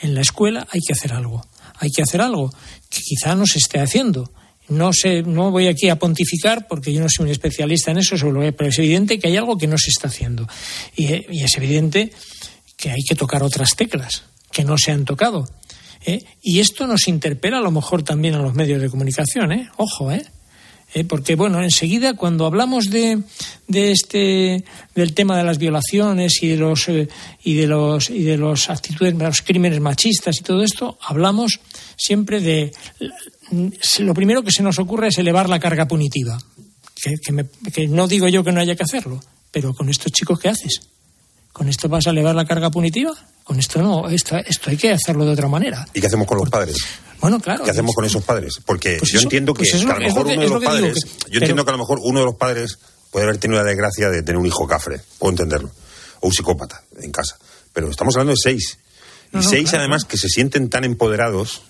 En 0.00 0.16
la 0.16 0.20
escuela 0.20 0.66
hay 0.68 0.80
que 0.80 0.94
hacer 0.94 1.12
algo. 1.12 1.46
Hay 1.78 1.90
que 1.90 2.02
hacer 2.02 2.20
algo 2.20 2.52
que 2.90 3.02
quizá 3.02 3.36
no 3.36 3.46
se 3.46 3.58
esté 3.58 3.78
haciendo. 3.78 4.32
No 4.72 4.92
sé, 4.92 5.22
no 5.22 5.50
voy 5.50 5.68
aquí 5.68 5.88
a 5.88 5.96
pontificar 5.96 6.66
porque 6.66 6.92
yo 6.92 7.00
no 7.00 7.08
soy 7.08 7.26
un 7.26 7.32
especialista 7.32 7.90
en 7.90 7.98
eso, 7.98 8.16
pero 8.56 8.68
es 8.68 8.78
evidente 8.78 9.18
que 9.18 9.28
hay 9.28 9.36
algo 9.36 9.56
que 9.58 9.66
no 9.66 9.78
se 9.78 9.90
está 9.90 10.08
haciendo. 10.08 10.48
Y, 10.96 11.06
eh, 11.06 11.26
y 11.30 11.42
es 11.42 11.56
evidente 11.56 12.12
que 12.76 12.90
hay 12.90 13.02
que 13.06 13.14
tocar 13.14 13.42
otras 13.42 13.76
teclas 13.76 14.24
que 14.50 14.64
no 14.64 14.76
se 14.76 14.92
han 14.92 15.04
tocado. 15.04 15.48
¿eh? 16.04 16.24
Y 16.42 16.60
esto 16.60 16.86
nos 16.86 17.08
interpela 17.08 17.58
a 17.58 17.62
lo 17.62 17.70
mejor 17.70 18.02
también 18.02 18.34
a 18.34 18.42
los 18.42 18.54
medios 18.54 18.80
de 18.80 18.90
comunicación, 18.90 19.52
¿eh? 19.52 19.70
Ojo, 19.76 20.12
¿eh? 20.12 20.24
Eh, 20.94 21.04
porque 21.04 21.36
bueno 21.36 21.62
enseguida 21.62 22.14
cuando 22.14 22.44
hablamos 22.44 22.90
de, 22.90 23.22
de 23.66 23.92
este 23.92 24.62
del 24.94 25.14
tema 25.14 25.38
de 25.38 25.44
las 25.44 25.56
violaciones 25.56 26.42
y 26.42 26.48
de 26.48 26.58
los 26.58 26.86
y 26.88 27.54
de 27.54 27.66
los 27.66 28.10
y 28.10 28.22
de 28.24 28.36
los 28.36 28.68
actitudes 28.68 29.16
de 29.16 29.24
los 29.24 29.40
crímenes 29.40 29.80
machistas 29.80 30.38
y 30.38 30.42
todo 30.42 30.62
esto 30.62 30.98
hablamos 31.00 31.60
siempre 31.96 32.42
de 32.42 32.74
lo 33.98 34.14
primero 34.14 34.42
que 34.42 34.50
se 34.50 34.62
nos 34.62 34.78
ocurre 34.78 35.08
es 35.08 35.18
elevar 35.18 35.48
la 35.48 35.60
carga 35.60 35.86
punitiva. 35.86 36.38
Que, 36.94 37.14
que 37.22 37.32
me- 37.32 37.46
que 37.72 37.88
no 37.88 38.06
digo 38.06 38.28
yo 38.28 38.44
que 38.44 38.52
no 38.52 38.60
haya 38.60 38.76
que 38.76 38.84
hacerlo 38.84 39.18
pero 39.50 39.74
con 39.74 39.88
estos 39.88 40.12
chicos 40.12 40.38
qué 40.38 40.48
haces 40.48 40.82
con 41.52 41.68
esto 41.68 41.88
vas 41.88 42.06
a 42.06 42.10
elevar 42.10 42.34
la 42.36 42.44
carga 42.44 42.70
punitiva 42.70 43.10
con 43.42 43.58
esto 43.58 43.82
no 43.82 44.08
esto 44.08 44.36
esto 44.36 44.70
hay 44.70 44.76
que 44.76 44.92
hacerlo 44.92 45.24
de 45.24 45.32
otra 45.32 45.48
manera. 45.48 45.84
¿Y 45.94 46.00
qué 46.00 46.06
hacemos 46.06 46.26
con 46.28 46.38
los 46.38 46.48
padres? 46.48 46.76
bueno 47.20 47.40
claro. 47.40 47.64
¿Qué 47.64 47.70
hacemos 47.70 47.94
con 47.94 48.04
esos 48.04 48.22
padres? 48.22 48.60
Porque 48.64 48.98
Pues 48.98 49.10
yo 49.10 49.18
eso- 49.18 49.26
entiendo 49.26 49.52
que, 49.52 49.58
pues 49.68 49.74
a 49.74 49.78
lo 49.78 49.98
mejor 50.00 50.26
uno 50.26 50.40
de 50.42 50.48
los 50.48 50.62
padres, 50.64 51.06
yo 51.28 51.38
entiendo 51.40 51.64
que 51.64 51.70
a 51.70 51.72
lo 51.72 51.78
mejor 51.78 51.98
uno 52.02 52.20
de 52.20 52.26
los 52.26 52.36
padres 52.36 52.78
puede 53.10 53.24
haber 53.26 53.38
tenido 53.38 53.60
la 53.60 53.66
desgracia 53.68 54.08
de 54.08 54.22
tener 54.22 54.38
un 54.38 54.46
hijo 54.46 54.66
cafre, 54.68 55.00
puedo 55.18 55.32
entenderlo, 55.32 55.70
o 56.20 56.28
un 56.28 56.32
psicópata 56.32 56.82
en 57.00 57.10
casa, 57.10 57.36
pero 57.72 57.90
estamos 57.90 58.14
hablando 58.14 58.32
de 58.32 58.38
seis. 58.40 58.78
Y 59.32 59.36
No, 59.38 59.42
seis 59.42 59.68
claro, 59.70 59.80
además 59.82 60.04
que 60.04 60.16
se 60.16 60.28
sienten 60.28 60.70
tan 60.70 60.84
empoderados, 60.84 61.62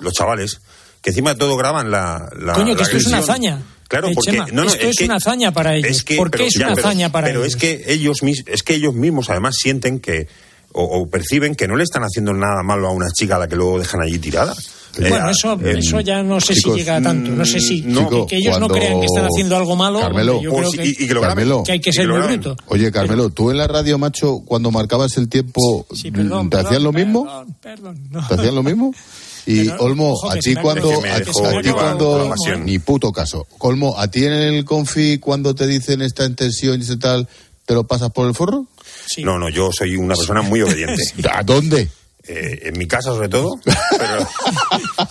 los 0.00 0.12
chavales, 0.14 0.60
que 1.02 1.10
encima 1.10 1.34
de 1.34 1.38
todo 1.40 1.56
graban 1.56 1.90
la... 1.90 2.28
la 2.38 2.52
Coño, 2.54 2.74
que 2.74 2.80
la 2.80 2.82
esto 2.84 2.96
es 2.96 3.06
una 3.06 3.18
hazaña. 3.18 3.62
Claro, 3.88 4.08
Eh, 4.08 4.12
porque 4.14 4.32
Chema, 4.32 4.46
no, 4.52 4.64
no, 4.64 4.70
esto 4.70 4.86
es, 4.86 4.96
que- 4.96 5.04
una 5.04 5.16
hazaña 5.16 5.52
para 5.52 5.74
ellos. 5.74 5.90
es 5.90 6.04
que- 6.04 6.16
¿Por 6.16 6.30
qué 6.30 6.38
pero 6.38 6.48
es 6.48 6.54
ya, 6.54 6.66
una 6.66 6.74
pero- 6.74 6.88
hazaña 6.88 7.10
para 7.12 7.26
pero 7.28 7.40
ellos? 7.40 7.54
es 7.54 7.60
que 7.60 7.84
ellos 7.88 8.18
es 8.46 8.62
que 8.62 8.74
ellos 8.74 8.94
mismos 8.94 9.30
además 9.30 9.56
sienten 9.58 9.98
que 10.00 10.28
o, 10.72 10.82
o 10.84 11.08
perciben 11.08 11.54
que 11.54 11.66
no 11.66 11.76
le 11.76 11.84
están 11.84 12.02
haciendo 12.02 12.34
nada 12.34 12.62
malo 12.62 12.88
a 12.88 12.92
una 12.92 13.06
chica 13.10 13.36
a 13.36 13.38
la 13.38 13.48
que 13.48 13.56
luego 13.56 13.78
dejan 13.78 14.02
allí 14.02 14.18
tirada. 14.18 14.54
Bueno, 14.98 15.28
Eh, 15.28 15.30
eso, 15.30 15.52
eh, 15.64 15.74
eso 15.78 16.00
ya 16.00 16.22
no 16.22 16.40
sé 16.40 16.54
chicos, 16.54 16.74
si 16.74 16.80
llega 16.80 16.96
a 16.96 17.02
tanto. 17.02 17.30
No 17.30 17.44
sé 17.46 17.60
si 17.60 17.82
no, 17.82 18.08
que, 18.10 18.26
que 18.26 18.36
ellos 18.36 18.50
cuando- 18.58 18.68
no 18.68 18.74
crean 18.74 19.00
que 19.00 19.06
están 19.06 19.24
haciendo 19.24 19.56
algo 19.56 19.76
malo. 19.76 20.00
Carmelo, 20.00 20.42
yo 20.42 20.52
creo 20.52 20.70
que, 20.72 20.84
y, 20.84 20.90
y 20.90 21.06
que 21.08 21.14
lo. 21.14 21.20
Carmelo. 21.22 21.62
que 21.64 21.72
hay 21.72 21.80
que 21.80 21.92
ser 21.92 22.06
muy 22.08 22.20
bruto. 22.20 22.56
Oye, 22.66 22.90
Carmelo, 22.92 23.30
tú 23.30 23.50
en 23.50 23.56
la 23.56 23.66
radio, 23.66 23.96
macho, 23.96 24.40
cuando 24.44 24.70
marcabas 24.70 25.16
el 25.16 25.28
tiempo, 25.30 25.86
Sí, 25.94 26.10
perdón, 26.10 26.50
¿te 26.50 26.56
perdón, 26.56 26.66
hacían 26.66 26.82
lo 26.84 26.92
mismo? 26.92 27.24
Perdón, 27.24 27.56
perdón, 27.62 27.98
no. 28.10 28.28
¿te 28.28 28.34
hacían 28.34 28.54
lo 28.54 28.62
mismo? 28.62 28.94
Y 29.50 29.64
Pero, 29.64 29.82
Olmo, 29.82 30.12
ojo, 30.12 30.30
a 30.30 30.36
ti 30.36 30.54
cuando, 30.56 30.90
a, 30.90 31.20
ti 31.62 31.70
cuando, 31.70 32.34
ni 32.58 32.78
puto 32.80 33.10
caso. 33.10 33.46
Colmo, 33.56 33.98
¿a 33.98 34.06
ti 34.10 34.26
en 34.26 34.34
el 34.34 34.64
confi 34.66 35.16
cuando 35.16 35.54
te 35.54 35.66
dicen 35.66 36.02
esta 36.02 36.26
intención 36.26 36.78
y 36.78 36.82
ese 36.82 36.98
tal, 36.98 37.26
te 37.64 37.72
lo 37.72 37.84
pasas 37.84 38.10
por 38.10 38.28
el 38.28 38.34
forro? 38.34 38.66
Sí. 39.06 39.24
No, 39.24 39.38
no, 39.38 39.48
yo 39.48 39.70
soy 39.72 39.96
una 39.96 40.14
persona 40.16 40.42
muy 40.42 40.60
obediente. 40.60 41.02
¿A 41.32 41.42
dónde? 41.42 41.88
Eh, 42.30 42.68
en 42.68 42.78
mi 42.78 42.86
casa 42.86 43.10
sobre 43.10 43.30
todo, 43.30 43.58
pero, 43.64 44.18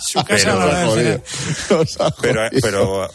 Su 0.00 0.22
casa 0.22 0.56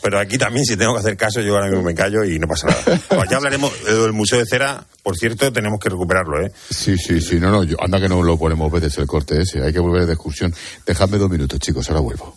pero- 0.01 0.19
aquí 0.19 0.37
también 0.37 0.65
si 0.65 0.75
tengo 0.75 0.93
que 0.93 0.99
hacer 0.99 1.15
caso 1.15 1.39
yo 1.39 1.53
ahora 1.55 1.67
mismo 1.67 1.83
me 1.83 1.95
callo 1.95 2.25
y 2.25 2.37
no 2.37 2.45
pasa 2.45 2.67
nada. 2.67 2.99
Pues 3.07 3.29
ya 3.29 3.37
hablaremos 3.37 3.71
del 3.85 4.11
Museo 4.11 4.39
de 4.39 4.45
Cera, 4.45 4.83
por 5.03 5.15
cierto, 5.15 5.53
tenemos 5.53 5.79
que 5.79 5.87
recuperarlo, 5.87 6.45
¿eh? 6.45 6.51
Sí, 6.69 6.97
sí, 6.97 7.21
sí, 7.21 7.39
no, 7.39 7.49
no, 7.49 7.63
yo, 7.63 7.77
anda 7.81 7.99
que 8.01 8.09
no 8.09 8.21
lo 8.21 8.37
ponemos 8.37 8.69
veces 8.69 8.97
el 8.97 9.07
corte 9.07 9.41
ese, 9.41 9.63
hay 9.63 9.71
que 9.71 9.79
volver 9.79 10.05
de 10.05 10.13
excursión. 10.13 10.53
Dejadme 10.85 11.17
dos 11.17 11.29
minutos, 11.29 11.59
chicos, 11.59 11.89
ahora 11.89 12.01
vuelvo. 12.01 12.35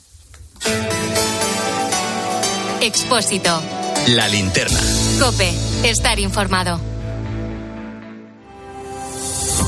Expósito. 2.80 3.60
La 4.08 4.28
linterna. 4.28 4.78
Cope. 5.18 5.52
Estar 5.82 6.20
informado. 6.20 6.80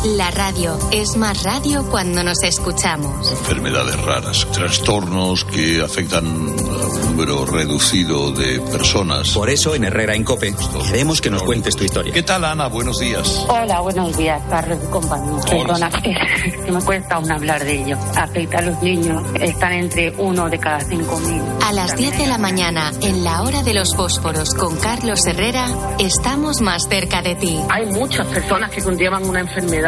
La 0.04 0.30
radio 0.30 0.78
es 0.92 1.16
más 1.16 1.42
radio 1.42 1.84
cuando 1.90 2.22
nos 2.22 2.40
escuchamos. 2.44 3.32
Enfermedades 3.32 4.00
raras, 4.00 4.46
trastornos 4.52 5.44
que 5.44 5.82
afectan 5.82 6.24
a 6.24 6.86
un 6.86 7.00
número 7.00 7.44
reducido 7.44 8.30
de 8.30 8.60
personas. 8.60 9.30
Por 9.30 9.50
eso 9.50 9.74
en 9.74 9.82
Herrera 9.82 10.14
en 10.14 10.22
Cope 10.22 10.54
queremos 10.86 11.20
que 11.20 11.30
nos 11.30 11.42
cuentes 11.42 11.74
tu 11.74 11.82
historia. 11.82 12.12
¿Qué 12.12 12.22
tal, 12.22 12.44
Ana? 12.44 12.68
Buenos 12.68 13.00
días. 13.00 13.44
Hola, 13.48 13.80
buenos 13.80 14.16
días, 14.16 14.40
Carlos 14.48 14.78
y 14.84 14.86
compañía. 14.86 15.40
Perdona, 15.50 15.90
es 16.04 16.56
que 16.64 16.70
me 16.70 16.80
cuesta 16.80 17.16
aún 17.16 17.32
hablar 17.32 17.64
de 17.64 17.82
ello. 17.82 17.98
Afecta 18.14 18.58
a 18.58 18.62
los 18.62 18.80
niños, 18.80 19.24
están 19.40 19.72
entre 19.72 20.14
uno 20.16 20.48
de 20.48 20.58
cada 20.60 20.80
cinco 20.80 21.18
mil. 21.18 21.42
A 21.66 21.72
las 21.72 21.96
10 21.96 22.18
de 22.18 22.26
la 22.28 22.38
mañana, 22.38 22.92
en 23.00 23.24
la 23.24 23.42
hora 23.42 23.64
de 23.64 23.74
los 23.74 23.96
fósforos 23.96 24.54
con 24.54 24.76
Carlos 24.76 25.26
Herrera, 25.26 25.66
estamos 25.98 26.60
más 26.60 26.86
cerca 26.88 27.20
de 27.20 27.34
ti. 27.34 27.58
Hay 27.68 27.86
muchas 27.86 28.28
personas 28.28 28.70
que 28.70 28.80
conllevan 28.80 29.24
una 29.24 29.40
enfermedad 29.40 29.87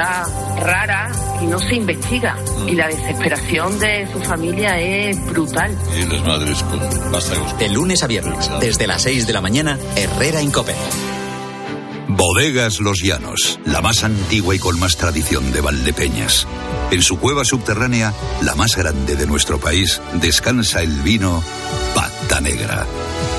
rara 0.59 1.11
y 1.41 1.47
no 1.47 1.59
se 1.59 1.75
investiga. 1.75 2.37
Y 2.67 2.75
la 2.75 2.89
desesperación 2.89 3.79
de 3.79 4.09
su 4.13 4.21
familia 4.21 4.79
es 4.79 5.25
brutal. 5.27 5.77
Y 5.97 6.07
las 6.07 6.25
madres 6.25 6.63
con 6.63 7.13
vástagos. 7.13 7.59
De 7.59 7.69
lunes 7.69 8.03
a 8.03 8.07
viernes, 8.07 8.51
desde 8.61 8.87
las 8.87 9.03
6 9.03 9.27
de 9.27 9.33
la 9.33 9.41
mañana, 9.41 9.79
Herrera 9.97 10.41
en 10.41 10.51
Cope. 10.51 10.75
Bodegas 12.09 12.81
Los 12.81 13.03
Llanos, 13.03 13.61
la 13.65 13.81
más 13.81 14.03
antigua 14.03 14.55
y 14.55 14.59
con 14.59 14.79
más 14.81 14.97
tradición 14.97 15.53
de 15.53 15.61
Valdepeñas. 15.61 16.47
En 16.91 17.03
su 17.03 17.19
cueva 17.19 17.45
subterránea, 17.45 18.13
la 18.43 18.57
más 18.57 18.77
grande 18.77 19.15
de 19.15 19.27
nuestro 19.27 19.59
país, 19.61 20.03
descansa 20.15 20.83
el 20.83 21.01
vino 21.03 21.43
Pata 21.95 22.41
Negra, 22.41 22.85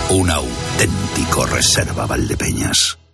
un 0.10 0.32
auténtico 0.32 1.46
reserva 1.46 2.06
Valdepeñas. 2.06 3.01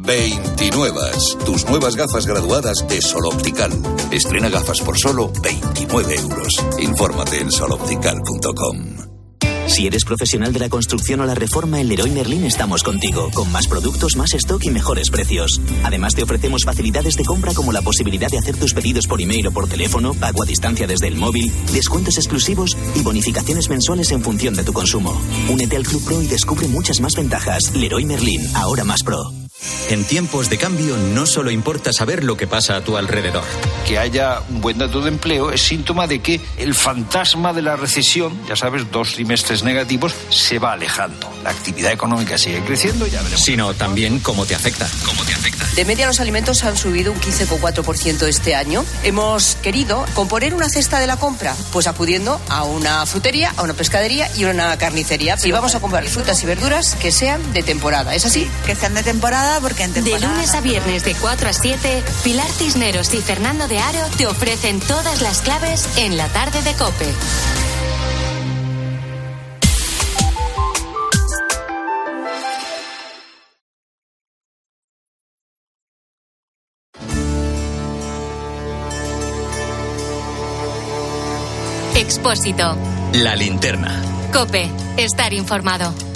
29. 0.00 1.00
Tus 1.44 1.64
nuevas 1.66 1.96
gafas 1.96 2.26
graduadas 2.26 2.86
de 2.88 3.00
Sol 3.00 3.26
Optical. 3.26 3.70
Estrena 4.10 4.48
gafas 4.48 4.80
por 4.80 4.98
solo 4.98 5.30
29 5.42 6.14
euros. 6.16 6.52
Infórmate 6.80 7.40
en 7.40 7.50
soloptical.com. 7.50 9.10
Si 9.70 9.86
eres 9.86 10.04
profesional 10.04 10.52
de 10.52 10.58
la 10.58 10.68
construcción 10.68 11.20
o 11.20 11.26
la 11.26 11.34
reforma, 11.36 11.80
en 11.80 11.88
Leroy 11.88 12.10
Merlin 12.10 12.44
estamos 12.44 12.82
contigo, 12.82 13.30
con 13.32 13.52
más 13.52 13.68
productos, 13.68 14.16
más 14.16 14.34
stock 14.34 14.64
y 14.64 14.70
mejores 14.70 15.10
precios. 15.10 15.60
Además, 15.84 16.16
te 16.16 16.24
ofrecemos 16.24 16.64
facilidades 16.64 17.14
de 17.14 17.24
compra 17.24 17.54
como 17.54 17.70
la 17.70 17.80
posibilidad 17.80 18.28
de 18.28 18.38
hacer 18.38 18.56
tus 18.56 18.74
pedidos 18.74 19.06
por 19.06 19.20
email 19.20 19.46
o 19.46 19.52
por 19.52 19.68
teléfono, 19.68 20.12
pago 20.14 20.42
a 20.42 20.46
distancia 20.46 20.88
desde 20.88 21.06
el 21.06 21.14
móvil, 21.14 21.52
descuentos 21.72 22.16
exclusivos 22.16 22.76
y 22.96 23.02
bonificaciones 23.02 23.70
mensuales 23.70 24.10
en 24.10 24.22
función 24.22 24.54
de 24.54 24.64
tu 24.64 24.72
consumo. 24.72 25.16
Únete 25.48 25.76
al 25.76 25.84
Club 25.84 26.04
Pro 26.04 26.20
y 26.20 26.26
descubre 26.26 26.66
muchas 26.66 27.00
más 27.00 27.14
ventajas. 27.14 27.72
Leroy 27.74 28.04
Merlin, 28.04 28.42
ahora 28.56 28.82
más 28.82 29.04
pro. 29.04 29.39
En 29.88 30.04
tiempos 30.04 30.48
de 30.48 30.56
cambio 30.56 30.96
no 30.96 31.26
solo 31.26 31.50
importa 31.50 31.92
saber 31.92 32.24
lo 32.24 32.36
que 32.36 32.46
pasa 32.46 32.76
a 32.76 32.80
tu 32.80 32.96
alrededor. 32.96 33.42
Que 33.86 33.98
haya 33.98 34.40
un 34.48 34.60
buen 34.60 34.78
dato 34.78 35.00
de 35.00 35.08
empleo 35.08 35.50
es 35.50 35.62
síntoma 35.62 36.06
de 36.06 36.20
que 36.20 36.40
el 36.56 36.74
fantasma 36.74 37.52
de 37.52 37.62
la 37.62 37.76
recesión, 37.76 38.38
ya 38.48 38.56
sabes, 38.56 38.90
dos 38.90 39.14
trimestres 39.14 39.64
negativos, 39.64 40.14
se 40.28 40.58
va 40.58 40.72
alejando. 40.72 41.30
La 41.42 41.50
actividad 41.50 41.92
económica 41.92 42.38
sigue 42.38 42.62
creciendo, 42.62 43.06
ya 43.06 43.20
veremos. 43.22 43.44
Sino 43.44 43.74
también 43.74 44.20
cómo 44.20 44.46
te 44.46 44.54
afecta. 44.54 44.88
Cómo 45.04 45.24
te 45.24 45.32
afecta. 45.34 45.66
De 45.74 45.84
media 45.84 46.06
los 46.06 46.20
alimentos 46.20 46.62
han 46.64 46.76
subido 46.76 47.12
un 47.12 47.20
15,4% 47.20 48.26
este 48.26 48.54
año. 48.54 48.84
Hemos 49.02 49.56
querido 49.56 50.04
componer 50.14 50.54
una 50.54 50.68
cesta 50.68 51.00
de 51.00 51.06
la 51.06 51.16
compra, 51.16 51.56
pues 51.72 51.86
acudiendo 51.86 52.40
a 52.48 52.64
una 52.64 53.04
frutería, 53.06 53.52
a 53.56 53.62
una 53.62 53.74
pescadería 53.74 54.30
y 54.36 54.44
a 54.44 54.50
una 54.50 54.76
carnicería. 54.78 55.36
Y 55.42 55.50
vamos 55.50 55.74
a 55.74 55.80
comprar 55.80 56.06
frutas 56.06 56.42
y 56.42 56.46
verduras 56.46 56.94
que 56.94 57.10
sean 57.10 57.52
de 57.52 57.62
temporada. 57.62 58.14
¿Es 58.14 58.24
así? 58.24 58.48
Que 58.66 58.74
sean 58.74 58.94
de 58.94 59.02
temporada 59.02 59.49
porque 59.58 59.82
en 59.82 59.92
De 59.92 60.20
lunes 60.20 60.54
a 60.54 60.60
viernes 60.60 61.02
de 61.04 61.14
4 61.14 61.48
a 61.48 61.52
7, 61.52 62.04
Pilar 62.22 62.48
Cisneros 62.48 63.12
y 63.14 63.18
Fernando 63.18 63.66
de 63.66 63.78
Aro 63.80 64.06
te 64.16 64.26
ofrecen 64.26 64.78
todas 64.80 65.22
las 65.22 65.40
claves 65.40 65.88
en 65.96 66.16
la 66.16 66.28
tarde 66.28 66.62
de 66.62 66.72
Cope. 66.74 67.12
Expósito. 81.96 82.76
La 83.14 83.34
linterna. 83.34 84.00
Cope. 84.32 84.70
Estar 84.96 85.32
informado. 85.32 86.09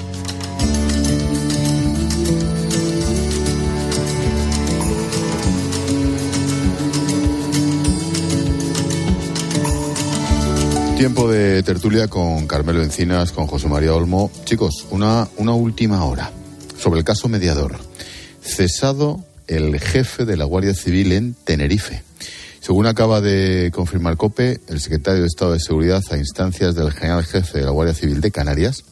Tiempo 10.97 11.31
de 11.31 11.63
tertulia 11.63 12.09
con 12.09 12.47
Carmelo 12.47 12.83
Encinas, 12.83 13.33
con 13.33 13.47
José 13.47 13.69
María 13.69 13.95
Olmo. 13.95 14.31
Chicos, 14.45 14.87
una, 14.91 15.29
una 15.37 15.53
última 15.53 16.05
hora 16.05 16.31
sobre 16.79 17.01
el 17.01 17.05
caso 17.05 17.29
mediador. 17.29 17.77
Cesado 18.43 19.21
el 19.47 19.79
jefe 19.81 20.25
de 20.25 20.37
la 20.37 20.45
Guardia 20.45 20.73
Civil 20.75 21.13
en 21.13 21.35
Tenerife. 21.35 22.03
Según 22.61 22.87
acaba 22.87 23.21
de 23.21 23.71
confirmar 23.75 24.17
COPE, 24.17 24.61
el 24.69 24.81
secretario 24.81 25.21
de 25.21 25.27
Estado 25.27 25.53
de 25.53 25.61
Seguridad 25.61 26.03
a 26.11 26.17
instancias 26.17 26.75
del 26.75 26.93
general 26.93 27.25
jefe 27.25 27.59
de 27.59 27.65
la 27.65 27.71
Guardia 27.73 27.95
Civil 27.95 28.21
de 28.23 28.31
Canarias, 28.31 28.85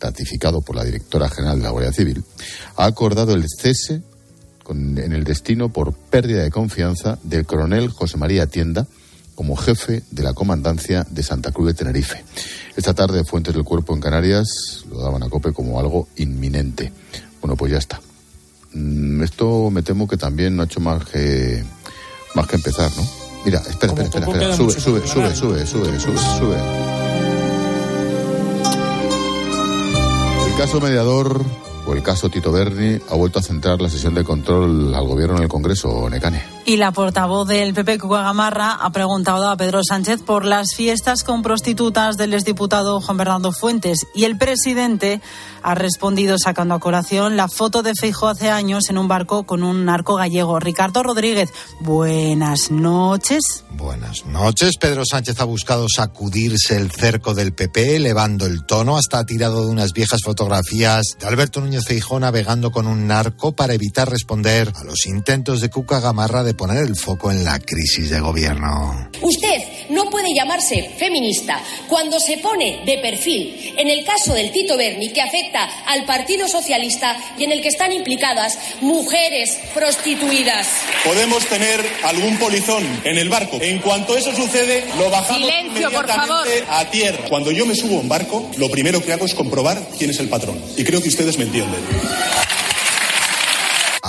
ratificado 0.00 0.62
por 0.62 0.74
la 0.74 0.84
directora 0.84 1.28
general 1.28 1.58
de 1.58 1.62
la 1.64 1.70
Guardia 1.70 1.92
Civil, 1.92 2.24
ha 2.76 2.86
acordado 2.86 3.34
el 3.34 3.44
cese 3.48 4.02
con- 4.64 4.98
en 4.98 5.12
el 5.12 5.22
destino 5.22 5.68
por 5.72 5.92
pérdida 5.92 6.42
de 6.42 6.50
confianza 6.50 7.18
del 7.22 7.46
coronel 7.46 7.90
José 7.90 8.16
María 8.16 8.48
Tienda 8.48 8.88
como 9.34 9.56
jefe 9.56 10.02
de 10.10 10.22
la 10.22 10.34
comandancia 10.34 11.06
de 11.10 11.22
Santa 11.22 11.52
Cruz 11.52 11.68
de 11.68 11.74
Tenerife. 11.74 12.24
Esta 12.76 12.94
tarde, 12.94 13.24
fuentes 13.24 13.54
del 13.54 13.64
cuerpo 13.64 13.94
en 13.94 14.00
Canarias 14.00 14.84
lo 14.90 15.00
daban 15.00 15.22
a 15.22 15.28
COPE 15.28 15.52
como 15.52 15.78
algo 15.78 16.08
inminente. 16.16 16.92
Bueno, 17.40 17.56
pues 17.56 17.72
ya 17.72 17.78
está. 17.78 18.00
Mm, 18.74 19.22
Esto 19.22 19.70
me 19.70 19.82
temo 19.82 20.06
que 20.08 20.16
también 20.16 20.56
no 20.56 20.62
ha 20.62 20.66
hecho 20.66 20.80
más 20.80 21.04
que, 21.04 21.64
más 22.34 22.46
que 22.46 22.56
empezar, 22.56 22.90
¿no? 22.96 23.06
Mira, 23.44 23.58
espera, 23.58 23.92
espera, 23.92 24.04
espera, 24.04 24.26
espera. 24.26 24.56
Sube, 24.56 24.72
sube, 24.72 25.06
sube, 25.06 25.34
sube, 25.34 25.66
sube, 25.66 26.00
sube, 26.00 26.18
sube. 26.38 26.56
El 30.46 30.58
caso 30.58 30.80
mediador 30.80 31.44
o 31.86 31.92
el 31.94 32.02
caso 32.02 32.28
Tito 32.28 32.52
Berni 32.52 32.98
ha 33.08 33.14
vuelto 33.14 33.38
a 33.38 33.42
centrar 33.42 33.80
la 33.80 33.88
sesión 33.88 34.14
de 34.14 34.24
control 34.24 34.94
al 34.94 35.06
gobierno 35.06 35.36
en 35.36 35.42
el 35.44 35.48
Congreso, 35.48 36.08
Necane. 36.08 36.42
Y 36.64 36.76
la 36.76 36.92
portavoz 36.92 37.48
del 37.48 37.74
PP, 37.74 37.98
Cuca 37.98 38.22
Gamarra, 38.22 38.74
ha 38.74 38.90
preguntado 38.90 39.48
a 39.48 39.56
Pedro 39.56 39.80
Sánchez 39.82 40.22
por 40.22 40.44
las 40.44 40.74
fiestas 40.76 41.24
con 41.24 41.42
prostitutas 41.42 42.16
del 42.16 42.34
exdiputado 42.34 43.00
Juan 43.00 43.16
Bernardo 43.16 43.50
Fuentes. 43.50 44.06
Y 44.14 44.24
el 44.24 44.38
presidente 44.38 45.20
ha 45.62 45.74
respondido 45.74 46.36
sacando 46.38 46.74
a 46.74 46.80
colación 46.80 47.36
la 47.36 47.48
foto 47.48 47.82
de 47.82 47.94
Feijo 47.98 48.28
hace 48.28 48.50
años 48.50 48.90
en 48.90 48.98
un 48.98 49.08
barco 49.08 49.42
con 49.42 49.64
un 49.64 49.84
narco 49.84 50.14
gallego. 50.14 50.60
Ricardo 50.60 51.02
Rodríguez, 51.02 51.50
buenas 51.80 52.70
noches. 52.70 53.64
Buenas 53.72 54.24
noches. 54.26 54.76
Pedro 54.78 55.04
Sánchez 55.04 55.40
ha 55.40 55.44
buscado 55.44 55.86
sacudirse 55.92 56.76
el 56.76 56.92
cerco 56.92 57.34
del 57.34 57.52
PP, 57.52 57.96
elevando 57.96 58.46
el 58.46 58.64
tono. 58.64 58.96
Hasta 58.96 59.18
ha 59.18 59.26
tirado 59.26 59.64
de 59.64 59.70
unas 59.70 59.92
viejas 59.92 60.20
fotografías 60.24 61.02
de 61.18 61.26
Alberto 61.26 61.60
Núñez 61.60 61.71
Feijóo 61.80 62.20
navegando 62.20 62.70
con 62.70 62.86
un 62.86 63.06
narco 63.06 63.52
para 63.52 63.74
evitar 63.74 64.10
responder 64.10 64.72
a 64.74 64.84
los 64.84 65.06
intentos 65.06 65.60
de 65.60 65.70
Cuca 65.70 66.00
Gamarra 66.00 66.42
de 66.42 66.54
poner 66.54 66.84
el 66.84 66.96
foco 66.96 67.30
en 67.30 67.44
la 67.44 67.58
crisis 67.58 68.10
de 68.10 68.20
gobierno. 68.20 69.08
Usted 69.22 69.62
no 69.90 70.10
puede 70.10 70.34
llamarse 70.34 70.90
feminista 70.98 71.60
cuando 71.88 72.18
se 72.20 72.38
pone 72.38 72.82
de 72.84 72.98
perfil 72.98 73.74
en 73.76 73.88
el 73.88 74.04
caso 74.04 74.34
del 74.34 74.52
Tito 74.52 74.76
Berni, 74.76 75.12
que 75.12 75.22
afecta 75.22 75.64
al 75.86 76.04
Partido 76.04 76.48
Socialista 76.48 77.16
y 77.38 77.44
en 77.44 77.52
el 77.52 77.62
que 77.62 77.68
están 77.68 77.92
implicadas 77.92 78.58
mujeres 78.80 79.58
prostituidas. 79.74 80.66
Podemos 81.04 81.46
tener 81.46 81.80
algún 82.04 82.36
polizón 82.38 82.84
en 83.04 83.18
el 83.18 83.28
barco. 83.28 83.58
En 83.60 83.78
cuanto 83.78 84.16
eso 84.16 84.34
sucede, 84.34 84.84
lo 84.98 85.10
bajamos 85.10 85.48
Silencio, 85.48 85.90
por 85.90 86.04
inmediatamente 86.04 86.64
a 86.68 86.90
tierra. 86.90 87.24
Cuando 87.28 87.50
yo 87.50 87.66
me 87.66 87.74
subo 87.74 87.96
a 87.96 88.00
un 88.00 88.08
barco, 88.08 88.50
lo 88.56 88.70
primero 88.70 89.02
que 89.04 89.12
hago 89.12 89.24
es 89.24 89.34
comprobar 89.34 89.88
quién 89.98 90.10
es 90.10 90.18
el 90.18 90.28
patrón. 90.28 90.60
Y 90.76 90.84
creo 90.84 91.00
que 91.00 91.08
ustedes 91.08 91.38
me 91.38 91.44
entienden. 91.44 91.61
feeling. 91.70 92.61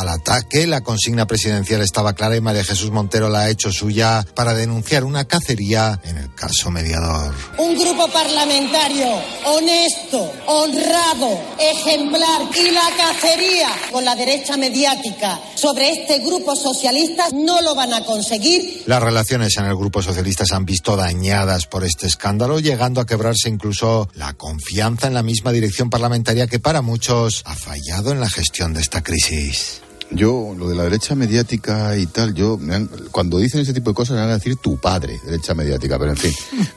Al 0.04 0.10
ataque, 0.10 0.68
la 0.68 0.82
consigna 0.82 1.26
presidencial 1.26 1.82
estaba 1.82 2.12
clara 2.12 2.36
y 2.36 2.42
María 2.42 2.66
Jesús 2.66 2.92
Montero 2.92 3.30
la 3.30 3.44
ha 3.44 3.50
hecho 3.50 3.72
suya 3.72 4.26
para 4.36 4.54
denunciar 4.54 5.06
una 5.06 5.24
cacería 5.24 5.98
en 6.04 6.18
el 6.18 6.36
caso 6.36 6.70
mediador. 6.72 7.34
Un 7.58 7.74
grupo 7.80 8.10
parlamentario 8.12 9.08
honesto, 9.46 10.30
honrado, 10.48 11.40
ejemplar 11.58 12.42
y 12.54 12.72
la 12.72 12.90
cacería 12.98 13.70
con 13.94 14.04
la 14.04 14.14
derecha 14.16 14.58
mediática 14.58 15.40
sobre 15.56 15.92
este 15.92 16.20
grupo 16.20 16.54
socialista 16.54 17.30
no 17.34 17.62
lo 17.62 17.74
van 17.74 17.94
a 17.94 18.04
conseguir. 18.04 18.84
Las 18.86 19.02
relaciones 19.02 19.56
en 19.56 19.64
el 19.64 19.76
Grupo 19.78 20.02
Socialista 20.02 20.46
se 20.46 20.54
han 20.54 20.66
visto 20.66 20.98
dañadas 20.98 21.66
por 21.66 21.86
este 21.86 22.08
escándalo, 22.08 22.60
llegando 22.60 23.00
a 23.00 23.06
quebrarse 23.06 23.48
incluso 23.48 24.10
la 24.16 24.34
confianza 24.34 25.08
en 25.08 25.14
la 25.14 25.24
misma 25.24 25.54
dirección 25.54 25.90
parlamentaria 25.90 26.48
que 26.48 26.60
para 26.60 26.82
muchos 26.82 27.42
ha 27.46 27.56
fallado 27.56 28.12
en 28.12 28.20
la 28.20 28.30
gestión 28.30 28.74
de 28.74 28.82
esta 28.82 29.02
crisis. 29.02 29.80
Yo, 30.16 30.54
lo 30.58 30.70
de 30.70 30.76
la 30.76 30.84
derecha 30.84 31.16
mediática 31.16 31.98
y 31.98 32.06
tal, 32.06 32.34
yo, 32.34 32.58
me 32.58 32.76
han- 32.76 32.90
cuando 33.12 33.38
dicen 33.40 33.62
ese 33.62 33.74
tipo 33.74 33.90
de 33.90 33.96
cosas, 33.96 34.16
me 34.16 34.22
van 34.22 34.30
a 34.32 34.36
decir 34.36 34.56
tu 34.58 34.78
padre, 34.78 35.20
derecha 35.26 35.54
mediática, 35.54 35.98
pero 35.98 36.12
en 36.12 36.18
fin, 36.18 36.32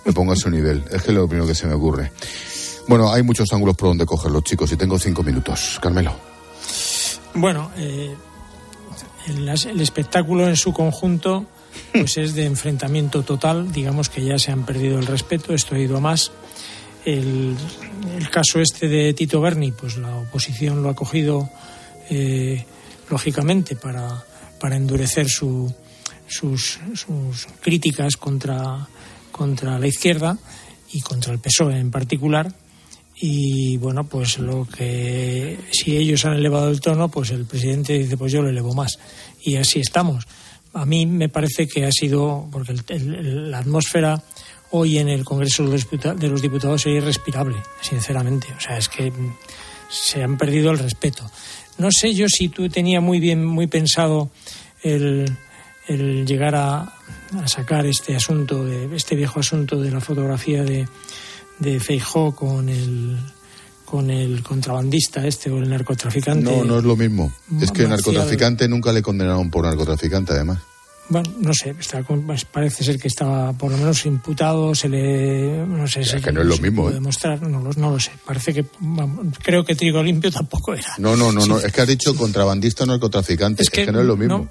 me 0.04 0.12
pongo 0.12 0.32
a 0.32 0.36
su 0.36 0.48
nivel. 0.50 0.84
Es 0.90 1.02
que 1.02 1.10
es 1.10 1.14
lo 1.14 1.28
primero 1.28 1.46
que 1.46 1.54
se 1.54 1.66
me 1.66 1.74
ocurre. 1.74 2.12
Bueno, 2.88 3.12
hay 3.12 3.22
muchos 3.22 3.52
ángulos 3.52 3.76
por 3.76 3.88
donde 3.88 4.06
cogerlos, 4.06 4.44
chicos, 4.44 4.72
y 4.72 4.76
tengo 4.76 4.98
cinco 4.98 5.22
minutos. 5.22 5.78
Carmelo. 5.82 6.14
Bueno, 7.34 7.70
eh, 7.76 8.14
el, 9.28 9.48
el 9.48 9.80
espectáculo 9.80 10.48
en 10.48 10.56
su 10.56 10.72
conjunto 10.72 11.46
pues 11.92 12.16
es 12.16 12.34
de 12.34 12.46
enfrentamiento 12.46 13.22
total. 13.22 13.70
Digamos 13.70 14.08
que 14.08 14.24
ya 14.24 14.38
se 14.38 14.50
han 14.52 14.64
perdido 14.64 14.98
el 14.98 15.06
respeto. 15.06 15.52
Esto 15.52 15.74
ha 15.74 15.78
ido 15.78 15.98
a 15.98 16.00
más. 16.00 16.30
El, 17.04 17.54
el 18.16 18.30
caso 18.30 18.60
este 18.60 18.88
de 18.88 19.12
Tito 19.12 19.40
Berni, 19.40 19.72
pues 19.72 19.96
la 19.98 20.14
oposición 20.16 20.82
lo 20.82 20.88
ha 20.88 20.94
cogido 20.94 21.50
eh, 22.08 22.64
lógicamente 23.10 23.76
para, 23.76 24.24
para 24.60 24.76
endurecer 24.76 25.28
su, 25.28 25.72
sus, 26.28 26.78
sus 26.94 27.46
críticas 27.60 28.16
contra, 28.16 28.86
contra 29.32 29.78
la 29.78 29.86
izquierda 29.86 30.38
y 30.92 31.00
contra 31.00 31.32
el 31.32 31.38
PSOE 31.38 31.78
en 31.78 31.90
particular. 31.90 32.52
Y 33.18 33.78
bueno, 33.78 34.04
pues 34.04 34.38
lo 34.38 34.66
que 34.66 35.58
si 35.72 35.96
ellos 35.96 36.24
han 36.26 36.34
elevado 36.34 36.68
el 36.68 36.80
tono, 36.80 37.08
pues 37.08 37.30
el 37.30 37.46
presidente 37.46 37.94
dice, 37.98 38.16
pues 38.18 38.30
yo 38.32 38.42
lo 38.42 38.50
elevo 38.50 38.74
más. 38.74 38.98
Y 39.42 39.56
así 39.56 39.80
estamos. 39.80 40.26
A 40.74 40.84
mí 40.84 41.06
me 41.06 41.30
parece 41.30 41.66
que 41.66 41.86
ha 41.86 41.90
sido, 41.90 42.46
porque 42.52 42.72
el- 42.72 42.84
el- 42.88 43.50
la 43.50 43.58
atmósfera 43.60 44.22
hoy 44.70 44.98
en 44.98 45.08
el 45.08 45.24
Congreso 45.24 45.64
de 45.64 46.28
los 46.28 46.42
Diputados 46.42 46.82
es 46.82 46.92
irrespirable, 47.02 47.56
sinceramente. 47.80 48.48
O 48.54 48.60
sea, 48.60 48.76
es 48.76 48.88
que 48.90 49.10
se 49.88 50.22
han 50.22 50.36
perdido 50.36 50.70
el 50.70 50.78
respeto. 50.78 51.24
No 51.78 51.88
sé 51.90 52.14
yo 52.14 52.26
si 52.28 52.48
tú 52.48 52.68
tenía 52.68 53.00
muy 53.00 53.20
bien, 53.20 53.44
muy 53.44 53.66
pensado 53.66 54.30
el, 54.82 55.30
el 55.88 56.26
llegar 56.26 56.54
a, 56.54 56.80
a 56.80 57.48
sacar 57.48 57.86
este 57.86 58.16
asunto, 58.16 58.64
de, 58.64 58.94
este 58.96 59.14
viejo 59.14 59.40
asunto 59.40 59.80
de 59.80 59.90
la 59.90 60.00
fotografía 60.00 60.62
de, 60.64 60.88
de 61.58 61.80
Feijó 61.80 62.34
con 62.34 62.68
el 62.68 63.16
con 63.84 64.10
el 64.10 64.42
contrabandista 64.42 65.24
este 65.26 65.48
o 65.48 65.58
el 65.58 65.70
narcotraficante. 65.70 66.44
No, 66.44 66.64
no 66.64 66.78
es 66.78 66.84
lo 66.84 66.96
mismo. 66.96 67.32
Es 67.60 67.70
que 67.70 67.86
Marcial. 67.86 67.90
narcotraficante 67.90 68.68
nunca 68.68 68.92
le 68.92 69.00
condenaron 69.00 69.48
por 69.48 69.64
narcotraficante, 69.64 70.32
además. 70.32 70.58
Bueno, 71.08 71.30
no 71.38 71.52
sé, 71.54 71.70
está 71.78 72.02
pues 72.02 72.44
parece 72.44 72.82
ser 72.82 72.98
que 72.98 73.06
estaba 73.06 73.52
por 73.52 73.70
lo 73.70 73.76
menos 73.78 74.04
imputado, 74.06 74.74
se 74.74 74.88
le. 74.88 75.64
No 75.64 75.86
sé 75.86 76.04
si 76.04 76.20
que 76.20 76.32
no 76.32 76.40
es 76.40 76.46
lo 76.48 76.56
se 76.56 76.62
mismo, 76.62 76.90
¿eh? 76.90 76.94
demostrar, 76.94 77.40
no, 77.42 77.60
lo- 77.60 77.72
no 77.74 77.90
lo 77.92 78.00
sé. 78.00 78.10
Parece 78.26 78.52
que. 78.52 78.64
vamos, 78.80 79.36
creo 79.40 79.64
que 79.64 79.76
Trigo 79.76 80.02
Limpio 80.02 80.32
tampoco 80.32 80.74
era. 80.74 80.94
No, 80.98 81.14
no, 81.14 81.30
no, 81.30 81.42
Sí. 81.42 81.48
no. 81.48 81.58
Es 81.60 81.70
que 81.72 81.80
has 81.80 81.86
dicho 81.86 82.16
contrabandista 82.16 82.82
o 82.82 82.86
narcotraficante. 82.88 83.62
Es 83.62 83.70
que, 83.70 83.86
no 83.92 84.00
es 84.00 84.06
lo 84.06 84.16
mismo. 84.16 84.38
no, 84.38 84.50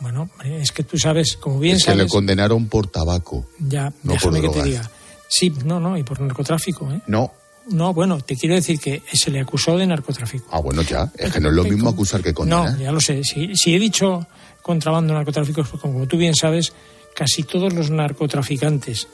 bueno, 0.00 0.28
es 0.44 0.72
que 0.72 0.82
tú 0.82 0.98
sabes, 0.98 1.38
como 1.38 1.58
bien 1.58 1.76
es 1.76 1.84
que 1.86 1.92
le 1.92 1.96
sabes. 2.00 2.12
condenaron 2.12 2.66
por 2.68 2.88
tabaco. 2.88 3.46
Ya, 3.58 3.84
no 4.02 4.12
déjame 4.12 4.18
por 4.18 4.32
que 4.34 4.40
te 4.40 4.46
drogas. 4.48 4.64
diga. 4.66 4.90
Sí, 5.28 5.52
no, 5.64 5.80
no, 5.80 5.96
y 5.96 6.02
por 6.02 6.20
narcotráfico, 6.20 6.92
¿eh? 6.92 7.00
No. 7.06 7.32
No, 7.70 7.92
bueno, 7.94 8.20
te 8.20 8.36
quiero 8.36 8.54
decir 8.54 8.78
que 8.78 9.02
se 9.12 9.30
le 9.30 9.40
acusó 9.40 9.76
de 9.76 9.86
narcotráfico. 9.88 10.46
Ah, 10.52 10.60
bueno, 10.60 10.82
ya. 10.82 11.10
Es 11.16 11.32
que 11.32 11.40
no 11.40 11.48
es 11.48 11.54
lo 11.54 11.64
mismo 11.64 11.88
acusar 11.88 12.22
que 12.22 12.32
condenar. 12.32 12.72
No, 12.72 12.78
ya 12.78 12.92
lo 12.92 13.00
sé. 13.00 13.24
Si, 13.24 13.56
si 13.56 13.74
he 13.74 13.78
dicho 13.80 14.24
contrabando 14.66 15.14
narcotráfico, 15.14 15.60
es 15.60 15.68
porque, 15.68 15.82
como 15.82 16.08
tú 16.08 16.16
bien 16.16 16.34
sabes, 16.34 16.72
casi 17.14 17.44
todos 17.44 17.72
los 17.72 17.88
narcotraficantes, 17.88 19.06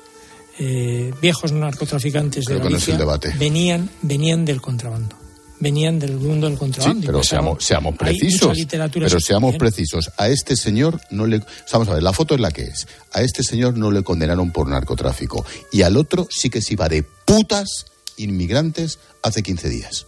eh, 0.59 1.13
viejos 1.21 1.53
narcotraficantes 1.53 2.47
de 2.47 2.55
Creo 2.55 2.71
Galicia, 2.71 2.99
venían, 3.39 3.91
venían 4.01 4.47
del 4.47 4.63
contrabando. 4.63 5.15
Venían 5.61 5.99
del 5.99 6.17
mundo 6.17 6.47
del 6.47 6.57
Sí, 6.57 6.61
contrabando. 6.61 7.07
pero 7.07 7.21
Y 7.21 7.25
seamos, 7.25 7.63
seamos 7.63 7.97
precisos. 7.99 8.59
Pero 8.93 9.21
seamos 9.21 9.57
precisos. 9.57 10.11
A 10.17 10.29
este 10.29 10.57
señor 10.57 10.99
no 11.11 11.27
le. 11.27 11.43
Vamos 11.71 11.89
a 11.89 11.95
ver, 11.95 12.03
la 12.03 12.15
foto 12.15 12.35
es 12.35 12.41
la 12.41 12.51
que 12.51 12.63
es. 12.63 12.89
A 13.13 13.21
este 13.21 13.43
señor 13.43 13.77
no 13.77 13.91
le 13.91 14.03
condenaron 14.03 14.53
por 14.53 14.69
narcotráfico. 14.69 15.45
Y 15.71 15.83
al 15.83 15.99
otro 15.99 16.27
sí 16.31 16.49
que 16.49 16.63
se 16.63 16.73
iba 16.73 16.89
de 16.89 17.03
putas 17.03 17.85
inmigrantes 18.17 18.99
hace 19.23 19.43
15 19.43 19.69
días. 19.69 20.07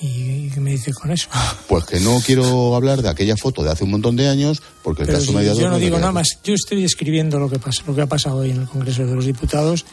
¿Y 0.00 0.50
qué 0.50 0.60
me 0.60 0.72
dices 0.72 0.94
con 0.94 1.10
eso? 1.10 1.28
Pues 1.68 1.84
que 1.84 2.00
no 2.00 2.20
quiero 2.24 2.74
hablar 2.76 3.02
de 3.02 3.08
aquella 3.08 3.36
foto 3.36 3.62
de 3.62 3.70
hace 3.70 3.84
un 3.84 3.90
montón 3.90 4.14
de 4.16 4.28
años, 4.28 4.62
porque 4.82 5.02
el 5.02 5.06
Pero 5.06 5.18
caso 5.18 5.30
si 5.30 5.36
mediador. 5.36 5.62
yo 5.62 5.68
no 5.70 5.78
digo 5.78 5.98
nada 5.98 6.12
más. 6.12 6.38
Yo 6.44 6.54
estoy 6.54 6.82
describiendo 6.82 7.38
lo 7.38 7.48
que 7.50 7.58
pasa, 7.58 7.82
lo 7.86 7.94
que 7.94 8.02
ha 8.02 8.06
pasado 8.06 8.36
hoy 8.38 8.50
en 8.50 8.62
el 8.62 8.68
Congreso 8.68 9.04
de 9.06 9.14
los 9.14 9.24
Diputados 9.26 9.84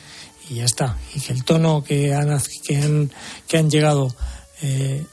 y 0.50 0.56
ya 0.56 0.66
está. 0.66 0.98
Y 1.16 1.20
que 1.20 1.34
el 1.34 1.44
tono 1.44 1.84
que 1.84 2.14
han 2.14 2.38
que 2.64 2.78
han, 2.78 3.12
que 3.48 3.58
han 3.58 3.70
llegado, 3.70 4.14
eh, 4.62 5.04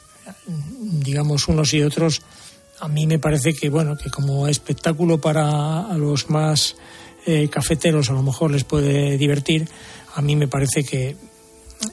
digamos 0.45 1.47
unos 1.47 1.73
y 1.73 1.81
otros, 1.81 2.21
a 2.79 2.87
mí 2.87 3.07
me 3.07 3.19
parece 3.19 3.53
que 3.53 3.69
bueno 3.69 3.95
que 3.97 4.09
como 4.09 4.47
espectáculo 4.47 5.19
para 5.19 5.87
a 5.87 5.97
los 5.97 6.29
más 6.29 6.75
eh, 7.25 7.47
cafeteros 7.49 8.09
a 8.09 8.13
lo 8.13 8.23
mejor 8.23 8.51
les 8.51 8.63
puede 8.63 9.17
divertir. 9.17 9.67
A 10.15 10.21
mí 10.21 10.35
me 10.35 10.47
parece 10.47 10.83
que 10.83 11.15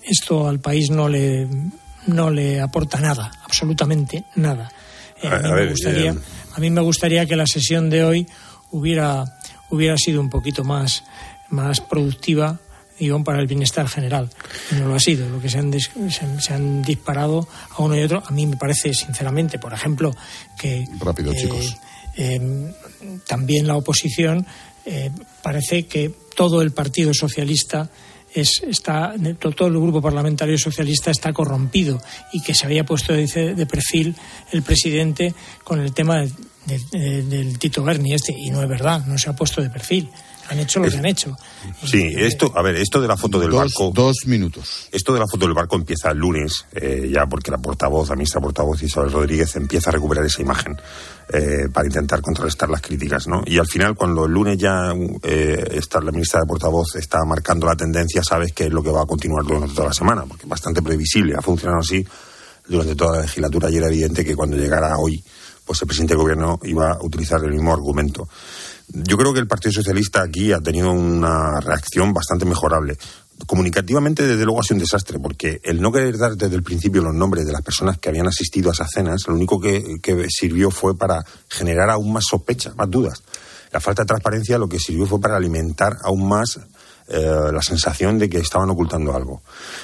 esto 0.02 0.48
al 0.48 0.60
país 0.60 0.90
no 0.90 1.08
le 1.08 1.46
no 2.08 2.30
le 2.30 2.60
aporta 2.60 2.98
nada, 3.00 3.30
absolutamente 3.44 4.24
nada. 4.34 4.70
Eh, 5.22 5.28
a, 5.28 5.36
A- 5.36 5.38
mí 5.42 5.50
ver, 5.52 5.70
gustaría, 5.70 6.10
eh, 6.10 6.18
a 6.54 6.60
mí 6.60 6.70
me 6.70 6.80
gustaría 6.80 7.24
que 7.26 7.36
la 7.36 7.46
sesión 7.46 7.88
de 7.90 8.04
hoy 8.04 8.26
hubiera 8.70 9.24
hubiera 9.70 9.96
sido 9.96 10.20
un 10.20 10.30
poquito 10.30 10.64
más 10.64 11.04
más 11.50 11.80
productiva 11.80 12.58
digo 12.98 13.22
para 13.22 13.38
el 13.40 13.46
bienestar 13.46 13.86
general 13.88 14.28
y 14.72 14.74
no 14.76 14.88
lo 14.88 14.94
ha 14.96 15.00
sido 15.00 15.28
lo 15.28 15.40
que 15.40 15.48
se 15.48 15.58
han, 15.58 15.70
dis- 15.72 15.90
se, 16.10 16.40
se 16.40 16.52
han 16.54 16.82
disparado 16.82 17.46
a 17.70 17.82
uno 17.82 17.96
y 17.96 18.02
otro 18.02 18.22
a 18.26 18.30
mí 18.32 18.44
me 18.46 18.56
parece 18.56 18.92
sinceramente 18.92 19.58
por 19.58 19.72
ejemplo 19.72 20.14
que 20.58 20.84
Rápido, 20.98 21.32
eh, 21.32 21.36
chicos. 21.36 21.76
eh, 22.16 22.72
también 23.26 23.66
la 23.66 23.76
oposición 23.76 24.44
eh, 24.84 25.10
parece 25.42 25.86
que 25.86 26.12
todo 26.34 26.60
el 26.62 26.72
Partido 26.72 27.12
Socialista 27.14 27.88
es, 28.34 28.62
está 28.66 29.14
to- 29.38 29.52
todo 29.52 29.68
el 29.68 29.74
grupo 29.80 30.00
parlamentario 30.02 30.58
socialista 30.58 31.10
está 31.10 31.32
corrompido 31.32 32.00
y 32.32 32.42
que 32.42 32.54
se 32.54 32.66
había 32.66 32.84
puesto 32.84 33.12
de, 33.12 33.26
de 33.54 33.66
perfil 33.66 34.14
el 34.52 34.62
presidente 34.62 35.34
con 35.64 35.80
el 35.80 35.92
tema 35.92 36.18
de- 36.18 36.32
de- 36.66 36.80
de- 36.92 37.22
del 37.22 37.58
Tito 37.58 37.82
Berni 37.82 38.12
este 38.14 38.32
y 38.36 38.50
no 38.50 38.62
es 38.62 38.68
verdad 38.68 39.06
no 39.06 39.16
se 39.18 39.30
ha 39.30 39.36
puesto 39.36 39.62
de 39.62 39.70
perfil 39.70 40.10
han 40.50 40.58
hecho 40.60 40.80
lo 40.80 40.88
que 40.90 40.96
han 40.96 41.04
hecho. 41.04 41.36
Sí, 41.84 42.02
esto, 42.16 42.50
a 42.56 42.62
ver, 42.62 42.76
esto 42.76 43.02
de 43.02 43.06
la 43.08 43.18
foto 43.18 43.38
del 43.38 43.50
Dos, 43.50 43.58
barco. 43.58 43.90
dos 43.94 44.16
minutos. 44.24 44.88
Esto 44.90 45.12
de 45.12 45.20
la 45.20 45.26
foto 45.30 45.44
del 45.44 45.52
barco 45.52 45.76
empieza 45.76 46.10
el 46.10 46.16
lunes, 46.16 46.64
eh, 46.72 47.10
ya 47.12 47.26
porque 47.26 47.50
la 47.50 47.58
portavoz, 47.58 48.08
la 48.08 48.14
ministra 48.16 48.40
portavoz 48.40 48.82
Isabel 48.82 49.12
Rodríguez 49.12 49.54
empieza 49.56 49.90
a 49.90 49.92
recuperar 49.92 50.24
esa 50.24 50.40
imagen 50.40 50.80
eh, 51.30 51.68
para 51.72 51.86
intentar 51.86 52.22
contrarrestar 52.22 52.70
las 52.70 52.80
críticas, 52.80 53.26
¿no? 53.26 53.42
Y 53.44 53.58
al 53.58 53.66
final, 53.66 53.94
cuando 53.94 54.24
el 54.24 54.32
lunes 54.32 54.56
ya 54.56 54.92
eh, 55.22 55.68
está, 55.72 56.00
la 56.00 56.10
ministra 56.10 56.40
de 56.40 56.46
portavoz 56.46 56.96
está 56.96 57.18
marcando 57.26 57.66
la 57.66 57.76
tendencia, 57.76 58.22
sabes 58.22 58.52
que 58.52 58.64
es 58.64 58.72
lo 58.72 58.82
que 58.82 58.90
va 58.90 59.02
a 59.02 59.06
continuar 59.06 59.44
durante 59.44 59.74
toda 59.74 59.88
la 59.88 59.92
semana, 59.92 60.24
porque 60.26 60.44
es 60.44 60.48
bastante 60.48 60.80
previsible, 60.80 61.34
ha 61.36 61.42
funcionado 61.42 61.80
así 61.80 62.04
durante 62.66 62.94
toda 62.94 63.16
la 63.16 63.22
legislatura 63.22 63.70
y 63.70 63.76
era 63.76 63.88
evidente 63.88 64.24
que 64.24 64.34
cuando 64.34 64.56
llegara 64.56 64.96
hoy, 64.98 65.22
pues 65.64 65.82
el 65.82 65.86
presidente 65.88 66.14
del 66.14 66.22
gobierno 66.22 66.58
iba 66.62 66.92
a 66.92 67.02
utilizar 67.02 67.44
el 67.44 67.52
mismo 67.52 67.72
argumento. 67.72 68.28
Yo 68.88 69.18
creo 69.18 69.34
que 69.34 69.40
el 69.40 69.46
Partido 69.46 69.72
Socialista 69.72 70.22
aquí 70.22 70.52
ha 70.52 70.60
tenido 70.60 70.92
una 70.92 71.60
reacción 71.60 72.14
bastante 72.14 72.46
mejorable. 72.46 72.96
Comunicativamente, 73.46 74.26
desde 74.26 74.44
luego, 74.44 74.60
ha 74.60 74.62
sido 74.64 74.76
un 74.76 74.80
desastre, 74.80 75.18
porque 75.20 75.60
el 75.62 75.80
no 75.80 75.92
querer 75.92 76.18
dar 76.18 76.36
desde 76.36 76.56
el 76.56 76.62
principio 76.62 77.02
los 77.02 77.14
nombres 77.14 77.46
de 77.46 77.52
las 77.52 77.62
personas 77.62 77.98
que 77.98 78.08
habían 78.08 78.26
asistido 78.26 78.68
a 78.70 78.72
esas 78.72 78.90
cenas, 78.90 79.22
lo 79.28 79.34
único 79.34 79.60
que, 79.60 80.00
sirvió 80.28 80.70
fue 80.70 80.96
para 80.98 81.24
generar 81.48 81.88
aún 81.90 82.12
más 82.12 82.24
sospecha, 82.28 82.72
más 82.76 82.90
dudas. 82.90 83.22
La 83.72 83.80
falta 83.80 84.02
de 84.02 84.06
transparencia 84.06 84.58
lo 84.58 84.68
que 84.68 84.78
sirvió 84.78 85.06
fue 85.06 85.20
para 85.20 85.36
alimentar 85.36 85.96
aún 86.02 86.28
más 86.28 86.58
eh, 87.08 87.50
la 87.52 87.62
sensación 87.62 88.18
de 88.18 88.28
que 88.28 88.38
estaban 88.38 88.68
ocultando 88.70 89.14
algo. 89.14 89.40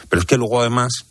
Pero 0.09 0.21
es 0.21 0.27
que 0.27 0.37
luego, 0.37 0.61
además, 0.61 1.07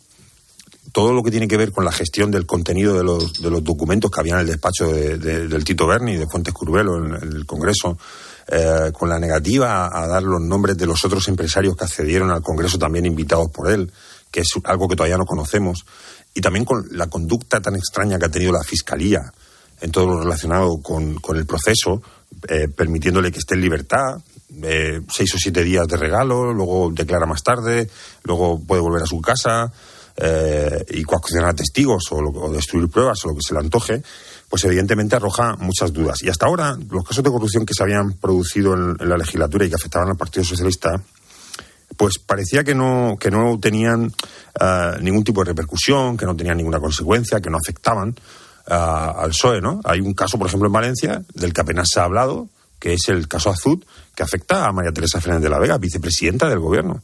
todo 0.92 1.12
lo 1.12 1.22
que 1.22 1.30
tiene 1.30 1.48
que 1.48 1.56
ver 1.56 1.72
con 1.72 1.84
la 1.84 1.92
gestión 1.92 2.30
del 2.30 2.46
contenido 2.46 2.94
de 2.96 3.04
los, 3.04 3.40
de 3.42 3.50
los 3.50 3.64
documentos 3.64 4.10
que 4.10 4.20
había 4.20 4.34
en 4.34 4.40
el 4.40 4.46
despacho 4.46 4.92
de- 4.92 5.18
de- 5.18 5.48
del 5.48 5.64
Tito 5.64 5.86
Berni, 5.86 6.16
de 6.16 6.26
Fuentes 6.26 6.52
Curvelo, 6.54 6.98
en, 6.98 7.14
en 7.14 7.32
el 7.36 7.46
Congreso, 7.46 7.96
eh, 8.46 8.92
con 8.92 9.08
la 9.08 9.18
negativa 9.18 9.86
a, 9.86 10.04
a 10.04 10.06
dar 10.06 10.22
los 10.22 10.40
nombres 10.40 10.76
de 10.76 10.84
los 10.84 11.02
otros 11.04 11.28
empresarios 11.28 11.76
que 11.76 11.84
accedieron 11.84 12.30
al 12.30 12.42
Congreso 12.42 12.78
también 12.78 13.06
invitados 13.06 13.50
por 13.50 13.70
él, 13.70 13.90
que 14.30 14.40
es 14.40 14.48
algo 14.64 14.86
que 14.86 14.96
todavía 14.96 15.16
no 15.16 15.24
conocemos, 15.24 15.86
y 16.34 16.42
también 16.42 16.66
con 16.66 16.86
la 16.90 17.06
conducta 17.06 17.60
tan 17.60 17.74
extraña 17.74 18.18
que 18.18 18.26
ha 18.26 18.30
tenido 18.30 18.52
la 18.52 18.62
Fiscalía 18.62 19.32
en 19.80 19.90
todo 19.90 20.06
lo 20.08 20.20
relacionado 20.20 20.82
con, 20.82 21.18
el 21.34 21.46
proceso, 21.46 22.02
eh, 22.48 22.68
permitiéndole 22.68 23.32
que 23.32 23.38
esté 23.38 23.54
en 23.54 23.62
libertad, 23.62 24.18
eh, 24.62 25.00
seis 25.10 25.34
o 25.34 25.38
siete 25.38 25.64
días 25.64 25.88
de 25.88 25.96
regalo, 25.96 26.52
luego 26.52 26.90
declara 26.92 27.26
más 27.26 27.42
tarde, 27.42 27.88
luego 28.24 28.60
puede 28.60 28.82
volver 28.82 29.04
a 29.04 29.06
su 29.06 29.20
casa 29.20 29.72
y 30.90 31.02
coaccionar 31.02 31.56
testigos 31.56 32.04
o, 32.12 32.18
o 32.18 32.52
destruir 32.52 32.88
pruebas 32.88 33.18
o 33.24 33.28
lo 33.30 33.34
que 33.34 33.40
se 33.44 33.52
le 33.52 33.58
antoje, 33.58 34.00
pues 34.54 34.62
evidentemente 34.66 35.16
arroja 35.16 35.56
muchas 35.56 35.92
dudas. 35.92 36.22
Y 36.22 36.28
hasta 36.28 36.46
ahora, 36.46 36.78
los 36.88 37.02
casos 37.04 37.24
de 37.24 37.30
corrupción 37.32 37.66
que 37.66 37.74
se 37.74 37.82
habían 37.82 38.12
producido 38.12 38.74
en, 38.74 38.94
en 39.00 39.08
la 39.08 39.16
legislatura 39.16 39.64
y 39.64 39.68
que 39.68 39.74
afectaban 39.74 40.08
al 40.10 40.16
Partido 40.16 40.44
Socialista, 40.44 41.02
pues 41.96 42.20
parecía 42.20 42.62
que 42.62 42.72
no, 42.72 43.16
que 43.18 43.32
no 43.32 43.58
tenían 43.58 44.12
eh, 44.60 44.90
ningún 45.00 45.24
tipo 45.24 45.40
de 45.42 45.46
repercusión, 45.50 46.16
que 46.16 46.24
no 46.24 46.36
tenían 46.36 46.56
ninguna 46.56 46.78
consecuencia, 46.78 47.40
que 47.40 47.50
no 47.50 47.58
afectaban 47.58 48.14
ah, 48.68 49.12
al 49.18 49.30
PSOE, 49.30 49.60
¿no? 49.60 49.80
Hay 49.82 49.98
un 50.00 50.14
caso, 50.14 50.38
por 50.38 50.46
ejemplo, 50.46 50.68
en 50.68 50.72
Valencia, 50.72 51.24
del 51.34 51.52
que 51.52 51.60
apenas 51.62 51.88
se 51.92 51.98
ha 51.98 52.04
hablado, 52.04 52.48
que 52.78 52.92
es 52.94 53.08
el 53.08 53.26
caso 53.26 53.50
Azud, 53.50 53.82
que 54.14 54.22
afecta 54.22 54.66
a 54.66 54.72
María 54.72 54.92
Teresa 54.92 55.20
Fernández 55.20 55.42
de 55.42 55.50
la 55.50 55.58
Vega, 55.58 55.78
vicepresidenta 55.78 56.48
del 56.48 56.60
Gobierno, 56.60 57.02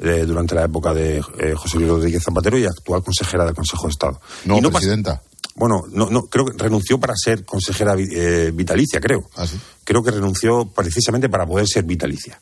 eh, 0.00 0.24
durante 0.26 0.56
la 0.56 0.64
época 0.64 0.92
de 0.92 1.18
eh, 1.38 1.54
José 1.54 1.76
Luis 1.78 1.90
Rodríguez 1.90 2.24
Zapatero 2.24 2.58
y 2.58 2.64
actual 2.66 3.04
consejera 3.04 3.44
del 3.44 3.54
Consejo 3.54 3.84
de 3.86 3.90
Estado. 3.90 4.20
No, 4.46 4.58
Y 4.58 4.62
pasa- 4.62 4.72
presidenta. 4.72 5.22
Bueno, 5.58 5.84
no, 5.90 6.08
no, 6.10 6.22
creo 6.26 6.44
que 6.46 6.52
renunció 6.56 6.98
para 6.98 7.14
ser 7.16 7.44
consejera 7.44 7.94
eh, 7.98 8.50
vitalicia, 8.54 9.00
creo. 9.00 9.28
¿Ah, 9.36 9.46
sí? 9.46 9.58
Creo 9.84 10.02
que 10.02 10.10
renunció 10.10 10.66
precisamente 10.66 11.28
para 11.28 11.46
poder 11.46 11.66
ser 11.66 11.84
vitalicia. 11.84 12.40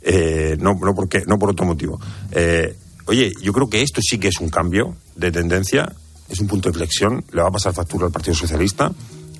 Eh, 0.00 0.56
no, 0.60 0.74
no, 0.80 0.94
porque, 0.94 1.22
no 1.26 1.38
por 1.38 1.50
otro 1.50 1.66
motivo. 1.66 2.00
Eh, 2.30 2.76
oye, 3.06 3.32
yo 3.42 3.52
creo 3.52 3.68
que 3.68 3.82
esto 3.82 4.00
sí 4.02 4.18
que 4.18 4.28
es 4.28 4.38
un 4.40 4.48
cambio 4.48 4.96
de 5.16 5.30
tendencia, 5.30 5.92
es 6.28 6.40
un 6.40 6.46
punto 6.46 6.68
de 6.70 6.74
flexión, 6.74 7.24
le 7.32 7.42
va 7.42 7.48
a 7.48 7.52
pasar 7.52 7.72
factura 7.74 8.06
al 8.06 8.12
Partido 8.12 8.34
Socialista 8.34 8.90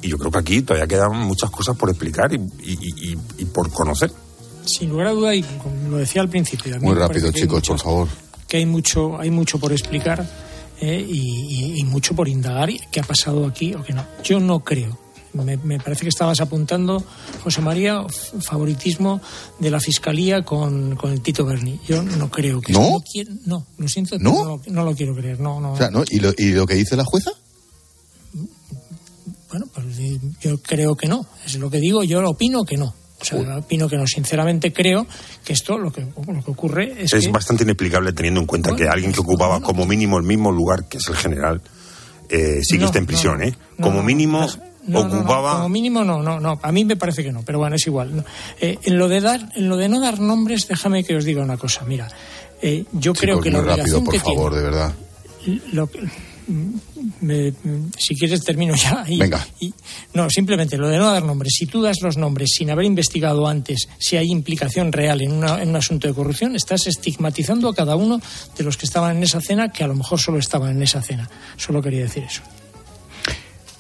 y 0.03 0.09
yo 0.09 0.19
creo 0.19 0.31
que 0.31 0.39
aquí 0.39 0.63
todavía 0.63 0.87
quedan 0.87 1.17
muchas 1.17 1.51
cosas 1.51 1.77
por 1.77 1.89
explicar 1.91 2.33
y, 2.33 2.37
y- 2.37 2.79
y- 2.81 3.13
y- 3.13 3.19
y 3.39 3.45
por 3.47 3.71
conocer. 3.71 4.13
Sin 4.65 4.91
lugar 4.91 5.09
a 5.09 5.11
duda, 5.13 5.35
y 5.35 5.43
como 5.43 5.91
lo 5.91 5.97
decía 5.99 6.23
al 6.23 6.29
principio, 6.29 6.79
Muy 6.81 6.95
rápido, 6.95 7.31
chicos, 7.33 7.55
mucho- 7.57 7.73
por 7.75 7.81
favor. 7.83 8.09
que 8.49 8.59
hay 8.59 8.67
mucho, 8.67 9.19
hay 9.19 9.31
mucho 9.31 9.59
por 9.59 9.73
explicar 9.73 10.29
eh, 10.85 11.07
y, 11.09 11.19
y- 11.19 11.79
y 11.81 11.85
mucho 11.85 12.15
por 12.15 12.29
indagar 12.29 12.69
qué 12.91 13.01
ha 13.01 13.05
pasado 13.05 13.47
aquí 13.47 13.73
o 13.75 13.83
qué 13.85 13.93
no. 13.93 14.05
Yo 14.25 14.41
no 14.41 14.61
creo. 14.61 14.99
Me, 15.33 15.57
me 15.57 15.79
parece 15.81 16.03
que 16.03 16.11
estabas 16.11 16.41
apuntando, 16.43 17.03
José 17.43 17.63
María, 17.63 18.05
favoritismo 18.43 19.21
de 19.61 19.71
la 19.71 19.81
Fiscalía 19.81 20.43
con, 20.45 20.95
con 20.97 21.11
el 21.13 21.23
Tito 21.23 21.47
Berni. 21.47 21.81
Yo 21.89 22.03
no 22.03 22.31
creo 22.31 22.61
que... 22.61 22.73
¿No? 22.75 23.01
quiero- 23.11 23.33
no, 23.47 23.65
lo 23.79 23.89
siento, 23.89 24.19
¿No? 24.19 24.33
no, 24.33 24.45
lo- 24.45 24.63
no 24.67 24.85
lo 24.85 24.95
quiero 24.95 25.15
creer. 25.15 25.41
No, 25.41 25.59
no. 25.61 25.73
O 25.73 25.77
sea, 25.79 25.89
¿no? 25.91 26.03
¿Y, 26.11 26.19
lo, 26.21 26.33
¿Y 26.37 26.51
lo 26.51 26.67
que 26.67 26.75
dice 26.75 26.97
la 26.97 27.05
jueza? 27.05 27.31
Bueno, 29.49 29.67
pues 29.75 29.87
eh, 29.99 30.19
yo 30.41 30.61
creo 30.63 30.95
que 30.97 31.09
no. 31.09 31.25
Es 31.47 31.55
lo 31.59 31.71
que 31.71 31.79
digo, 31.79 32.03
yo 32.05 32.19
opino 32.29 32.65
que 32.65 32.77
no. 32.77 32.95
O 33.23 33.25
sea, 33.25 33.57
opino 33.59 33.89
que 33.89 33.97
no. 33.97 34.07
Sinceramente 34.07 34.73
creo 34.73 35.07
que 35.45 35.53
esto 35.53 35.79
lo 35.79 35.93
que, 35.93 36.01
lo 36.03 36.45
que 36.45 36.51
ocurre 36.51 37.03
es, 37.05 37.13
Es 37.13 37.25
que... 37.25 37.31
bastante 37.31 37.63
inexplicable 37.65 38.13
teniendo 38.13 38.41
en 38.41 38.47
cuenta 38.47 38.75
que 38.75 38.89
alguien 38.89 39.13
que 39.13 39.21
ocupaba 39.21 39.61
como 39.61 39.87
mínimo 39.87 40.19
el 40.19 40.25
mismo 40.25 40.51
lugar 40.51 40.89
que 40.89 40.99
es 40.99 41.09
el 41.09 41.17
general 41.17 41.61
eh, 42.29 42.61
sí 42.63 42.77
que 42.77 42.81
No, 42.81 42.87
está 42.87 42.99
en 42.99 43.07
prisión, 43.07 43.39
no, 43.39 43.45
¿eh? 43.45 43.55
Como 43.81 44.03
mínimo 44.03 44.41
no, 44.41 45.03
no, 45.03 45.09
no, 45.09 45.19
ocupaba... 45.19 45.53
como 45.57 45.69
mínimo 45.69 46.03
no, 46.05 46.23
no, 46.23 46.41
no. 46.41 46.59
A 46.63 46.73
mí 46.73 46.85
me 46.85 46.97
parece 46.97 47.23
que 47.23 47.31
no, 47.31 47.43
pero 47.43 47.59
bueno, 47.59 47.77
es 47.77 47.87
igual. 47.87 48.25
Eh, 48.61 48.79
en 48.83 48.99
lo 48.99 49.09
de 49.09 49.21
dar, 49.21 49.53
en 49.55 49.69
lo 49.69 49.77
de 49.77 49.89
no 49.89 50.01
dar 50.01 50.19
nombres, 50.19 50.67
déjame 50.67 51.05
que 51.05 51.15
os 51.15 51.25
diga 51.25 51.43
una 51.43 51.57
cosa. 51.59 51.85
Mira, 51.85 52.09
eh, 52.61 52.85
yo 52.93 53.13
creo 53.13 53.41
que 53.41 53.51
la 53.51 53.59
muy 53.59 53.69
rápido, 53.69 53.99
obligación 53.99 54.05
por 54.05 54.15
que 54.15 54.21
favor, 54.21 54.55
de 54.55 54.63
verdad. 54.63 54.95
lo 55.73 55.89
mm, 57.21 57.91
si 57.99 58.15
quieres 58.17 58.43
termino 58.45 58.75
ya. 58.75 59.05
Y- 59.07 59.19
Venga. 59.19 59.47
y- 59.61 59.73
no, 60.15 60.29
simplemente 60.31 60.77
lo 60.77 60.89
de 60.89 60.99
no 60.99 61.11
dar 61.13 61.23
nombres. 61.25 61.53
Si 61.59 61.67
tú 61.67 61.83
das 61.83 61.99
los 62.03 62.17
nombres 62.17 62.51
sin 62.57 62.71
haber 62.71 62.85
investigado 62.87 63.47
antes 63.47 63.89
si 63.99 64.17
hay 64.17 64.31
implicación 64.31 64.93
real 64.93 65.21
en, 65.23 65.33
una- 65.33 65.63
en 65.63 65.69
un 65.71 65.77
asunto 65.77 66.09
de 66.09 66.15
corrupción, 66.15 66.57
estás 66.57 66.87
estigmatizando 66.87 67.69
a 67.69 67.75
cada 67.75 67.97
uno 67.97 68.21
de 68.57 68.65
los 68.65 68.77
que 68.77 68.87
estaban 68.87 69.17
en 69.17 69.23
esa 69.23 69.41
cena, 69.41 69.71
que 69.71 69.85
a 69.85 69.87
lo 69.89 69.95
mejor 69.95 70.21
solo 70.21 70.39
estaban 70.39 70.77
en 70.77 70.83
esa 70.83 71.03
cena. 71.03 71.29
Solo 71.57 71.83
quería 71.83 72.03
decir 72.03 72.25
eso. 72.25 72.43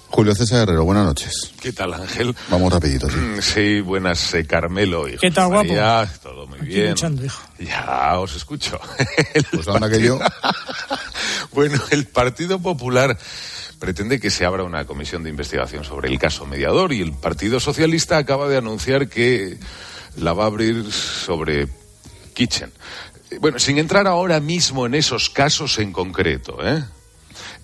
Julio 0.08 0.34
César 0.34 0.64
Herrero, 0.68 0.84
buenas 0.84 1.06
noches. 1.06 1.52
¿Qué 1.58 1.72
tal, 1.72 1.94
Ángel? 1.94 2.34
Vamos 2.50 2.70
rapidito, 2.70 3.08
sí. 3.08 3.16
Mm, 3.16 3.40
Sí, 3.40 3.80
buenas, 3.80 4.34
eh, 4.34 4.44
Carmelo. 4.46 5.08
y 5.08 5.16
¿Qué 5.16 5.30
tal, 5.30 5.46
guapo? 5.48 5.68
María, 5.68 6.06
Todo 6.22 6.46
muy 6.46 6.58
Aquí 6.58 6.66
bien. 6.68 6.90
luchando, 6.90 7.24
hijo. 7.24 7.42
Ya 7.58 8.18
os 8.18 8.36
escucho. 8.36 8.78
Pues 9.50 9.66
anda 9.68 9.88
que 9.88 10.02
yo. 10.02 10.18
Bueno, 11.52 11.80
el 11.90 12.06
Partido 12.06 12.58
Popular 12.60 13.18
pretende 13.78 14.20
que 14.20 14.30
se 14.30 14.44
abra 14.44 14.62
una 14.62 14.84
comisión 14.84 15.22
de 15.24 15.30
investigación 15.30 15.84
sobre 15.84 16.08
el 16.08 16.18
caso 16.18 16.46
mediador 16.46 16.92
y 16.92 17.00
el 17.00 17.12
Partido 17.12 17.58
Socialista 17.58 18.16
acaba 18.16 18.48
de 18.48 18.56
anunciar 18.56 19.08
que 19.08 19.58
la 20.16 20.32
va 20.32 20.44
a 20.44 20.46
abrir 20.46 20.92
sobre 20.92 21.68
Kitchen. 22.34 22.70
Eh, 23.30 23.38
Bueno, 23.40 23.58
sin 23.58 23.78
entrar 23.78 24.06
ahora 24.06 24.40
mismo 24.40 24.86
en 24.86 24.94
esos 24.94 25.30
casos 25.30 25.78
en 25.78 25.92
concreto, 25.92 26.58
¿eh? 26.64 26.84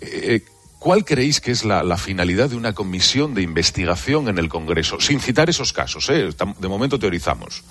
Eh, 0.01 0.43
¿Cuál 0.79 1.05
creéis 1.05 1.41
que 1.41 1.51
es 1.51 1.65
la, 1.65 1.83
la 1.83 1.97
finalidad 1.97 2.51
de 2.51 2.57
una 2.57 2.73
comisión 2.73 3.35
de 3.35 3.43
investigación 3.43 4.29
en 4.29 4.39
el 4.39 4.49
Congreso? 4.49 5.01
Sin 5.01 5.21
citar 5.21 5.51
esos 5.51 5.73
casos, 5.73 6.09
¿eh? 6.09 6.31
De 6.59 6.69
momento 6.69 6.99
teorizamos. 6.99 7.65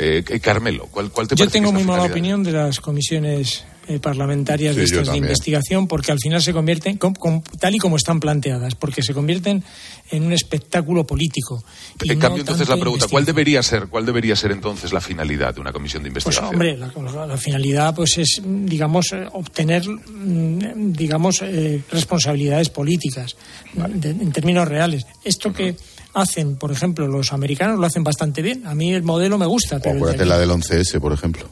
Eh, 0.00 0.22
eh, 0.28 0.40
Carmelo, 0.40 0.86
¿cuál, 0.90 1.10
cuál 1.10 1.26
te 1.26 1.34
Yo 1.34 1.44
parece 1.46 1.58
tengo 1.58 1.70
que 1.70 1.78
muy 1.78 1.84
mala 1.84 2.04
opinión 2.04 2.42
de 2.44 2.52
las 2.52 2.78
comisiones 2.80 3.64
eh, 3.88 3.98
parlamentarias 3.98 4.74
Sí, 4.74 4.82
de 4.82 4.86
yo 4.86 5.00
estas 5.00 5.12
de 5.14 5.18
investigación 5.18 5.88
porque 5.88 6.12
al 6.12 6.18
final 6.20 6.40
se 6.42 6.52
convierten, 6.52 6.98
com- 6.98 7.14
com- 7.14 7.42
tal 7.58 7.74
y 7.74 7.78
como 7.78 7.96
están 7.96 8.20
planteadas, 8.20 8.74
porque 8.74 9.02
se 9.02 9.12
convierten 9.14 9.64
en 10.10 10.22
un 10.24 10.32
espectáculo 10.32 11.04
político. 11.06 11.64
y 12.02 12.12
En 12.12 12.18
no 12.18 12.22
cambio, 12.22 12.40
entonces 12.42 12.68
la 12.68 12.76
pregunta, 12.76 13.06
¿cuál 13.10 13.24
debería 13.24 13.62
ser, 13.62 13.88
cuál 13.88 14.04
debería 14.06 14.36
ser 14.36 14.52
entonces 14.52 14.92
la 14.92 15.00
finalidad 15.00 15.54
de 15.54 15.60
una 15.62 15.72
comisión 15.72 16.02
de 16.02 16.10
Pues 16.10 16.26
investigación? 16.26 16.54
hombre, 16.54 16.76
la, 16.76 16.92
la- 17.12 17.26
la 17.26 17.36
finalidad 17.38 17.94
pues 17.94 18.18
es, 18.18 18.40
digamos, 18.44 19.12
obtener, 19.32 19.88
mm, 19.88 20.92
digamos, 20.92 21.40
eh, 21.42 21.82
responsabilidades 21.90 22.68
políticas 22.68 23.36
de- 23.74 24.10
en 24.10 24.32
términos 24.32 24.68
reales. 24.68 25.06
Esto 25.24 25.52
que 25.52 25.74
hacen, 26.14 26.56
por 26.56 26.72
ejemplo, 26.72 27.06
los 27.06 27.32
americanos 27.32 27.78
lo 27.78 27.86
hacen 27.86 28.04
bastante 28.04 28.42
bien. 28.42 28.66
A 28.66 28.74
mí 28.74 28.92
el 28.94 29.02
modelo 29.02 29.38
me 29.38 29.46
gusta, 29.46 29.78
pero 29.80 29.96
Acuérdate 29.96 30.24
la 30.26 30.38
del 30.38 30.50
11S, 30.50 31.00
por 31.00 31.12
ejemplo. 31.12 31.48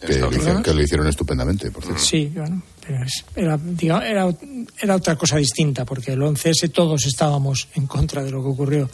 Que, 0.00 0.18
lo 0.18 0.30
hicieron, 0.34 0.62
que 0.62 0.72
lo 0.72 0.82
hicieron 0.82 1.06
estupendamente, 1.08 1.70
por 1.70 1.84
cierto. 1.84 2.02
Sí, 2.02 2.32
bueno, 2.34 2.62
pero 2.86 3.04
es- 3.04 3.24
era, 3.36 3.58
diga- 3.58 4.02
era, 4.02 4.34
era 4.80 4.96
otra 4.96 5.14
cosa 5.16 5.36
distinta, 5.36 5.84
porque 5.84 6.12
el 6.12 6.22
11S 6.22 6.70
todos 6.72 7.04
estábamos 7.04 7.68
en 7.74 7.86
contra 7.86 8.24
de 8.24 8.30
lo 8.30 8.40
que 8.42 8.48
ocurrió 8.48 8.88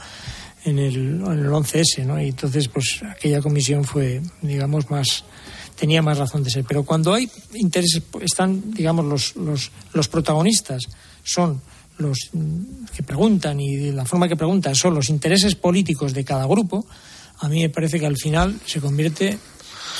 en 0.64 0.80
el, 0.80 0.96
en 1.24 1.38
el 1.44 1.46
11S, 1.52 2.04
¿no? 2.04 2.20
Y 2.20 2.30
entonces, 2.30 2.66
pues 2.66 3.00
aquella 3.08 3.40
comisión 3.40 3.84
fue, 3.84 4.20
digamos, 4.42 4.90
más 4.90 5.22
tenía 5.76 6.02
más 6.02 6.18
razón 6.18 6.42
de 6.42 6.50
ser. 6.50 6.64
Pero 6.64 6.82
cuando 6.82 7.14
hay 7.14 7.30
intereses, 7.54 8.02
están, 8.22 8.72
digamos, 8.72 9.04
los, 9.04 9.36
los, 9.36 9.70
los 9.92 10.08
protagonistas 10.08 10.82
son 11.22 11.60
los 11.98 12.30
que 12.94 13.02
preguntan 13.02 13.60
y 13.60 13.76
de 13.76 13.92
la 13.92 14.04
forma 14.04 14.28
que 14.28 14.36
preguntan 14.36 14.74
son 14.74 14.94
los 14.94 15.08
intereses 15.08 15.54
políticos 15.54 16.12
de 16.12 16.24
cada 16.24 16.46
grupo, 16.46 16.86
a 17.38 17.48
mí 17.48 17.62
me 17.62 17.70
parece 17.70 17.98
que 17.98 18.06
al 18.06 18.16
final 18.16 18.58
se 18.64 18.80
convierte 18.80 19.38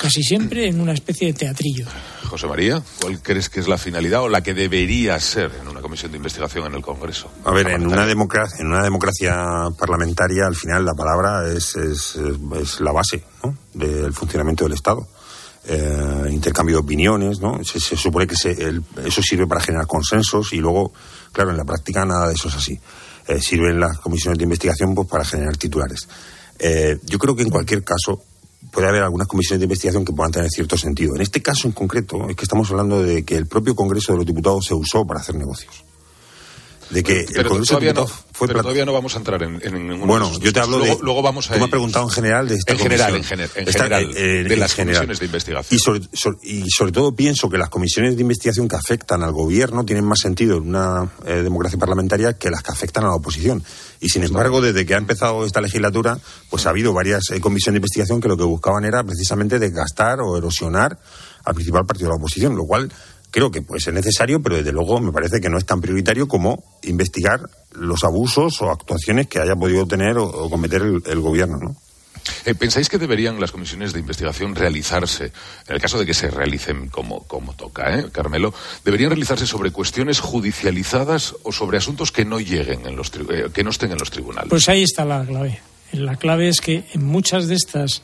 casi 0.01 0.21
siempre 0.23 0.67
en 0.67 0.79
una 0.79 0.93
especie 0.93 1.27
de 1.27 1.33
teatrillo. 1.33 1.85
José 2.25 2.47
María, 2.47 2.81
¿cuál 3.01 3.21
crees 3.21 3.49
que 3.49 3.59
es 3.59 3.67
la 3.67 3.77
finalidad 3.77 4.21
o 4.21 4.29
la 4.29 4.41
que 4.41 4.53
debería 4.53 5.19
ser 5.19 5.51
en 5.61 5.67
una 5.67 5.81
comisión 5.81 6.11
de 6.11 6.17
investigación 6.17 6.65
en 6.65 6.73
el 6.73 6.81
Congreso? 6.81 7.31
A 7.45 7.51
ver, 7.51 7.67
en 7.69 7.87
una, 7.87 8.05
democracia, 8.05 8.57
en 8.59 8.67
una 8.67 8.83
democracia 8.83 9.69
parlamentaria, 9.77 10.45
al 10.45 10.55
final 10.55 10.85
la 10.85 10.93
palabra 10.93 11.47
es, 11.51 11.75
es, 11.75 12.17
es 12.61 12.79
la 12.81 12.91
base 12.91 13.23
¿no? 13.43 13.57
del 13.73 14.13
funcionamiento 14.13 14.65
del 14.65 14.73
Estado. 14.73 15.07
Eh, 15.69 16.29
intercambio 16.31 16.77
de 16.77 16.79
opiniones, 16.79 17.41
¿no? 17.41 17.61
Se, 17.61 17.79
supone 17.97 18.25
que 18.25 18.37
se, 18.37 18.51
el, 18.51 18.81
eso 19.03 19.21
sirve 19.21 19.45
para 19.47 19.59
generar 19.59 19.85
consensos 19.85 20.53
y 20.53 20.59
luego, 20.59 20.93
claro, 21.33 21.51
en 21.51 21.57
la 21.57 21.65
práctica 21.65 22.05
nada 22.05 22.29
de 22.29 22.35
eso 22.35 22.47
es 22.47 22.55
así. 22.55 22.79
Eh, 23.27 23.41
sirven 23.41 23.77
las 23.77 23.97
comisiones 23.97 24.37
de 24.37 24.45
investigación 24.45 24.95
pues, 24.95 25.09
para 25.09 25.25
generar 25.25 25.57
titulares. 25.57 26.07
Eh, 26.57 26.97
yo 27.03 27.19
creo 27.19 27.35
que 27.35 27.43
en 27.43 27.49
cualquier 27.49 27.83
caso 27.83 28.23
puede 28.71 28.87
haber 28.87 29.03
algunas 29.03 29.27
comisiones 29.27 29.59
de 29.59 29.65
investigación 29.65 30.05
que 30.05 30.13
puedan 30.13 30.31
tener 30.31 30.49
cierto 30.49 30.77
sentido. 30.77 31.15
En 31.15 31.21
este 31.21 31.41
caso 31.41 31.67
en 31.67 31.73
concreto 31.73 32.29
es 32.29 32.37
que 32.37 32.45
estamos 32.45 32.71
hablando 32.71 33.03
de 33.03 33.25
que 33.25 33.35
el 33.35 33.47
propio 33.47 33.75
Congreso 33.75 34.13
de 34.13 34.19
los 34.19 34.25
Diputados 34.25 34.63
se 34.65 34.73
usó 34.73 35.05
para 35.05 35.19
hacer 35.19 35.35
negocios. 35.35 35.83
De 36.89 37.03
que 37.03 37.25
pero, 37.27 37.41
el 37.41 37.47
Congreso 37.49 37.79
de 37.79 37.91
todavía, 37.91 37.93
no, 37.93 38.07
fue 38.31 38.47
pero 38.47 38.61
todavía 38.61 38.85
no 38.85 38.93
vamos 38.93 39.13
a 39.15 39.17
entrar 39.17 39.43
en, 39.43 39.59
en 39.61 39.73
ninguno 39.89 40.05
Bueno, 40.07 40.29
de 40.29 40.39
yo 40.39 40.53
te 40.53 40.59
hablo 40.61 40.79
de. 40.79 40.85
luego, 40.87 41.03
luego 41.03 41.21
vamos 41.21 41.49
a 41.49 41.53
Tú 41.53 41.59
me 41.59 41.65
has 41.65 41.69
preguntado 41.71 42.05
en 42.05 42.11
general 42.11 42.47
de 42.47 42.55
esta 42.55 42.71
En 42.73 42.79
general, 42.79 43.15
en, 43.15 43.23
gener- 43.23 43.49
en 43.55 43.67
Esta- 43.67 43.83
general, 43.83 44.11
eh, 44.15 44.43
de 44.45 44.53
en 44.53 44.59
las 44.59 44.73
general. 44.73 44.95
comisiones 45.07 45.19
de 45.19 45.25
investigación. 45.25 45.75
Y 45.75 45.79
sobre, 45.79 46.01
so- 46.13 46.37
y 46.43 46.69
sobre 46.69 46.91
todo 46.93 47.13
pienso 47.13 47.49
que 47.49 47.57
las 47.57 47.69
comisiones 47.69 48.15
de 48.15 48.21
investigación 48.21 48.67
que 48.69 48.75
afectan 48.77 49.21
al 49.23 49.33
gobierno 49.33 49.83
tienen 49.83 50.05
más 50.05 50.19
sentido 50.19 50.57
en 50.57 50.69
una 50.69 51.09
eh, 51.25 51.41
democracia 51.43 51.77
parlamentaria 51.77 52.33
que 52.37 52.49
las 52.49 52.63
que 52.63 52.71
afectan 52.71 53.03
a 53.03 53.07
la 53.07 53.15
oposición. 53.15 53.63
Y 53.99 54.07
sin 54.09 54.23
embargo, 54.23 54.61
desde 54.61 54.85
que 54.85 54.93
ha 54.93 54.97
empezado 54.97 55.45
esta 55.45 55.59
legislatura, 55.59 56.17
pues 56.49 56.65
ha 56.67 56.69
habido 56.69 56.93
varias 56.93 57.31
eh, 57.31 57.41
comisiones 57.41 57.73
de 57.75 57.77
investigación 57.79 58.21
que 58.21 58.29
lo 58.29 58.37
que 58.37 58.43
buscaban 58.43 58.85
era 58.85 59.03
precisamente 59.03 59.59
desgastar 59.59 60.21
o 60.21 60.37
erosionar 60.37 60.97
al 61.43 61.53
principal 61.55 61.85
partido 61.85 62.07
de 62.09 62.11
la 62.13 62.17
oposición, 62.17 62.55
lo 62.55 62.63
cual 62.65 62.91
creo 63.37 63.51
que 63.51 63.61
puede 63.61 63.79
ser 63.81 63.93
necesario, 63.93 64.41
pero 64.41 64.55
desde 64.55 64.71
luego 64.71 64.99
me 64.99 65.11
parece 65.11 65.39
que 65.39 65.47
no 65.47 65.59
es 65.59 65.65
tan 65.65 65.79
prioritario 65.79 66.27
como 66.27 66.63
investigar 66.81 67.47
los 67.73 68.03
abusos 68.03 68.59
o 68.63 68.71
actuaciones 68.71 69.27
que 69.27 69.37
haya 69.39 69.55
podido 69.55 69.85
tener 69.85 70.17
o, 70.17 70.23
o 70.25 70.49
cometer 70.49 70.81
el, 70.81 71.03
el 71.05 71.19
gobierno, 71.19 71.57
¿no? 71.57 71.75
Eh, 72.45 72.55
¿Pensáis 72.55 72.89
que 72.89 72.97
deberían 72.97 73.39
las 73.39 73.51
comisiones 73.51 73.93
de 73.93 73.99
investigación 73.99 74.55
realizarse, 74.55 75.25
en 75.67 75.75
el 75.75 75.79
caso 75.79 75.99
de 75.99 76.05
que 76.07 76.15
se 76.15 76.31
realicen 76.31 76.89
como, 76.89 77.23
como 77.27 77.53
toca, 77.53 77.99
¿eh, 77.99 78.05
Carmelo, 78.11 78.55
deberían 78.83 79.11
realizarse 79.11 79.45
sobre 79.45 79.69
cuestiones 79.69 80.19
judicializadas 80.19 81.35
o 81.43 81.51
sobre 81.51 81.77
asuntos 81.77 82.11
que 82.11 82.25
no 82.25 82.39
lleguen 82.39 82.87
en 82.87 82.95
los 82.95 83.13
tri- 83.13 83.29
eh, 83.29 83.51
que 83.53 83.63
no 83.63 83.69
estén 83.69 83.91
en 83.91 83.99
los 83.99 84.09
tribunales? 84.09 84.49
Pues 84.49 84.67
ahí 84.67 84.81
está 84.81 85.05
la 85.05 85.23
clave. 85.23 85.59
La 85.91 86.15
clave 86.15 86.49
es 86.49 86.59
que 86.59 86.85
en 86.91 87.05
muchas 87.05 87.47
de 87.47 87.53
estas, 87.53 88.01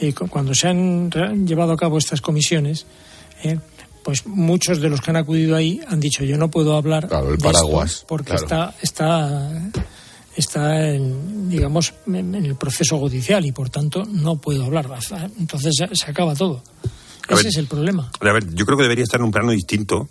eh, 0.00 0.14
cu- 0.14 0.28
cuando 0.28 0.54
se 0.54 0.68
han 0.68 1.10
llevado 1.44 1.72
a 1.72 1.76
cabo 1.76 1.98
estas 1.98 2.20
comisiones, 2.20 2.86
eh, 3.42 3.58
pues 4.08 4.26
muchos 4.26 4.80
de 4.80 4.88
los 4.88 5.02
que 5.02 5.10
han 5.10 5.18
acudido 5.18 5.54
ahí 5.54 5.82
han 5.86 6.00
dicho 6.00 6.24
yo 6.24 6.38
no 6.38 6.50
puedo 6.50 6.74
hablar 6.74 7.08
Claro, 7.08 7.26
el 7.30 7.36
de 7.36 7.46
esto 7.46 7.52
paraguas, 7.52 8.06
porque 8.08 8.30
claro. 8.30 8.42
está 8.42 8.74
está 8.80 9.70
está 10.34 10.88
en, 10.88 11.50
digamos 11.50 11.92
en 12.06 12.34
el 12.34 12.56
proceso 12.56 12.98
judicial 12.98 13.44
y 13.44 13.52
por 13.52 13.68
tanto 13.68 14.04
no 14.06 14.40
puedo 14.40 14.64
hablar 14.64 14.88
entonces 15.38 15.74
se, 15.76 15.94
se 15.94 16.10
acaba 16.10 16.34
todo 16.34 16.62
A 17.28 17.34
ese 17.34 17.42
ver, 17.42 17.46
es 17.48 17.56
el 17.58 17.66
problema 17.66 18.10
A 18.18 18.32
ver, 18.32 18.54
yo 18.54 18.64
creo 18.64 18.78
que 18.78 18.84
debería 18.84 19.04
estar 19.04 19.20
en 19.20 19.26
un 19.26 19.30
plano 19.30 19.50
distinto. 19.50 20.08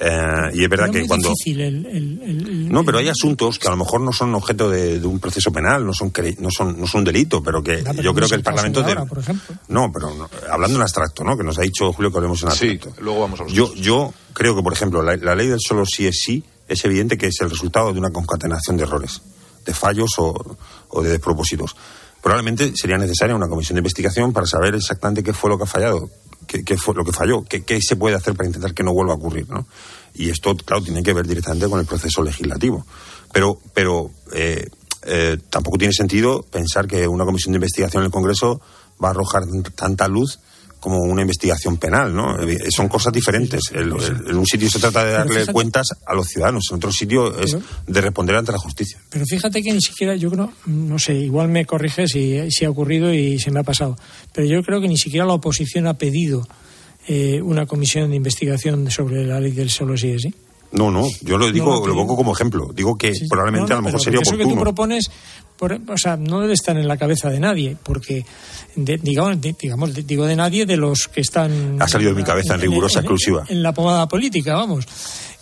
Eh, 0.00 0.50
y 0.54 0.62
es 0.62 0.68
verdad 0.68 0.88
Pero 0.92 1.02
que 1.02 1.08
cuando. 1.08 1.28
difícil 1.30 1.60
el- 1.60 1.86
el- 1.86 2.22
el- 2.22 2.48
el- 2.48 2.68
No, 2.72 2.84
pero 2.84 2.98
hay 2.98 3.08
asuntos 3.08 3.58
que 3.58 3.66
a 3.66 3.70
lo 3.72 3.76
mejor 3.76 4.00
no 4.00 4.12
son 4.12 4.34
objeto 4.34 4.70
de, 4.70 5.00
de 5.00 5.06
un 5.06 5.18
proceso 5.18 5.50
penal, 5.50 5.84
no 5.84 5.92
son, 5.92 6.12
cre- 6.12 6.38
no 6.38 6.50
son, 6.50 6.78
no 6.78 6.86
son 6.86 7.00
un 7.00 7.04
delito, 7.06 7.42
pero 7.42 7.62
que 7.62 7.78
Ah, 7.84 7.90
pero 7.90 8.02
yo 8.02 8.14
creo 8.14 8.28
que 8.28 8.34
el 8.36 8.42
Parlamento. 8.42 8.80
de 8.82 8.86
debe- 8.86 8.98
ahora, 8.98 9.08
por 9.08 9.18
ejemplo. 9.18 9.56
No, 9.68 9.90
pero 9.92 10.14
no, 10.14 10.28
hablando 10.50 10.76
en 10.76 10.82
abstracto, 10.82 11.24
¿no? 11.24 11.36
Que 11.36 11.42
nos 11.44 11.58
ha 11.58 11.62
dicho 11.62 11.92
Julio 11.92 12.10
que 12.12 12.18
hablemos 12.18 12.42
en 12.44 12.50
Sí, 12.52 12.68
abstracto. 12.70 13.02
luego 13.02 13.20
vamos 13.20 13.40
a 13.40 13.44
los 13.44 13.52
Yo, 13.52 13.74
yo 13.74 14.12
creo 14.34 14.54
que, 14.54 14.62
por 14.62 14.72
ejemplo, 14.72 15.02
la, 15.02 15.16
la 15.16 15.34
ley 15.34 15.48
del 15.48 15.60
solo 15.60 15.84
sí 15.84 16.06
es 16.06 16.20
sí 16.24 16.44
es 16.68 16.84
evidente 16.84 17.16
que 17.18 17.26
es 17.28 17.40
el 17.40 17.50
resultado 17.50 17.92
de 17.92 17.98
una 17.98 18.10
concatenación 18.10 18.76
de 18.76 18.82
errores, 18.84 19.22
de 19.64 19.74
fallos 19.74 20.10
o, 20.18 20.56
o 20.90 21.02
de 21.02 21.10
despropósitos. 21.10 21.74
Probablemente 22.22 22.72
sería 22.74 22.98
necesaria 22.98 23.34
una 23.34 23.48
comisión 23.48 23.76
de 23.76 23.80
investigación 23.80 24.32
para 24.32 24.44
saber 24.46 24.74
exactamente 24.74 25.22
qué 25.22 25.32
fue 25.32 25.48
lo 25.50 25.56
que 25.56 25.64
ha 25.64 25.66
fallado, 25.66 26.10
qué, 26.46 26.76
fue 26.76 26.94
lo 26.94 27.04
que 27.04 27.12
falló, 27.12 27.44
qué, 27.44 27.64
qué 27.64 27.80
se 27.80 27.96
puede 27.96 28.16
hacer 28.16 28.34
para 28.34 28.46
intentar 28.46 28.74
que 28.74 28.82
no 28.82 28.92
vuelva 28.92 29.14
a 29.14 29.16
ocurrir, 29.16 29.48
¿no? 29.48 29.66
Y 30.14 30.30
esto, 30.30 30.56
claro, 30.56 30.82
tiene 30.82 31.02
que 31.02 31.12
ver 31.12 31.26
directamente 31.26 31.68
con 31.68 31.78
el 31.78 31.86
proceso 31.86 32.22
legislativo. 32.22 32.86
Pero, 33.32 33.60
pero 33.74 34.10
eh, 34.32 34.68
eh, 35.02 35.38
tampoco 35.50 35.78
tiene 35.78 35.92
sentido 35.92 36.42
pensar 36.42 36.86
que 36.86 37.06
una 37.06 37.24
comisión 37.24 37.52
de 37.52 37.58
investigación 37.58 38.02
en 38.02 38.06
el 38.06 38.12
Congreso 38.12 38.60
va 39.02 39.08
a 39.08 39.10
arrojar 39.12 39.44
tanta 39.74 40.08
luz 40.08 40.40
como 40.80 40.98
una 41.00 41.22
investigación 41.22 41.76
penal, 41.76 42.14
¿no? 42.14 42.40
Eh, 42.42 42.70
Son 42.70 42.88
cosas 42.88 43.12
diferentes. 43.12 43.62
El- 43.72 43.92
el- 43.92 44.30
en 44.30 44.36
un 44.36 44.46
sitio 44.46 44.70
se 44.70 44.78
trata 44.78 45.04
de 45.04 45.12
darle 45.12 45.34
fíjate- 45.40 45.52
cuentas 45.52 45.88
a 46.06 46.14
los 46.14 46.28
ciudadanos, 46.28 46.64
en 46.70 46.76
otro 46.76 46.92
sitio 46.92 47.38
es 47.40 47.56
de 47.86 48.00
responder 48.00 48.36
ante 48.36 48.52
la 48.52 48.58
justicia. 48.58 48.98
Pero 49.10 49.24
fíjate 49.26 49.62
que 49.62 49.72
ni 49.72 49.80
siquiera, 49.80 50.14
yo 50.16 50.30
creo, 50.30 50.52
no 50.66 50.98
sé, 50.98 51.14
igual 51.14 51.48
me 51.48 51.64
corriges 51.66 52.12
si, 52.12 52.50
si 52.50 52.64
ha 52.64 52.70
ocurrido 52.70 53.12
y 53.12 53.38
se 53.38 53.50
me 53.50 53.60
ha 53.60 53.64
pasado, 53.64 53.96
pero 54.32 54.46
yo 54.46 54.62
creo 54.62 54.80
que 54.80 54.88
ni 54.88 54.96
siquiera 54.98 55.26
la 55.26 55.34
oposición 55.34 55.86
ha 55.86 55.94
pedido 55.94 56.46
eh, 57.06 57.40
una 57.42 57.64
comisión 57.66 58.10
de 58.10 58.16
investigación 58.16 58.90
sobre 58.90 59.24
la 59.24 59.40
ley 59.40 59.52
del 59.52 59.70
solo 59.70 59.96
sí 59.96 60.10
es 60.10 60.22
sí. 60.22 60.34
No, 60.72 60.90
no, 60.90 61.06
yo 61.22 61.38
lo 61.38 61.50
digo, 61.50 61.80
no, 61.80 61.86
lo 61.86 61.94
pongo 61.94 62.14
como 62.16 62.34
ejemplo. 62.34 62.68
Digo 62.74 62.98
que 62.98 63.14
probablemente 63.30 63.70
No, 63.70 63.76
a 63.76 63.78
lo 63.80 63.84
mejor 63.86 64.00
sería 64.02 64.18
porque 64.18 64.28
Eso 64.28 64.36
que 64.36 64.42
oportuno. 64.44 64.60
tú 64.60 64.64
propones, 64.64 65.10
por- 65.58 65.72
o 65.72 65.98
sea, 65.98 66.16
no 66.16 66.40
debe 66.40 66.54
estar 66.54 66.76
en 66.78 66.86
la 66.88 66.96
cabeza 66.96 67.28
de 67.30 67.40
nadie, 67.40 67.76
porque, 67.82 68.24
de- 68.76 68.96
digamos, 68.98 69.40
de- 69.40 69.54
digamos, 69.60 69.92
de- 69.94 70.02
digo 70.04 70.24
de 70.26 70.36
nadie 70.36 70.64
de 70.66 70.76
los 70.76 71.08
que 71.08 71.20
están. 71.20 71.80
Ha 71.82 71.88
salido 71.88 72.12
de 72.12 72.16
mi 72.20 72.24
cabeza 72.24 72.54
en 72.54 72.60
rigurosa 72.60 73.00
exclusiva. 73.00 73.44
En 73.48 73.62
la 73.62 73.72
pomada 73.74 74.06
política, 74.08 74.54
vamos, 74.54 74.86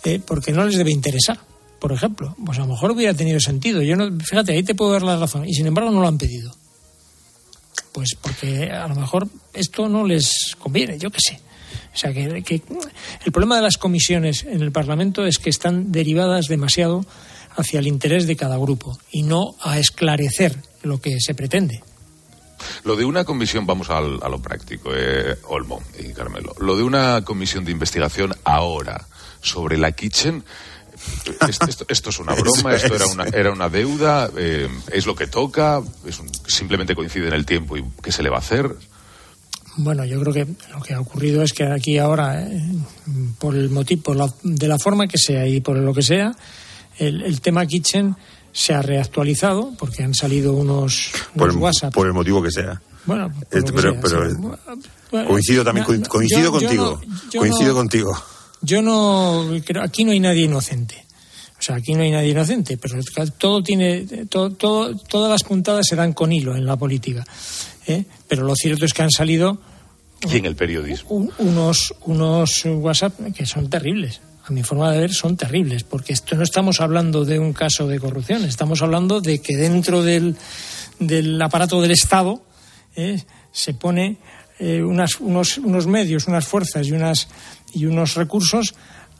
eh, 0.03 0.19
porque 0.25 0.51
no 0.51 0.65
les 0.65 0.77
debe 0.77 0.91
interesar. 0.91 1.39
Por 1.79 1.91
ejemplo, 1.91 2.35
pues 2.43 2.57
a 2.57 2.61
lo 2.61 2.67
mejor 2.69 2.91
hubiera 2.91 3.13
tenido 3.13 3.39
sentido. 3.39 3.83
Yo 3.83 3.95
no, 3.95 4.09
fíjate, 4.19 4.53
ahí 4.53 4.63
te 4.63 4.73
puedo 4.73 4.91
dar 4.93 5.03
la 5.03 5.17
razón. 5.17 5.47
Y 5.47 5.53
sin 5.53 5.67
embargo 5.67 5.91
no 5.91 6.01
lo 6.01 6.07
han 6.07 6.17
pedido. 6.17 6.51
Pues 7.91 8.09
porque 8.19 8.71
a 8.71 8.87
lo 8.87 8.95
mejor 8.95 9.27
esto 9.53 9.87
no 9.87 10.05
les 10.05 10.55
conviene, 10.59 10.97
yo 10.99 11.09
qué 11.11 11.19
sé. 11.19 11.39
O 11.93 11.97
sea, 11.97 12.13
que, 12.13 12.43
que 12.43 12.61
el 13.25 13.31
problema 13.31 13.55
de 13.55 13.61
las 13.63 13.77
comisiones 13.77 14.43
en 14.43 14.61
el 14.61 14.71
Parlamento 14.71 15.25
es 15.25 15.37
que 15.39 15.49
están 15.49 15.91
derivadas 15.91 16.45
demasiado 16.47 17.05
hacia 17.57 17.79
el 17.79 17.87
interés 17.87 18.27
de 18.27 18.35
cada 18.35 18.57
grupo 18.57 18.97
y 19.11 19.23
no 19.23 19.55
a 19.61 19.79
esclarecer 19.79 20.55
lo 20.83 20.99
que 21.01 21.19
se 21.19 21.33
pretende. 21.33 21.83
Lo 22.83 22.95
de 22.95 23.05
una 23.05 23.23
comisión, 23.23 23.65
vamos 23.65 23.89
al- 23.89 24.19
a 24.23 24.29
lo 24.29 24.41
práctico, 24.41 24.89
eh, 24.95 25.37
Olmo 25.47 25.81
y 25.99 26.11
Carmelo. 26.13 26.55
Lo 26.59 26.75
de 26.75 26.83
una 26.83 27.23
comisión 27.23 27.65
de 27.65 27.71
investigación 27.71 28.33
ahora 28.43 29.07
sobre 29.41 29.77
la 29.77 29.91
Kitchen. 29.91 30.43
eh, 31.25 31.37
Esto, 31.49 31.65
esto- 31.67 31.85
esto 31.87 32.09
es 32.09 32.19
una 32.19 32.33
broma, 32.63 32.73
esto 32.73 32.95
era 32.95 33.05
una, 33.05 33.25
era 33.25 33.51
una 33.51 33.69
deuda, 33.69 34.31
eh, 34.35 34.67
es 34.91 35.05
lo 35.05 35.15
que 35.15 35.27
toca, 35.27 35.81
es 36.07 36.19
un- 36.19 36.31
simplemente 36.47 36.95
coincide 36.95 37.27
en 37.27 37.33
el 37.33 37.45
tiempo 37.45 37.77
y 37.77 37.83
qué 38.01 38.11
se 38.11 38.23
le 38.23 38.29
va 38.29 38.37
a 38.37 38.39
hacer. 38.39 38.75
Bueno, 39.79 40.03
yo 40.05 40.19
creo 40.21 40.33
que 40.33 40.47
lo 40.73 40.81
que 40.81 40.95
ha 40.95 40.99
ocurrido 40.99 41.43
es 41.43 41.53
que 41.53 41.63
aquí 41.65 41.99
ahora, 41.99 42.41
eh, 42.41 42.59
por 43.37 43.53
el 43.55 43.69
motivo, 43.69 44.01
por 44.01 44.15
la- 44.15 44.33
de 44.41 44.67
la 44.67 44.79
forma 44.79 45.07
que 45.07 45.19
sea 45.19 45.45
y 45.45 45.61
por 45.61 45.77
lo 45.77 45.93
que 45.93 46.01
sea, 46.01 46.35
el, 46.99 47.21
el 47.23 47.41
tema 47.41 47.65
Kitchen 47.65 48.15
se 48.51 48.73
ha 48.73 48.81
reactualizado 48.81 49.73
porque 49.77 50.03
han 50.03 50.13
salido 50.13 50.53
unos, 50.53 51.09
por, 51.35 51.43
unos 51.43 51.55
el, 51.55 51.61
WhatsApp. 51.61 51.93
por 51.93 52.07
el 52.07 52.13
motivo 52.13 52.41
que 52.41 52.51
sea. 52.51 52.81
Bueno, 53.05 53.31
por 53.31 53.43
Este, 53.43 53.59
lo 53.59 53.65
que 53.65 53.73
pero, 53.73 53.91
sea, 53.93 54.01
pero, 54.01 54.29
sí. 54.31 54.81
Bueno, 55.11 55.27
coincido 55.29 55.63
también, 55.63 55.85
no, 55.87 55.93
coin- 55.93 56.01
no, 56.03 56.09
coincido 56.09 56.39
yo- 56.41 56.45
yo 56.45 56.51
contigo. 56.59 57.01
no- 57.05 57.15
yo 57.31 57.39
coincido 57.39 57.69
no- 57.69 57.75
contigo. 57.75 58.23
Yo 58.61 58.81
no 58.81 59.45
creo, 59.65 59.83
aquí 59.83 60.03
no 60.03 60.11
hay 60.11 60.19
nadie 60.19 60.43
inocente. 60.45 61.05
O 61.59 61.61
sea, 61.61 61.75
aquí 61.77 61.93
no 61.93 62.01
hay 62.03 62.11
nadie 62.11 62.29
inocente, 62.31 62.77
pero 62.77 62.99
todo 63.37 63.63
tiene, 63.63 64.01
todo, 64.29 64.51
todo- 64.51 64.95
todas 64.95 65.31
las 65.31 65.43
puntadas 65.43 65.85
se 65.87 65.95
dan 65.95 66.13
con 66.13 66.31
hilo 66.33 66.55
en 66.55 66.65
la 66.65 66.75
política. 66.75 67.25
¿eh? 67.87 68.03
Pero 68.27 68.43
lo 68.43 68.53
cierto 68.55 68.85
es 68.85 68.93
que 68.93 69.03
han 69.03 69.11
salido 69.11 69.59
Y 70.29 70.37
en 70.37 70.45
el 70.45 70.55
periodismo. 70.55 71.09
un- 71.11 71.31
unos, 71.37 71.93
unos 72.05 72.63
WhatsApp 72.65 73.13
que 73.35 73.45
son 73.45 73.69
terribles. 73.69 74.19
A 74.47 74.51
mi 74.51 74.63
forma 74.63 74.91
de 74.91 74.99
ver, 74.99 75.13
son 75.13 75.35
terribles, 75.35 75.83
porque 75.83 76.13
esto 76.13 76.35
no 76.37 76.43
estamos 76.43 76.79
hablando 76.79 77.25
de 77.25 77.37
un 77.37 77.51
caso 77.51 77.85
de 77.85 77.99
corrupción, 77.99 78.45
estamos 78.45 78.81
hablando 78.81 79.19
de 79.19 79.39
que 79.39 79.57
dentro 79.57 80.03
del, 80.03 80.37
del 80.99 81.41
aparato 81.41 81.81
del 81.81 81.91
Estado 81.91 82.41
¿eh? 82.95 83.21
se 83.51 83.73
pone 83.73 84.17
eh, 84.59 84.81
unas, 84.81 85.19
unos, 85.19 85.57
unos 85.57 85.85
medios, 85.85 86.27
unas 86.27 86.47
fuerzas 86.47 86.87
y, 86.87 86.93
unas, 86.93 87.27
y 87.73 87.87
unos 87.87 88.15
recursos 88.15 88.73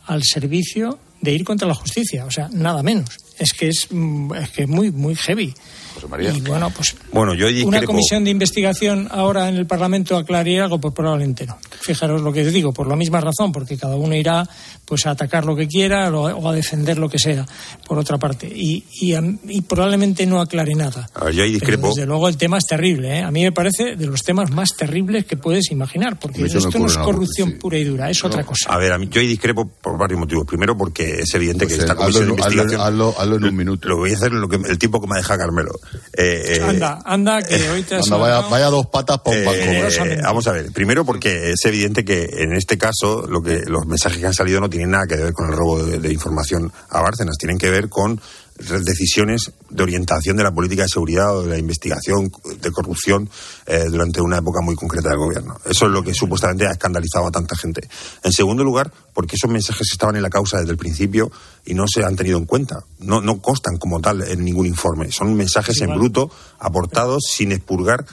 al 0.06 0.24
servicio 0.24 0.98
de 1.20 1.34
ir 1.34 1.44
contra 1.44 1.68
la 1.68 1.76
justicia, 1.76 2.26
o 2.26 2.32
sea, 2.32 2.48
nada 2.54 2.82
menos. 2.82 3.18
es 3.38 3.52
que 3.52 3.68
es, 3.68 3.88
mm, 3.92 4.34
es 4.34 4.50
que 4.52 4.64
es 4.64 4.70
muy, 4.70 4.92
muy 4.92 5.16
heavy. 5.16 5.54
José 6.02 6.08
María. 6.08 6.32
Y 6.32 6.42
bueno, 6.42 6.70
pues 6.70 6.96
Bueno, 7.12 7.34
yo 7.34 7.48
una 7.66 7.82
comisión 7.84 8.24
de 8.24 8.32
investigación 8.32 9.08
ahora 9.12 9.50
en 9.50 9.56
el 9.56 9.66
Parlamento 9.66 10.16
aclararía 10.18 10.64
algo, 10.64 10.80
pues 10.80 10.94
probablemente 10.94 11.46
no. 11.46 11.58
Fijaros 11.82 12.22
lo 12.22 12.32
que 12.32 12.46
os 12.46 12.54
digo, 12.54 12.72
por 12.74 12.88
la 12.88 12.96
misma 12.96 13.20
razón, 13.20 13.52
porque 13.52 13.78
cada 13.78 13.96
uno 13.96 14.16
irá 14.16 14.48
pues 14.86 15.06
a 15.06 15.12
atacar 15.12 15.44
lo 15.46 15.56
que 15.56 15.68
quiera 15.68 16.10
o 16.10 16.28
o 16.38 16.50
a 16.50 16.54
defender 16.54 16.98
lo 16.98 17.10
que 17.10 17.20
sea, 17.20 17.46
por 17.88 17.98
otra 17.98 18.18
parte. 18.18 18.48
Y, 18.48 18.86
y, 19.02 19.14
a- 19.16 19.24
y 19.48 19.62
probablemente 19.62 20.26
no 20.26 20.40
aclare 20.40 20.76
nada. 20.76 21.10
A 21.14 21.26
ver, 21.26 21.34
yo 21.34 21.44
ahí 21.44 21.50
Pero 21.58 21.60
discrepo. 21.60 21.88
desde 21.90 22.06
luego 22.06 22.28
el 22.30 22.38
tema 22.38 22.58
es 22.58 22.66
terrible. 22.66 23.18
¿eh? 23.20 23.22
A 23.24 23.32
mí 23.32 23.44
me 23.44 23.52
parece 23.52 23.96
de 23.96 24.06
los 24.06 24.24
temas 24.24 24.50
más 24.52 24.70
terribles 24.78 25.26
que 25.26 25.36
puedes 25.36 25.72
imaginar, 25.72 26.18
porque 26.20 26.44
esto 26.46 26.70
no 26.80 26.86
es 26.86 26.98
corrupción 26.98 27.54
pura 27.60 27.78
y 27.78 27.84
dura, 27.84 28.10
es 28.10 28.24
otra 28.24 28.44
cosa. 28.46 28.70
A 28.70 28.78
ver, 28.78 28.92
a 28.94 28.98
mí, 28.98 29.08
yo 29.12 29.20
ahí 29.20 29.28
discrepo 29.28 29.68
por 29.68 29.98
varios 29.98 30.20
motivos. 30.20 30.46
Primero, 30.46 30.78
porque 30.78 31.20
es 31.22 31.34
evidente 31.34 31.66
Pues, 31.66 31.76
que 31.76 31.82
esta 31.82 31.94
eh, 31.94 31.96
comisión 31.98 32.24
hazlo- 32.24 32.36
de 32.36 32.42
hazlo- 32.44 32.52
investigación. 32.54 32.82
hazlo- 32.82 33.16
hazlo 33.18 33.36
en 33.38 33.44
un 33.44 33.56
minuto. 33.56 33.88
Lo 33.90 33.98
voy 33.98 34.12
a 34.12 34.14
hacer 34.16 34.32
en 34.32 34.42
lo 34.42 34.48
que, 34.48 34.56
el 34.56 34.78
tiempo 34.78 35.02
que 35.02 35.08
me 35.08 35.18
deja 35.18 35.38
Carmelo. 35.38 35.72
Eh, 36.14 36.58
eh, 36.58 36.62
Anda, 36.64 37.00
anda, 37.06 37.42
que 37.44 37.70
hoy 37.70 37.84
te 37.84 37.96
has 37.96 38.06
Anda, 38.06 38.18
vaya, 38.18 38.48
vaya 38.48 38.66
dos 38.68 38.88
patas 38.88 39.20
para 39.20 39.38
un 39.38 39.46
banco. 39.46 39.60
Eh, 39.60 40.20
vamos 40.24 40.48
a 40.48 40.52
ver, 40.52 40.72
primero 40.72 41.06
porque 41.06 41.52
es 41.52 41.66
evidente 41.66 42.04
que 42.04 42.28
en 42.40 42.54
este 42.54 42.78
caso 42.78 43.28
lo 43.28 43.42
que 43.42 43.64
los 43.66 43.86
mensajes 43.86 44.20
que 44.20 44.26
han 44.26 44.34
salido 44.34 44.60
no 44.60 44.70
tienen 44.70 44.92
nada 44.92 45.06
que 45.08 45.16
ver 45.16 45.34
con 45.34 45.50
el 45.50 45.56
robo 45.56 45.84
de, 45.84 46.00
de 46.00 46.12
información 46.12 46.72
a 46.90 47.02
Bárcenas, 47.02 47.38
tienen 47.38 47.58
que 47.58 47.70
ver 47.70 47.90
con 47.90 48.20
decisiones 48.58 49.52
de 49.70 49.84
orientación 49.84 50.38
de 50.38 50.44
la 50.44 50.52
política 50.52 50.84
de 50.84 50.90
seguridad 50.90 51.36
o 51.36 51.44
de 51.44 51.50
la 51.50 51.58
investigación 51.58 52.32
de 52.60 52.72
corrupción 52.72 53.30
eh, 53.66 53.86
durante 53.90 54.22
una 54.22 54.38
época 54.38 54.62
muy 54.62 54.76
concreta 54.76 55.10
del 55.10 55.20
gobierno. 55.20 55.60
Eso 55.66 55.86
es 55.86 55.92
lo 55.92 56.04
que 56.04 56.14
supuestamente 56.14 56.66
ha 56.66 56.72
escandalizado 56.72 57.28
a 57.28 57.32
tanta 57.32 57.56
gente. 57.56 57.88
En 58.24 58.32
segundo 58.32 58.64
lugar, 58.64 58.92
porque 59.14 59.36
esos 59.36 59.52
mensajes 59.52 59.88
estaban 59.92 60.16
en 60.16 60.24
la 60.24 60.30
causa 60.30 60.60
desde 60.60 60.72
el 60.72 60.78
principio 60.78 61.32
y 61.66 61.74
no 61.74 61.86
se 61.88 62.04
han 62.04 62.16
tenido 62.16 62.38
en 62.38 62.46
cuenta. 62.46 62.84
No, 63.00 63.22
no 63.22 63.42
constan 63.42 63.78
como 63.78 64.00
tal 64.00 64.22
en 64.24 64.44
ningún 64.44 64.66
informe. 64.66 65.12
Son 65.12 65.34
mensajes 65.36 65.80
en 65.82 65.94
bruto 65.94 66.32
aportados 66.60 67.24
sin 67.30 67.52
expurgar 67.52 68.06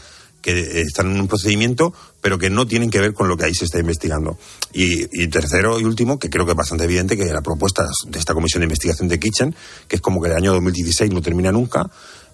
que 0.45 0.61
eh, 0.61 0.80
están 0.82 1.11
en 1.11 1.20
un 1.20 1.26
procedimiento, 1.26 1.95
pero 2.24 2.38
que 2.38 2.48
no 2.48 2.66
tienen 2.66 2.88
que 2.88 3.02
ver 3.02 3.12
con 3.12 3.28
lo 3.28 3.36
que 3.36 3.44
ahí 3.44 3.54
se 3.54 3.66
está 3.66 3.78
investigando. 3.78 4.38
Y, 4.72 5.04
y 5.12 5.28
tercero 5.28 5.78
y 5.78 5.84
último, 5.84 6.18
que 6.18 6.30
creo 6.30 6.46
que 6.46 6.52
es 6.52 6.56
bastante 6.56 6.84
evidente, 6.84 7.18
que 7.18 7.26
la 7.26 7.42
propuesta 7.42 7.86
de 8.06 8.18
esta 8.18 8.32
comisión 8.32 8.62
de 8.62 8.64
investigación 8.64 9.08
de 9.08 9.20
Kitchen, 9.20 9.54
que 9.86 9.96
es 9.96 10.00
como 10.00 10.22
que 10.22 10.30
el 10.30 10.34
año 10.34 10.54
2016 10.54 11.12
no 11.12 11.20
termina 11.20 11.52
nunca, 11.52 11.90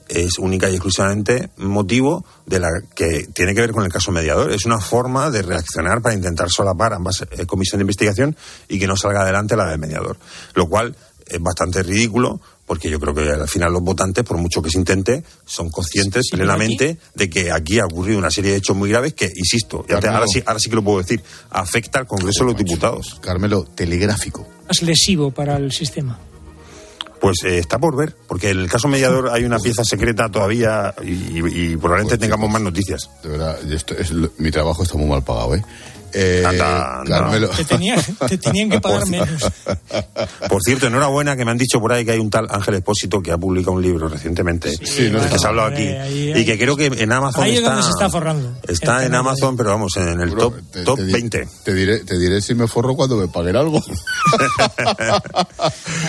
es 0.07 0.39
única 0.39 0.71
y 0.71 0.75
exclusivamente 0.75 1.51
motivo 1.57 2.25
de 2.47 2.61
la 2.61 2.69
que 2.95 3.27
tiene 3.35 3.53
que 3.53 3.63
ver 3.63 3.73
con 3.73 3.83
el 3.83 3.91
caso 3.91 4.13
mediador. 4.13 4.53
Es 4.53 4.65
una 4.65 4.79
forma 4.79 5.29
de 5.29 5.43
reaccionar 5.43 6.01
para 6.01 6.15
intentar 6.15 6.49
solapar 6.51 6.93
ambas 6.93 7.23
eh, 7.23 7.45
comisiones 7.45 7.81
de 7.81 7.83
investigación 7.83 8.37
y 8.69 8.79
que 8.79 8.87
no 8.87 8.97
salga 8.97 9.23
adelante 9.23 9.57
la 9.57 9.71
del 9.71 9.81
mediador. 9.81 10.19
Lo 10.55 10.69
cual 10.69 10.95
es 11.27 11.43
bastante 11.43 11.83
ridículo 11.83 12.41
porque 12.71 12.89
yo 12.89 13.01
creo 13.01 13.13
que 13.13 13.29
al 13.29 13.49
final 13.49 13.73
los 13.73 13.83
votantes, 13.83 14.23
por 14.23 14.37
mucho 14.39 14.63
que 14.63 14.71
se 14.71 14.79
intente, 14.79 15.25
son 15.45 15.71
conscientes 15.71 16.27
Sí, 16.31 16.37
plenamente 16.37 16.99
de 17.17 17.29
que 17.29 17.51
aquí 17.51 17.81
ha 17.81 17.85
ocurrido 17.85 18.17
una 18.17 18.31
serie 18.31 18.53
de 18.53 18.59
hechos 18.59 18.77
muy 18.77 18.89
graves 18.91 19.13
que, 19.15 19.25
insisto, 19.35 19.81
ya 19.89 19.97
te- 19.97 20.03
Carmelo. 20.03 20.15
ahora, 20.19 20.27
sí, 20.33 20.41
ahora 20.47 20.61
sí 20.61 20.71
que 20.71 20.77
lo 20.77 20.85
puedo 20.85 20.99
decir, 20.99 21.21
afecta 21.51 21.99
al 21.99 22.07
Congreso 22.07 22.45
de 22.45 22.53
los 22.53 22.57
Diputados. 22.57 23.19
Carmelo, 23.21 23.65
telegráfico. 23.75 24.47
más 24.69 24.83
lesivo 24.83 25.33
para 25.33 25.57
el 25.57 25.73
sistema. 25.73 26.17
Pues 27.21 27.43
eh, 27.43 27.59
está 27.59 27.81
por 27.81 27.97
ver, 27.97 28.15
porque 28.29 28.51
en 28.51 28.61
el 28.61 28.71
caso 28.71 28.87
mediador 28.87 29.31
hay 29.31 29.43
una 29.43 29.59
pieza 29.59 29.83
secreta 29.85 30.29
todavía 30.31 30.95
y, 31.03 31.11
y- 31.11 31.73
y 31.73 31.77
probablemente 31.77 32.19
tengamos 32.19 32.49
más 32.51 32.63
noticias. 32.63 33.11
De 33.25 33.31
verdad, 33.31 33.59
esto 33.73 33.97
es, 33.99 34.13
lo- 34.13 34.31
mi 34.39 34.53
trabajo 34.53 34.85
está 34.85 34.97
muy 34.97 35.09
mal 35.09 35.25
pagado, 35.25 35.57
¿eh? 35.57 35.65
Eh, 36.13 36.45
Anda. 36.47 37.03
Carmelo. 37.07 37.49
Te, 37.49 37.65
tenía- 37.65 37.97
te 38.29 38.39
tenían 38.39 38.71
que 38.71 38.81
pagar 38.83 39.07
menos. 39.09 39.29
Por 40.49 40.63
cierto, 40.63 40.87
enhorabuena 40.87 41.37
que 41.37 41.45
me 41.45 41.51
han 41.51 41.59
dicho 41.59 41.81
por 41.81 41.93
ahí 41.93 42.05
que 42.05 42.13
hay 42.13 42.19
un 42.19 42.31
tal 42.31 42.47
Ángel 42.51 42.75
Expósito 42.75 43.23
que 43.23 43.33
ha 43.33 43.39
publicado 43.39 43.73
un 43.73 43.83
libro 43.83 44.09
recientemente, 44.09 44.71
Sí, 44.85 45.09
no 45.11 45.21
del 45.21 45.31
que 45.31 45.39
se 45.39 45.47
ha 45.47 45.51
hablado 45.51 45.69
aquí, 45.69 45.87
Ahí, 45.87 46.33
ahí, 46.33 46.41
y 46.41 46.45
que 46.45 46.59
creo 46.59 46.77
que 46.77 46.87
en 46.87 47.13
Amazon 47.13 47.43
Ahí 47.45 47.53
es 47.53 47.59
está, 47.59 47.71
donde 47.71 47.83
se 47.85 47.91
está 47.91 48.11
forrando. 48.11 48.55
está 48.67 49.05
en 49.07 49.15
Amazon, 49.15 49.57
pero 49.57 49.71
vamos, 49.71 49.97
en 49.97 50.21
el 50.21 50.35
top, 50.35 50.55
te- 50.73 50.83
top 50.85 50.97
te 50.99 51.05
di- 51.07 51.13
20. 51.13 51.49
Te 51.65 51.75
diré, 51.75 51.99
te 52.01 52.19
diré 52.19 52.41
si 52.41 52.55
me 52.55 52.67
forro 52.67 52.95
cuando 52.97 53.17
me 53.17 53.29
paguen 53.29 53.57
algo. 53.57 53.83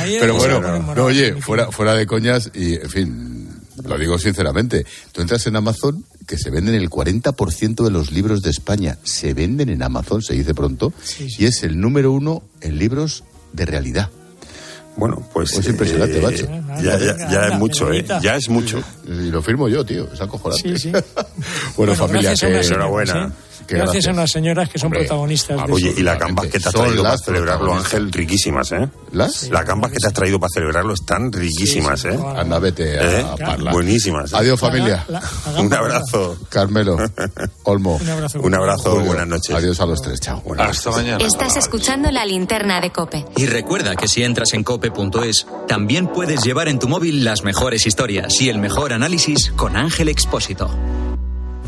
Es 0.05 0.17
Pero 0.19 0.35
bueno, 0.35 0.59
no, 0.95 1.03
oye, 1.05 1.35
fuera, 1.41 1.71
fuera 1.71 1.93
de 1.93 2.05
coñas 2.05 2.49
y, 2.53 2.75
en 2.75 2.89
fin, 2.89 3.30
lo 3.85 3.97
digo 3.97 4.17
sinceramente. 4.17 4.85
Tú 5.11 5.21
entras 5.21 5.45
en 5.47 5.55
Amazon, 5.55 6.05
que 6.27 6.37
se 6.37 6.49
venden 6.49 6.75
el 6.75 6.89
40% 6.89 7.83
de 7.83 7.91
los 7.91 8.11
libros 8.11 8.41
de 8.41 8.49
España, 8.49 8.97
se 9.03 9.33
venden 9.33 9.69
en 9.69 9.83
Amazon, 9.83 10.21
se 10.21 10.33
dice 10.33 10.53
pronto, 10.53 10.93
y 11.37 11.45
es 11.45 11.63
el 11.63 11.79
número 11.79 12.11
uno 12.11 12.43
en 12.61 12.77
libros 12.77 13.23
de 13.53 13.65
realidad. 13.65 14.09
Bueno, 14.97 15.25
pues. 15.33 15.53
Es 15.57 15.67
impresionante, 15.67 16.19
eh, 16.19 16.21
macho. 16.21 16.47
Ya, 16.83 16.99
ya- 16.99 17.31
ya 17.31 17.47
es 17.47 17.57
mucho, 17.59 17.91
¿eh? 17.93 18.05
Ya 18.21 18.35
es 18.35 18.49
mucho. 18.49 18.83
Y 19.07 19.29
lo 19.31 19.41
firmo 19.41 19.69
yo, 19.69 19.85
tío, 19.85 20.11
es 20.13 20.19
acojonante. 20.19 20.77
Sí, 20.77 20.91
sí. 20.91 20.91
bueno, 21.77 21.95
familia, 21.95 22.33
que... 22.35 22.59
enhorabuena. 22.59 23.27
¿eh? 23.27 23.50
Que 23.71 23.77
Gracias, 23.77 23.93
gracias. 24.03 24.07
a 24.07 24.19
unas 24.19 24.31
señoras 24.31 24.67
que 24.69 24.77
son 24.77 24.87
Hombre, 24.87 24.99
protagonistas 25.01 25.65
de 25.65 25.71
Oye, 25.71 25.89
eso. 25.91 25.99
y 26.01 26.03
las 26.03 26.19
gambas 26.19 26.47
que 26.47 26.59
te 26.59 26.67
has 26.67 26.73
traído 26.73 27.03
para 27.03 27.13
las 27.15 27.23
celebrarlo. 27.23 27.73
Ángel, 27.73 28.11
riquísimas, 28.11 28.71
¿eh? 28.73 28.89
¿Las? 29.13 29.49
Las 29.49 29.65
gambas 29.65 29.91
que 29.91 29.97
te 29.97 30.07
has 30.07 30.13
traído 30.13 30.39
para 30.41 30.49
celebrarlo 30.53 30.93
están 30.93 31.31
riquísimas, 31.31 32.01
Sí, 32.01 32.07
¿eh? 32.09 32.11
sí, 32.11 32.17
claro. 32.17 32.37
Anda, 32.37 32.59
vete 32.59 32.99
a, 32.99 33.03
¿Eh? 33.19 33.25
a 33.31 33.35
parlar. 33.37 33.73
Buenísimas. 33.73 34.33
¿eh? 34.33 34.35
Adiós, 34.37 34.59
familia. 34.59 35.05
La- 35.07 35.21
la 35.53 35.61
Un 35.61 35.73
abrazo. 35.73 36.37
Carmelo, 36.49 36.97
Olmo. 37.63 37.95
Un 37.95 38.09
abrazo. 38.09 38.41
Un 38.41 38.53
abrazo, 38.55 38.91
Julio. 38.91 39.05
buenas 39.07 39.27
noches. 39.27 39.55
Adiós 39.55 39.79
a 39.79 39.85
los 39.85 40.01
tres, 40.01 40.19
chao. 40.19 40.43
Hasta 40.59 40.91
mañana. 40.91 41.23
Estás 41.25 41.55
escuchando 41.55 42.11
la 42.11 42.25
linterna 42.25 42.81
de 42.81 42.91
Cope. 42.91 43.25
Y 43.37 43.45
recuerda 43.45 43.95
que 43.95 44.09
si 44.09 44.21
entras 44.23 44.53
en 44.53 44.65
cope.es, 44.65 45.47
también 45.69 46.07
puedes 46.07 46.43
llevar 46.43 46.67
en 46.67 46.77
tu 46.77 46.89
móvil 46.89 47.23
las 47.23 47.43
mejores 47.45 47.85
historias 47.87 48.41
y 48.41 48.49
el 48.49 48.57
mejor 48.57 48.91
análisis 48.91 49.51
con 49.55 49.77
Ángel 49.77 50.09
Expósito. 50.09 50.69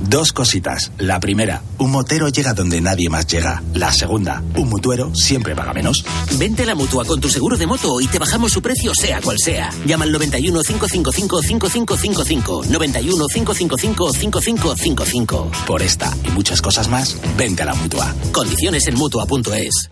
Dos 0.01 0.33
cositas. 0.33 0.91
La 0.97 1.19
primera, 1.19 1.61
un 1.77 1.91
motero 1.91 2.27
llega 2.27 2.53
donde 2.53 2.81
nadie 2.81 3.09
más 3.09 3.25
llega. 3.27 3.63
La 3.73 3.93
segunda, 3.93 4.43
un 4.55 4.69
mutuero 4.69 5.13
siempre 5.15 5.55
paga 5.55 5.73
menos. 5.73 6.03
Vente 6.37 6.63
a 6.63 6.65
la 6.65 6.75
mutua 6.75 7.05
con 7.05 7.21
tu 7.21 7.29
seguro 7.29 7.57
de 7.57 7.67
moto 7.67 8.01
y 8.01 8.07
te 8.07 8.19
bajamos 8.19 8.51
su 8.51 8.61
precio, 8.61 8.93
sea 8.93 9.21
cual 9.21 9.37
sea. 9.39 9.69
Llama 9.85 10.05
al 10.05 10.11
91 10.11 10.61
555 10.61 11.41
5555. 11.41 12.63
91 12.69 13.27
555 13.27 14.13
5555. 14.13 15.51
Por 15.65 15.81
esta 15.81 16.11
y 16.27 16.31
muchas 16.31 16.61
cosas 16.61 16.89
más, 16.89 17.17
vente 17.37 17.63
a 17.63 17.65
la 17.65 17.75
mutua. 17.75 18.13
Condiciones 18.31 18.87
en 18.87 18.95
mutua.es. 18.95 19.89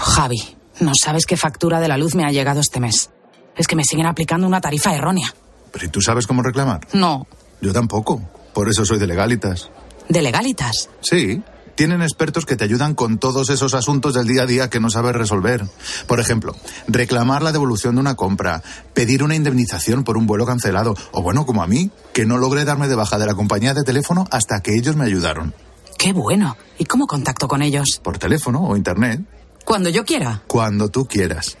Javi, 0.00 0.56
no 0.80 0.92
sabes 0.94 1.26
qué 1.26 1.36
factura 1.36 1.80
de 1.80 1.88
la 1.88 1.98
luz 1.98 2.14
me 2.14 2.24
ha 2.24 2.30
llegado 2.30 2.60
este 2.60 2.80
mes. 2.80 3.10
Es 3.56 3.66
que 3.66 3.76
me 3.76 3.84
siguen 3.84 4.06
aplicando 4.06 4.46
una 4.46 4.60
tarifa 4.62 4.94
errónea. 4.94 5.34
¿Pero 5.72 5.86
¿y 5.86 5.88
tú 5.88 6.00
sabes 6.00 6.26
cómo 6.26 6.42
reclamar? 6.42 6.80
No, 6.94 7.26
Yo 7.60 7.72
tampoco. 7.72 8.20
Por 8.54 8.68
eso 8.68 8.84
soy 8.84 8.98
de 8.98 9.06
legalitas. 9.06 9.70
de 10.08 10.22
legalitas. 10.22 10.88
Sí. 11.00 11.42
Tienen 11.74 12.02
expertos 12.02 12.44
que 12.44 12.54
te 12.54 12.64
ayudan 12.64 12.94
con 12.94 13.16
todos 13.18 13.48
esos 13.48 13.72
asuntos 13.72 14.12
del 14.12 14.26
día 14.26 14.42
a 14.42 14.46
día 14.46 14.68
que 14.68 14.78
no 14.78 14.90
sabes 14.90 15.16
resolver. 15.16 15.64
Por 16.06 16.20
ejemplo, 16.20 16.54
reclamar 16.86 17.42
la 17.42 17.50
devolución 17.50 17.94
de 17.94 18.02
una 18.02 18.14
compra, 18.14 18.62
pedir 18.92 19.22
una 19.22 19.36
indemnización 19.36 20.04
por 20.04 20.18
un 20.18 20.26
vuelo 20.26 20.44
cancelado, 20.44 20.94
o 21.12 21.22
bueno, 21.22 21.46
como 21.46 21.62
a 21.62 21.66
mí, 21.66 21.90
que 22.12 22.26
no 22.26 22.36
logré 22.36 22.66
darme 22.66 22.88
de 22.88 22.94
baja 22.94 23.18
de 23.18 23.24
la 23.24 23.34
compañía 23.34 23.72
de 23.72 23.84
teléfono 23.84 24.26
hasta 24.30 24.60
que 24.60 24.74
ellos 24.76 24.96
me 24.96 25.06
ayudaron. 25.06 25.54
Qué 25.98 26.12
bueno. 26.12 26.58
¿Y 26.78 26.84
cómo 26.84 27.06
contacto 27.06 27.48
con 27.48 27.62
ellos? 27.62 28.00
Por 28.02 28.18
teléfono 28.18 28.60
o 28.64 28.76
internet, 28.76 29.22
Cuando 29.64 29.88
yo 29.88 30.04
quiera. 30.04 30.42
cuando 30.48 30.88
tú 30.90 31.06
quieras. 31.06 31.56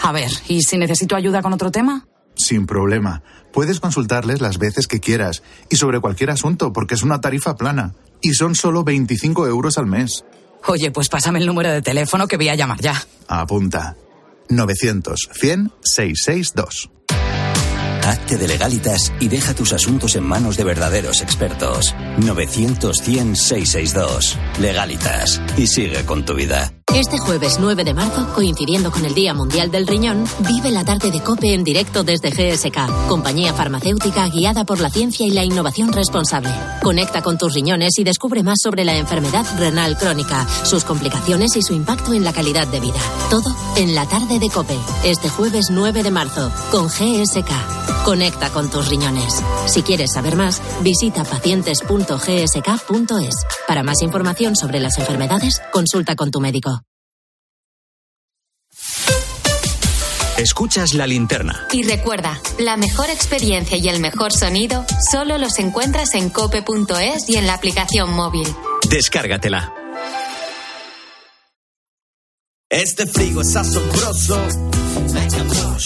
A 0.00 0.12
ver, 0.12 0.30
¿y 0.48 0.62
si 0.62 0.78
necesito 0.78 1.14
ayuda 1.14 1.42
con 1.42 1.52
otro 1.52 1.70
tema? 1.70 2.06
Sin 2.34 2.66
problema. 2.66 3.22
Puedes 3.52 3.80
consultarles 3.80 4.40
las 4.40 4.58
veces 4.58 4.86
que 4.86 5.00
quieras 5.00 5.42
y 5.70 5.76
sobre 5.76 6.00
cualquier 6.00 6.30
asunto 6.30 6.72
porque 6.72 6.94
es 6.94 7.02
una 7.02 7.20
tarifa 7.20 7.56
plana. 7.56 7.94
Y 8.20 8.34
son 8.34 8.54
solo 8.54 8.84
25 8.84 9.46
euros 9.46 9.78
al 9.78 9.86
mes. 9.86 10.24
Oye, 10.66 10.90
pues 10.90 11.08
pásame 11.08 11.40
el 11.40 11.46
número 11.46 11.70
de 11.70 11.82
teléfono 11.82 12.28
que 12.28 12.36
voy 12.36 12.48
a 12.48 12.54
llamar 12.54 12.80
ya. 12.80 13.02
Apunta. 13.28 13.96
900 14.48 15.28
100 15.32 15.72
662. 15.82 16.90
Hazte 18.04 18.36
de 18.36 18.48
legalitas 18.48 19.12
y 19.20 19.28
deja 19.28 19.54
tus 19.54 19.72
asuntos 19.72 20.16
en 20.16 20.24
manos 20.24 20.56
de 20.56 20.64
verdaderos 20.64 21.22
expertos. 21.22 21.94
900-100-662. 22.18 24.36
Legalitas. 24.58 25.40
Y 25.56 25.68
sigue 25.68 26.04
con 26.04 26.24
tu 26.24 26.34
vida. 26.34 26.72
Este 26.94 27.18
jueves 27.18 27.56
9 27.58 27.84
de 27.84 27.94
marzo, 27.94 28.28
coincidiendo 28.34 28.90
con 28.90 29.06
el 29.06 29.14
Día 29.14 29.32
Mundial 29.32 29.70
del 29.70 29.86
Riñón, 29.86 30.26
vive 30.40 30.70
la 30.70 30.84
tarde 30.84 31.10
de 31.10 31.22
COPE 31.22 31.54
en 31.54 31.64
directo 31.64 32.04
desde 32.04 32.28
GSK, 32.28 33.08
compañía 33.08 33.54
farmacéutica 33.54 34.28
guiada 34.28 34.64
por 34.64 34.78
la 34.78 34.90
ciencia 34.90 35.26
y 35.26 35.30
la 35.30 35.42
innovación 35.42 35.90
responsable. 35.90 36.50
Conecta 36.82 37.22
con 37.22 37.38
tus 37.38 37.54
riñones 37.54 37.98
y 37.98 38.04
descubre 38.04 38.42
más 38.42 38.58
sobre 38.62 38.84
la 38.84 38.94
enfermedad 38.94 39.46
renal 39.58 39.96
crónica, 39.96 40.46
sus 40.64 40.84
complicaciones 40.84 41.56
y 41.56 41.62
su 41.62 41.72
impacto 41.72 42.12
en 42.12 42.24
la 42.24 42.34
calidad 42.34 42.68
de 42.68 42.80
vida. 42.80 43.00
Todo 43.30 43.56
en 43.78 43.94
la 43.94 44.06
tarde 44.06 44.38
de 44.38 44.50
COPE, 44.50 44.78
este 45.04 45.30
jueves 45.30 45.68
9 45.70 46.02
de 46.02 46.10
marzo, 46.10 46.52
con 46.70 46.88
GSK. 46.88 48.04
Conecta 48.04 48.50
con 48.50 48.68
tus 48.68 48.88
riñones. 48.88 49.42
Si 49.66 49.82
quieres 49.82 50.12
saber 50.12 50.36
más, 50.36 50.60
visita 50.82 51.24
pacientes.gsk.es. 51.24 53.34
Para 53.66 53.82
más 53.82 54.02
información 54.02 54.56
sobre 54.56 54.78
las 54.78 54.98
enfermedades, 54.98 55.62
consulta 55.72 56.16
con 56.16 56.30
tu 56.30 56.40
médico. 56.40 56.81
Escuchas 60.42 60.94
la 60.94 61.06
linterna. 61.06 61.68
Y 61.70 61.84
recuerda, 61.84 62.40
la 62.58 62.76
mejor 62.76 63.08
experiencia 63.10 63.76
y 63.76 63.88
el 63.88 64.00
mejor 64.00 64.32
sonido 64.32 64.84
solo 65.08 65.38
los 65.38 65.60
encuentras 65.60 66.16
en 66.16 66.30
cope.es 66.30 67.28
y 67.28 67.36
en 67.36 67.46
la 67.46 67.54
aplicación 67.54 68.12
móvil. 68.12 68.48
Descárgatela. 68.90 69.72
Este 72.68 73.06
frigo 73.06 73.42
es 73.42 73.54
asombroso. 73.54 74.44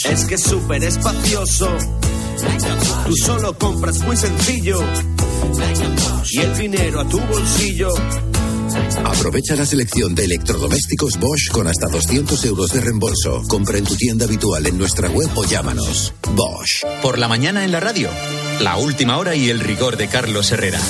Es 0.08 0.24
que 0.24 0.36
es 0.36 0.42
súper 0.42 0.84
espacioso. 0.84 1.76
Tú 3.04 3.14
solo 3.14 3.58
compras 3.58 3.98
muy 3.98 4.16
sencillo. 4.16 4.80
Y 6.30 6.40
el 6.40 6.56
dinero 6.56 7.00
a 7.02 7.04
tu 7.06 7.20
bolsillo. 7.20 7.90
Aprovecha 9.04 9.56
la 9.56 9.66
selección 9.66 10.14
de 10.14 10.24
electrodomésticos 10.24 11.18
Bosch 11.18 11.50
con 11.52 11.66
hasta 11.66 11.86
200 11.86 12.44
euros 12.44 12.70
de 12.70 12.80
reembolso. 12.80 13.42
Compra 13.48 13.78
en 13.78 13.84
tu 13.84 13.96
tienda 13.96 14.24
habitual 14.26 14.66
en 14.66 14.78
nuestra 14.78 15.08
web 15.08 15.28
o 15.34 15.44
llámanos. 15.44 16.12
Bosch. 16.34 16.84
Por 17.02 17.18
la 17.18 17.28
mañana 17.28 17.64
en 17.64 17.72
la 17.72 17.80
radio. 17.80 18.08
La 18.60 18.76
última 18.76 19.18
hora 19.18 19.34
y 19.34 19.50
el 19.50 19.60
rigor 19.60 19.96
de 19.96 20.08
Carlos 20.08 20.50
Herrera. 20.52 20.80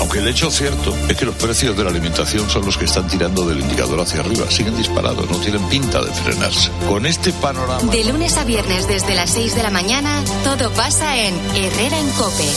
Aunque 0.00 0.20
el 0.20 0.28
hecho 0.28 0.50
cierto 0.50 0.94
es 1.08 1.16
que 1.16 1.26
los 1.26 1.34
precios 1.34 1.76
de 1.76 1.84
la 1.84 1.90
alimentación 1.90 2.48
son 2.48 2.64
los 2.64 2.78
que 2.78 2.86
están 2.86 3.06
tirando 3.08 3.46
del 3.46 3.60
indicador 3.60 4.00
hacia 4.00 4.20
arriba. 4.20 4.50
Siguen 4.50 4.76
disparados, 4.76 5.30
no 5.30 5.36
tienen 5.38 5.62
pinta 5.68 6.02
de 6.02 6.10
frenarse. 6.10 6.70
Con 6.88 7.04
este 7.04 7.32
panorama. 7.34 7.90
De 7.92 8.04
lunes 8.04 8.36
a 8.38 8.44
viernes 8.44 8.88
desde 8.88 9.14
las 9.14 9.30
6 9.32 9.54
de 9.54 9.62
la 9.62 9.70
mañana, 9.70 10.22
todo 10.44 10.70
pasa 10.72 11.18
en 11.18 11.34
Herrera 11.54 11.98
en 11.98 12.08
Cope. 12.12 12.48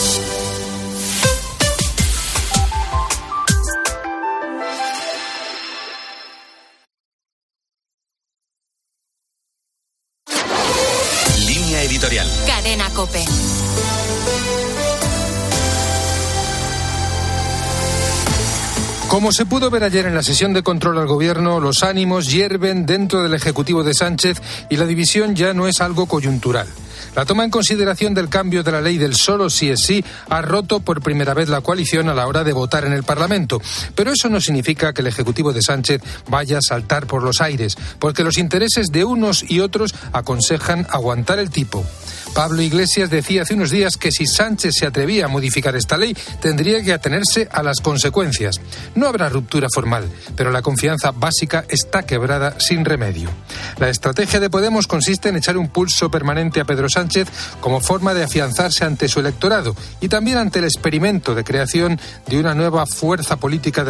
Como 19.23 19.31
se 19.31 19.45
pudo 19.45 19.69
ver 19.69 19.85
ayer 19.85 20.05
en 20.05 20.15
la 20.15 20.21
sesión 20.21 20.51
de 20.51 20.63
control 20.63 20.97
al 20.97 21.07
gobierno, 21.07 21.61
los 21.61 21.81
ánimos 21.81 22.29
hierven 22.29 22.85
dentro 22.85 23.23
del 23.23 23.33
Ejecutivo 23.33 23.81
de 23.81 23.93
Sánchez 23.93 24.41
y 24.69 24.75
la 24.75 24.85
división 24.85 25.33
ya 25.33 25.53
no 25.53 25.65
es 25.65 25.79
algo 25.79 26.07
coyuntural. 26.07 26.67
La 27.15 27.23
toma 27.23 27.45
en 27.45 27.49
consideración 27.49 28.13
del 28.13 28.27
cambio 28.27 28.63
de 28.63 28.73
la 28.73 28.81
ley 28.81 28.97
del 28.97 29.15
solo 29.15 29.49
sí 29.49 29.69
es 29.69 29.79
sí 29.85 30.03
ha 30.27 30.41
roto 30.41 30.81
por 30.81 31.01
primera 31.01 31.33
vez 31.33 31.47
la 31.47 31.61
coalición 31.61 32.09
a 32.09 32.13
la 32.13 32.27
hora 32.27 32.43
de 32.43 32.51
votar 32.51 32.83
en 32.83 32.91
el 32.91 33.03
Parlamento. 33.03 33.61
Pero 33.95 34.11
eso 34.11 34.27
no 34.27 34.41
significa 34.41 34.91
que 34.91 34.99
el 34.99 35.07
Ejecutivo 35.07 35.53
de 35.53 35.61
Sánchez 35.61 36.01
vaya 36.27 36.57
a 36.57 36.61
saltar 36.61 37.07
por 37.07 37.23
los 37.23 37.39
aires, 37.39 37.77
porque 37.99 38.25
los 38.25 38.37
intereses 38.37 38.87
de 38.91 39.05
unos 39.05 39.49
y 39.49 39.61
otros 39.61 39.95
aconsejan 40.11 40.85
aguantar 40.89 41.39
el 41.39 41.49
tipo. 41.49 41.85
Pablo 42.33 42.61
Iglesias 42.61 43.09
decía 43.09 43.43
hace 43.43 43.53
unos 43.53 43.69
días 43.69 43.95
que 43.97 44.11
si 44.11 44.25
Sánchez 44.25 44.75
se 44.79 44.87
atrevía 44.87 45.25
a 45.25 45.27
modificar 45.27 45.75
esta 45.75 45.97
ley, 45.97 46.15
tendría 46.41 46.83
que 46.83 46.93
atenerse 46.93 47.47
a 47.51 47.61
las 47.61 47.79
consecuencias. 47.79 48.59
No 48.95 49.07
habrá 49.07 49.29
ruptura 49.29 49.67
formal, 49.73 50.09
pero 50.35 50.51
la 50.51 50.61
confianza 50.61 51.11
básica 51.11 51.65
está 51.69 52.03
quebrada 52.03 52.59
sin 52.59 52.85
remedio. 52.85 53.29
La 53.77 53.89
estrategia 53.89 54.39
de 54.39 54.49
Podemos 54.49 54.87
consiste 54.87 55.29
en 55.29 55.37
echar 55.37 55.57
un 55.57 55.69
pulso 55.69 56.09
permanente 56.09 56.59
a 56.59 56.65
Pedro 56.65 56.89
Sánchez 56.89 57.27
como 57.59 57.81
forma 57.81 58.13
de 58.13 58.23
afianzarse 58.23 58.83
ante 58.83 59.07
su 59.07 59.19
electorado 59.19 59.75
y 60.01 60.09
también 60.09 60.37
ante 60.37 60.59
el 60.59 60.65
experimento 60.65 61.35
de 61.35 61.43
creación 61.43 61.99
de 62.27 62.39
una 62.39 62.53
nueva 62.55 62.85
fuerza 62.85 63.37
política 63.37 63.81